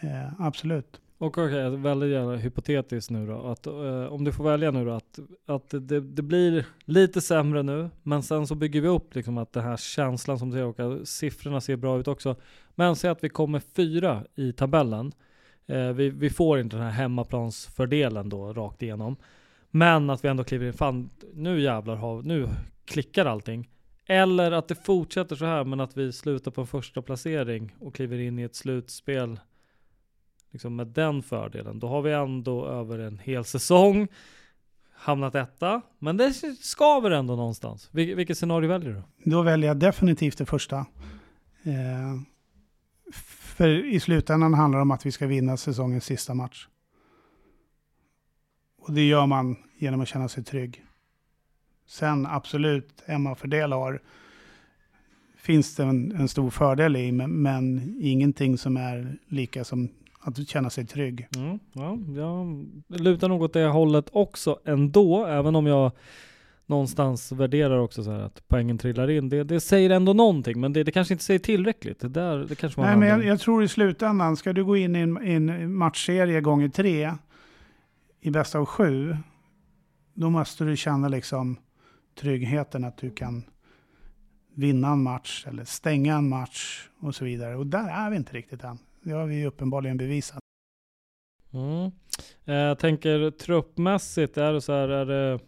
Eh, 0.00 0.40
absolut. 0.40 1.00
Och 1.18 1.26
okej, 1.26 1.44
okay, 1.44 1.82
väldigt 1.82 2.10
gärna 2.10 2.36
hypotetiskt 2.36 3.10
nu 3.10 3.26
då. 3.26 3.46
Att, 3.46 3.66
eh, 3.66 4.06
om 4.06 4.24
du 4.24 4.32
får 4.32 4.44
välja 4.44 4.70
nu 4.70 4.84
då, 4.84 4.92
att, 4.92 5.18
att 5.46 5.70
det, 5.70 6.00
det, 6.00 6.22
blir 6.22 6.66
lite 6.84 7.20
sämre 7.20 7.62
nu, 7.62 7.90
men 8.02 8.22
sen 8.22 8.46
så 8.46 8.54
bygger 8.54 8.80
vi 8.80 8.88
upp 8.88 9.14
liksom 9.14 9.38
att 9.38 9.52
den 9.52 9.64
här 9.64 9.76
känslan 9.76 10.38
som 10.38 10.50
du 10.50 10.54
säger, 10.54 10.66
och 10.66 10.80
att 10.80 11.08
siffrorna 11.08 11.60
ser 11.60 11.76
bra 11.76 12.00
ut 12.00 12.08
också. 12.08 12.36
Men 12.74 12.96
säg 12.96 13.10
att 13.10 13.24
vi 13.24 13.28
kommer 13.28 13.60
fyra 13.60 14.24
i 14.34 14.52
tabellen. 14.52 15.12
Eh, 15.66 15.92
vi, 15.92 16.10
vi 16.10 16.30
får 16.30 16.60
inte 16.60 16.76
den 16.76 16.84
här 16.84 16.92
hemmaplansfördelen 16.92 18.28
då 18.28 18.52
rakt 18.52 18.82
igenom. 18.82 19.16
Men 19.70 20.10
att 20.10 20.24
vi 20.24 20.28
ändå 20.28 20.44
kliver 20.44 20.66
in, 20.66 20.72
fan 20.72 21.10
nu 21.34 21.60
jävlar 21.60 21.96
har, 21.96 22.22
nu 22.22 22.48
klickar 22.84 23.26
allting. 23.26 23.68
Eller 24.06 24.52
att 24.52 24.68
det 24.68 24.84
fortsätter 24.84 25.36
så 25.36 25.44
här, 25.44 25.64
men 25.64 25.80
att 25.80 25.96
vi 25.96 26.12
slutar 26.12 26.50
på 26.50 26.60
en 26.60 26.66
första 26.66 27.02
placering 27.02 27.74
och 27.80 27.94
kliver 27.94 28.18
in 28.18 28.38
i 28.38 28.42
ett 28.42 28.54
slutspel 28.54 29.40
liksom 30.50 30.76
med 30.76 30.86
den 30.86 31.22
fördelen. 31.22 31.78
Då 31.78 31.88
har 31.88 32.02
vi 32.02 32.12
ändå 32.12 32.66
över 32.66 32.98
en 32.98 33.18
hel 33.18 33.44
säsong 33.44 34.08
hamnat 34.94 35.34
etta. 35.34 35.82
Men 35.98 36.16
det 36.16 36.32
skaver 36.60 37.10
ändå 37.10 37.36
någonstans. 37.36 37.88
Vil 37.92 38.14
vilket 38.14 38.38
scenario 38.38 38.68
väljer 38.68 38.90
du? 38.90 39.30
Då 39.30 39.42
väljer 39.42 39.70
jag 39.70 39.76
definitivt 39.76 40.38
det 40.38 40.46
första. 40.46 40.76
Eh, 41.62 42.14
för 43.56 43.68
i 43.68 44.00
slutändan 44.00 44.54
handlar 44.54 44.78
det 44.78 44.82
om 44.82 44.90
att 44.90 45.06
vi 45.06 45.12
ska 45.12 45.26
vinna 45.26 45.56
säsongens 45.56 46.04
sista 46.04 46.34
match. 46.34 46.68
Och 48.78 48.92
det 48.92 49.08
gör 49.08 49.26
man 49.26 49.56
genom 49.78 50.00
att 50.00 50.08
känna 50.08 50.28
sig 50.28 50.44
trygg. 50.44 50.84
Sen 51.86 52.26
absolut, 52.26 53.02
hemmafördel 53.06 53.72
har 53.72 54.02
finns 55.36 55.76
det 55.76 55.82
en, 55.82 56.12
en, 56.16 56.28
stor 56.28 56.50
fördel 56.50 56.96
i, 56.96 57.12
men, 57.12 57.30
men, 57.30 57.96
ingenting 58.00 58.58
som 58.58 58.76
är 58.76 59.18
lika 59.26 59.64
som 59.64 59.88
att 60.20 60.48
känna 60.48 60.70
sig 60.70 60.86
trygg. 60.86 61.28
Mm, 61.36 61.58
ja, 61.72 61.98
jag 62.16 62.66
lutar 63.00 63.28
nog 63.28 63.42
åt 63.42 63.52
det 63.52 63.66
hållet 63.66 64.08
också 64.12 64.58
ändå, 64.64 65.26
även 65.26 65.56
om 65.56 65.66
jag 65.66 65.92
någonstans 66.66 67.32
värderar 67.32 67.78
också 67.78 68.04
så 68.04 68.10
att 68.10 68.42
poängen 68.48 68.78
trillar 68.78 69.10
in. 69.10 69.28
Det, 69.28 69.44
det 69.44 69.60
säger 69.60 69.90
ändå 69.90 70.12
någonting, 70.12 70.60
men 70.60 70.72
det, 70.72 70.84
det, 70.84 70.92
kanske 70.92 71.14
inte 71.14 71.24
säger 71.24 71.40
tillräckligt. 71.40 72.00
Det 72.00 72.08
där, 72.08 72.38
det 72.38 72.54
kanske 72.54 72.80
Nej, 72.80 72.96
men 72.96 73.08
jag, 73.08 73.24
jag, 73.24 73.40
tror 73.40 73.64
i 73.64 73.68
slutändan, 73.68 74.36
ska 74.36 74.52
du 74.52 74.64
gå 74.64 74.76
in 74.76 74.96
i 74.96 74.98
en, 74.98 75.26
i 75.26 75.32
en 75.32 75.74
matchserie 75.74 76.40
gånger 76.40 76.68
tre 76.68 77.12
i 78.20 78.30
bästa 78.30 78.58
av 78.58 78.66
sju, 78.66 79.16
då 80.14 80.30
måste 80.30 80.64
du 80.64 80.76
känna 80.76 81.08
liksom 81.08 81.56
tryggheten 82.20 82.84
att 82.84 82.98
du 82.98 83.10
kan 83.10 83.44
vinna 84.54 84.88
en 84.88 85.02
match 85.02 85.44
eller 85.48 85.64
stänga 85.64 86.16
en 86.16 86.28
match 86.28 86.88
och 87.00 87.14
så 87.14 87.24
vidare. 87.24 87.56
Och 87.56 87.66
där 87.66 87.88
är 87.88 88.10
vi 88.10 88.16
inte 88.16 88.32
riktigt 88.32 88.64
än. 88.64 88.78
Det 89.02 89.12
har 89.12 89.26
vi 89.26 89.46
uppenbarligen 89.46 89.96
bevisat. 89.96 90.38
Mm. 91.52 91.90
Jag 92.44 92.78
tänker 92.78 93.30
truppmässigt, 93.30 94.36
är 94.36 94.52
det 94.52 94.60
så 94.60 94.72
här, 94.72 94.88
är 94.88 95.06
det 95.06 95.38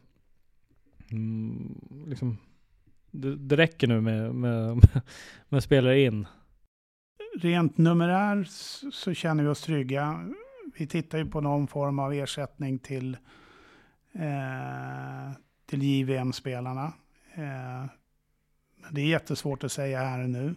Mm, 1.11 1.75
liksom, 2.07 2.39
det, 3.11 3.37
det, 3.37 3.57
räcker 3.57 3.87
nu 3.87 4.01
med, 4.01 4.35
med, 4.35 4.89
med 5.49 5.63
spelare 5.63 6.01
in? 6.01 6.27
Rent 7.41 7.79
numerär 7.79 8.45
så 8.93 9.15
känner 9.15 9.43
vi 9.43 9.49
oss 9.49 9.63
trygga. 9.63 10.29
Vi 10.79 10.87
tittar 10.87 11.19
ju 11.19 11.27
på 11.27 11.41
någon 11.41 11.67
form 11.67 11.99
av 11.99 12.13
ersättning 12.13 12.79
till, 12.79 13.17
eh, 14.13 15.33
till 15.67 15.83
JVM-spelarna. 15.83 16.93
Eh, 17.35 17.85
det 18.91 19.01
är 19.01 19.07
jättesvårt 19.07 19.65
att 19.65 19.73
säga 19.73 19.99
här 19.99 20.23
och 20.23 20.31
nu. 20.31 20.55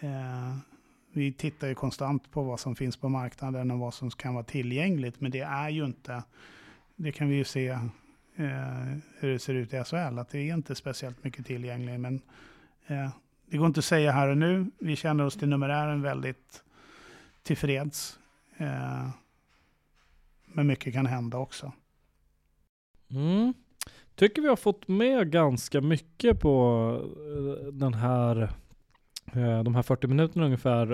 Eh, 0.00 0.56
vi 1.12 1.32
tittar 1.32 1.68
ju 1.68 1.74
konstant 1.74 2.30
på 2.30 2.42
vad 2.42 2.60
som 2.60 2.76
finns 2.76 2.96
på 2.96 3.08
marknaden 3.08 3.70
och 3.70 3.78
vad 3.78 3.94
som 3.94 4.10
kan 4.10 4.34
vara 4.34 4.44
tillgängligt. 4.44 5.20
Men 5.20 5.30
det 5.30 5.40
är 5.40 5.68
ju 5.68 5.84
inte, 5.84 6.22
det 6.96 7.12
kan 7.12 7.28
vi 7.28 7.36
ju 7.36 7.44
se 7.44 7.78
Eh, 8.36 8.98
hur 9.18 9.32
det 9.32 9.38
ser 9.38 9.54
ut 9.54 9.74
i 9.74 9.84
SHL, 9.84 10.18
att 10.18 10.28
det 10.28 10.38
är 10.38 10.54
inte 10.54 10.74
speciellt 10.74 11.24
mycket 11.24 11.46
tillgängligt. 11.46 12.00
Men 12.00 12.22
eh, 12.86 13.10
det 13.46 13.56
går 13.56 13.66
inte 13.66 13.78
att 13.78 13.84
säga 13.84 14.12
här 14.12 14.28
och 14.28 14.38
nu. 14.38 14.70
Vi 14.78 14.96
känner 14.96 15.24
oss 15.24 15.36
till 15.36 15.48
numerären 15.48 16.02
väldigt 16.02 16.62
tillfreds. 17.42 18.18
Eh, 18.56 19.08
men 20.46 20.66
mycket 20.66 20.92
kan 20.92 21.06
hända 21.06 21.38
också. 21.38 21.72
Mm. 23.10 23.54
Tycker 24.14 24.42
vi 24.42 24.48
har 24.48 24.56
fått 24.56 24.88
med 24.88 25.30
ganska 25.30 25.80
mycket 25.80 26.40
på 26.40 26.96
eh, 27.16 27.72
den 27.72 27.94
här 27.94 28.42
eh, 29.32 29.62
de 29.62 29.74
här 29.74 29.82
40 29.82 30.06
minuterna 30.06 30.44
ungefär 30.44 30.92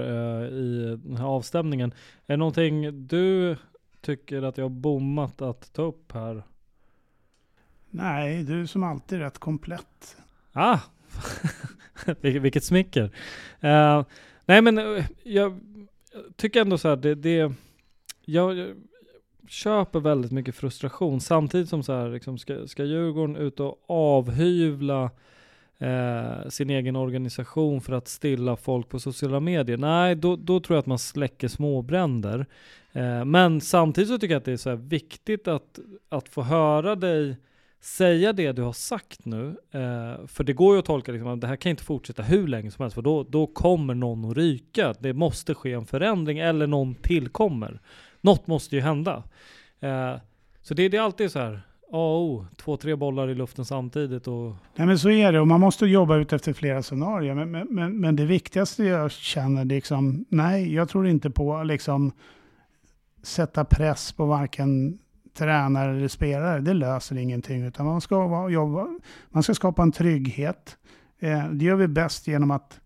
i 0.53 0.97
den 1.05 1.17
här 1.17 1.27
avstämningen. 1.27 1.93
Är 2.27 2.33
det 2.33 2.37
någonting 2.37 3.07
du 3.07 3.57
tycker 4.01 4.43
att 4.43 4.59
jag 4.59 4.65
har 4.65 4.71
bommat 4.71 5.43
att 5.43 5.73
ta 5.73 5.83
upp 5.83 6.13
här? 6.13 6.43
Nej, 7.97 8.43
du 8.43 8.61
är 8.61 8.67
som 8.67 8.83
alltid 8.83 9.19
rätt 9.19 9.39
komplett. 9.39 10.17
Ah! 10.53 10.79
Vilket 12.21 12.65
smicker. 12.65 13.05
Uh, 13.65 14.05
nej 14.47 14.63
men 14.63 14.79
eh, 14.79 15.05
jag 15.23 15.61
tycker 16.37 16.61
ändå 16.61 16.79
så 16.79 16.89
här, 16.89 16.97
det, 16.97 17.15
det 17.15 17.53
jag, 18.25 18.55
jag, 18.57 18.75
köper 19.49 20.01
väldigt 20.01 20.33
mycket 20.33 20.55
frustration 20.55 21.21
samtidigt 21.21 21.69
som 21.69 21.83
så 21.83 21.93
här, 21.93 22.09
liksom, 22.09 22.39
ska, 22.39 22.67
ska 22.67 22.85
Djurgården 22.85 23.37
ut 23.37 23.61
och 23.61 23.85
avhyvla 23.87 25.11
eh, 25.79 26.49
sin 26.49 26.71
egen 26.71 26.97
organisation 26.97 27.81
för 27.81 27.93
att 27.93 28.09
stilla 28.09 28.57
folk 28.57 28.89
på 28.89 29.01
sociala 29.01 29.41
medier. 29.41 29.77
Nej, 29.77 30.15
då, 30.15 30.37
då 30.37 30.61
tror 30.61 30.77
jag 30.77 30.81
att 30.81 30.87
man 30.87 30.99
släcker 30.99 31.49
småbränder. 31.49 32.47
Eh, 32.93 33.25
men 33.25 33.61
samtidigt 33.61 34.09
så 34.09 34.19
tycker 34.19 34.35
jag 34.35 34.41
att 34.41 34.45
det 34.45 34.53
är 34.53 34.57
så 34.57 34.75
viktigt 34.75 35.49
att, 35.49 35.79
att 36.09 36.29
få 36.29 36.43
höra 36.43 36.95
dig 36.95 37.37
säga 37.87 38.33
det 38.33 38.53
du 38.53 38.63
har 38.63 38.73
sagt 38.73 39.25
nu. 39.25 39.57
Eh, 39.71 40.27
för 40.27 40.45
det 40.45 40.53
går 40.53 40.75
ju 40.75 40.79
att 40.79 40.85
tolka 40.85 41.13
liksom 41.13 41.29
att 41.29 41.41
det 41.41 41.47
här 41.47 41.57
kan 41.57 41.71
inte 41.71 41.85
fortsätta 41.85 42.23
hur 42.23 42.47
länge 42.47 42.71
som 42.71 42.83
helst, 42.83 42.95
för 42.95 43.03
då, 43.03 43.23
då 43.23 43.47
kommer 43.47 43.95
någon 43.95 44.31
att 44.31 44.37
ryka. 44.37 44.95
Det 44.99 45.13
måste 45.13 45.55
ske 45.55 45.73
en 45.73 45.87
förändring 45.87 46.39
eller 46.39 46.67
någon 46.67 46.95
tillkommer. 46.95 47.81
Något 48.21 48.47
måste 48.47 48.77
ju 48.77 48.83
hända. 48.83 49.23
Eh, 49.81 50.15
så 50.63 50.75
det, 50.75 50.89
det 50.89 50.97
är 50.97 51.01
alltid 51.01 51.31
så 51.31 51.39
här, 51.39 51.61
A 51.93 51.99
och 51.99 52.23
O, 52.23 52.47
två, 52.57 52.77
tre 52.77 52.95
bollar 52.97 53.29
i 53.29 53.35
luften 53.35 53.65
samtidigt. 53.65 54.29
Och... 54.29 54.55
Nej, 54.75 54.87
men 54.87 54.99
så 54.99 55.11
är 55.11 55.33
det 55.33 55.41
och 55.41 55.49
man 55.49 55.61
måste 55.61 55.87
jobba 55.87 56.17
ut 56.17 56.33
efter 56.33 56.53
flera 56.53 56.83
scenarier. 56.83 57.35
Men, 57.35 57.51
men, 57.51 57.67
men, 57.71 58.01
men 58.01 58.17
det 58.17 58.25
viktigaste 58.25 58.85
jag 58.85 59.13
känner, 59.13 59.65
liksom, 59.65 60.25
nej, 60.29 60.75
jag 60.75 60.89
tror 60.89 61.09
inte 61.09 61.31
på 61.31 61.63
liksom 61.63 62.13
sätta 63.23 63.65
press 63.65 64.13
på 64.13 64.27
varken 64.27 64.99
tränare 65.37 65.91
eller 65.91 66.09
spelare. 66.09 66.61
Det 66.61 66.75
löser 66.75 67.19
ingenting, 67.19 67.63
utan 67.63 67.87
man 67.87 68.01
ska, 68.01 68.49
jobba, 68.51 68.89
man 69.31 69.43
ska 69.43 69.55
skapa 69.55 69.83
en 69.83 69.93
trygghet. 69.93 70.79
Eh, 71.19 71.49
det 71.49 71.65
gör 71.65 71.77
vi 71.77 71.89
bäst 71.89 72.27
genom 72.27 72.51
att 72.51 72.81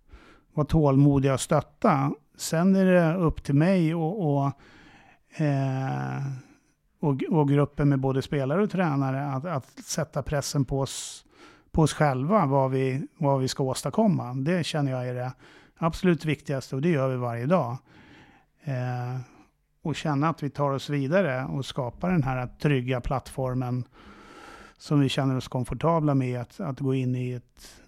vara 0.54 0.66
tålmodiga 0.66 1.34
och 1.34 1.40
stötta. 1.40 2.12
Sen 2.36 2.76
är 2.76 2.84
det 2.84 3.14
upp 3.14 3.44
till 3.44 3.54
mig 3.54 3.94
och, 3.94 4.36
och 4.36 4.46
eh, 5.40 6.22
och, 7.00 7.22
och 7.30 7.48
gruppen 7.48 7.88
med 7.88 8.00
både 8.00 8.22
spelare 8.22 8.62
och 8.62 8.70
tränare 8.70 9.26
att, 9.26 9.44
att 9.44 9.68
sätta 9.84 10.22
pressen 10.22 10.64
på 10.64 10.80
oss, 10.80 11.24
på 11.70 11.82
oss 11.82 11.92
själva, 11.92 12.46
vad 12.46 12.70
vi, 12.70 13.06
vad 13.18 13.40
vi 13.40 13.48
ska 13.48 13.62
åstadkomma. 13.62 14.34
Det 14.34 14.66
känner 14.66 14.92
jag 14.92 15.08
är 15.08 15.14
det 15.14 15.32
absolut 15.78 16.24
viktigaste 16.24 16.76
och 16.76 16.82
det 16.82 16.88
gör 16.88 17.08
vi 17.08 17.16
varje 17.16 17.46
dag. 17.46 17.76
Eh, 18.64 19.20
och 19.82 19.96
känna 19.96 20.28
att 20.28 20.42
vi 20.42 20.50
tar 20.50 20.70
oss 20.70 20.90
vidare 20.90 21.44
och 21.44 21.64
skapar 21.64 22.10
den 22.10 22.22
här 22.22 22.46
trygga 22.46 23.00
plattformen 23.00 23.84
som 24.78 25.00
vi 25.00 25.08
känner 25.08 25.36
oss 25.36 25.48
komfortabla 25.48 26.14
med 26.14 26.40
att, 26.40 26.60
att 26.60 26.80
gå 26.80 26.94
in 26.94 27.16
i 27.16 27.32
ett 27.32 27.82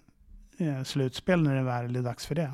eh, 0.57 0.83
slutspel 0.83 1.43
när 1.43 1.55
det 1.55 1.63
väl 1.63 1.95
är 1.95 2.01
dags 2.01 2.25
för 2.25 2.35
det. 2.35 2.53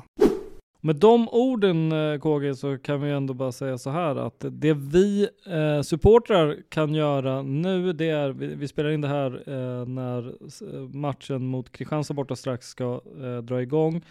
Med 0.82 0.96
de 0.96 1.28
orden 1.28 1.92
eh, 1.92 2.18
KG 2.18 2.54
så 2.54 2.78
kan 2.78 3.00
vi 3.00 3.10
ändå 3.10 3.34
bara 3.34 3.52
säga 3.52 3.78
så 3.78 3.90
här 3.90 4.16
att 4.16 4.44
det 4.50 4.72
vi 4.72 5.28
eh, 5.46 5.82
supportrar 5.82 6.56
kan 6.68 6.94
göra 6.94 7.42
nu 7.42 7.92
det 7.92 8.10
är, 8.10 8.30
vi, 8.30 8.54
vi 8.54 8.68
spelar 8.68 8.90
in 8.90 9.00
det 9.00 9.08
här 9.08 9.42
eh, 9.46 9.86
när 9.86 10.28
eh, 10.74 10.80
matchen 10.80 11.46
mot 11.46 11.72
Kristianstad 11.72 12.14
borta 12.14 12.36
strax 12.36 12.66
ska 12.66 13.00
eh, 13.22 13.38
dra 13.38 13.62
igång. 13.62 14.02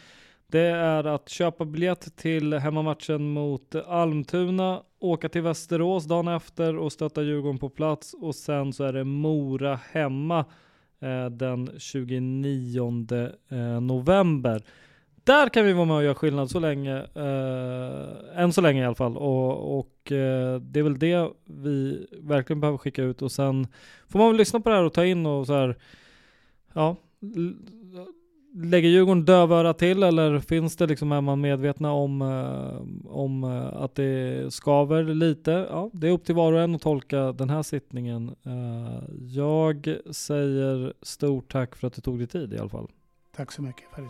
Det 0.51 0.65
är 0.67 1.03
att 1.03 1.29
köpa 1.29 1.65
biljett 1.65 2.15
till 2.15 2.53
hemmamatchen 2.53 3.29
mot 3.29 3.75
Almtuna, 3.75 4.81
åka 4.99 5.29
till 5.29 5.41
Västerås 5.41 6.05
dagen 6.05 6.27
efter 6.27 6.77
och 6.77 6.91
stötta 6.91 7.21
Djurgården 7.21 7.57
på 7.57 7.69
plats 7.69 8.13
och 8.13 8.35
sen 8.35 8.73
så 8.73 8.83
är 8.83 8.93
det 8.93 9.03
Mora 9.03 9.79
hemma 9.91 10.45
eh, 10.99 11.25
den 11.25 11.69
29 11.77 13.07
eh, 13.49 13.81
november. 13.81 14.63
där 15.23 15.49
kan 15.49 15.65
vi 15.65 15.73
vara 15.73 15.85
med 15.85 15.95
och 15.95 16.03
göra 16.03 16.15
skillnad 16.15 16.49
så 16.49 16.59
länge, 16.59 16.97
eh, 16.97 18.41
än 18.41 18.53
så 18.53 18.61
länge 18.61 18.81
i 18.81 18.85
alla 18.85 18.95
fall. 18.95 19.17
Och, 19.17 19.79
och 19.79 20.11
eh, 20.11 20.59
det 20.59 20.79
är 20.79 20.83
väl 20.83 20.99
det 20.99 21.29
vi 21.45 22.07
verkligen 22.21 22.61
behöver 22.61 22.77
skicka 22.77 23.03
ut 23.03 23.21
och 23.21 23.31
sen 23.31 23.67
får 24.07 24.19
man 24.19 24.27
väl 24.27 24.37
lyssna 24.37 24.59
på 24.59 24.69
det 24.69 24.75
här 24.75 24.83
och 24.83 24.93
ta 24.93 25.05
in 25.05 25.25
och 25.25 25.47
så 25.47 25.53
här, 25.53 25.75
ja, 26.73 26.95
lägger 28.63 28.89
Djurgården 28.89 29.25
dövöra 29.25 29.73
till 29.73 30.03
eller 30.03 30.39
finns 30.39 30.75
det 30.75 30.87
liksom, 30.87 31.11
är 31.11 31.21
man 31.21 31.41
medvetna 31.41 31.91
om, 31.91 32.21
eh, 32.21 33.11
om 33.11 33.43
eh, 33.43 33.81
att 33.83 33.95
det 33.95 34.53
skaver 34.53 35.03
lite? 35.03 35.67
Ja, 35.69 35.89
det 35.93 36.07
är 36.07 36.11
upp 36.11 36.25
till 36.25 36.35
var 36.35 36.53
och 36.53 36.61
en 36.61 36.75
att 36.75 36.81
tolka 36.81 37.31
den 37.31 37.49
här 37.49 37.63
sittningen. 37.63 38.35
Eh, 38.45 39.03
jag 39.19 39.97
säger 40.11 40.93
stort 41.01 41.51
tack 41.51 41.75
för 41.75 41.87
att 41.87 41.93
du 41.93 42.01
tog 42.01 42.17
dig 42.17 42.27
tid 42.27 42.53
i 42.53 42.57
alla 42.57 42.69
fall. 42.69 42.87
Tack 43.35 43.51
så 43.51 43.61
mycket 43.61 43.83
Farid. 43.95 44.09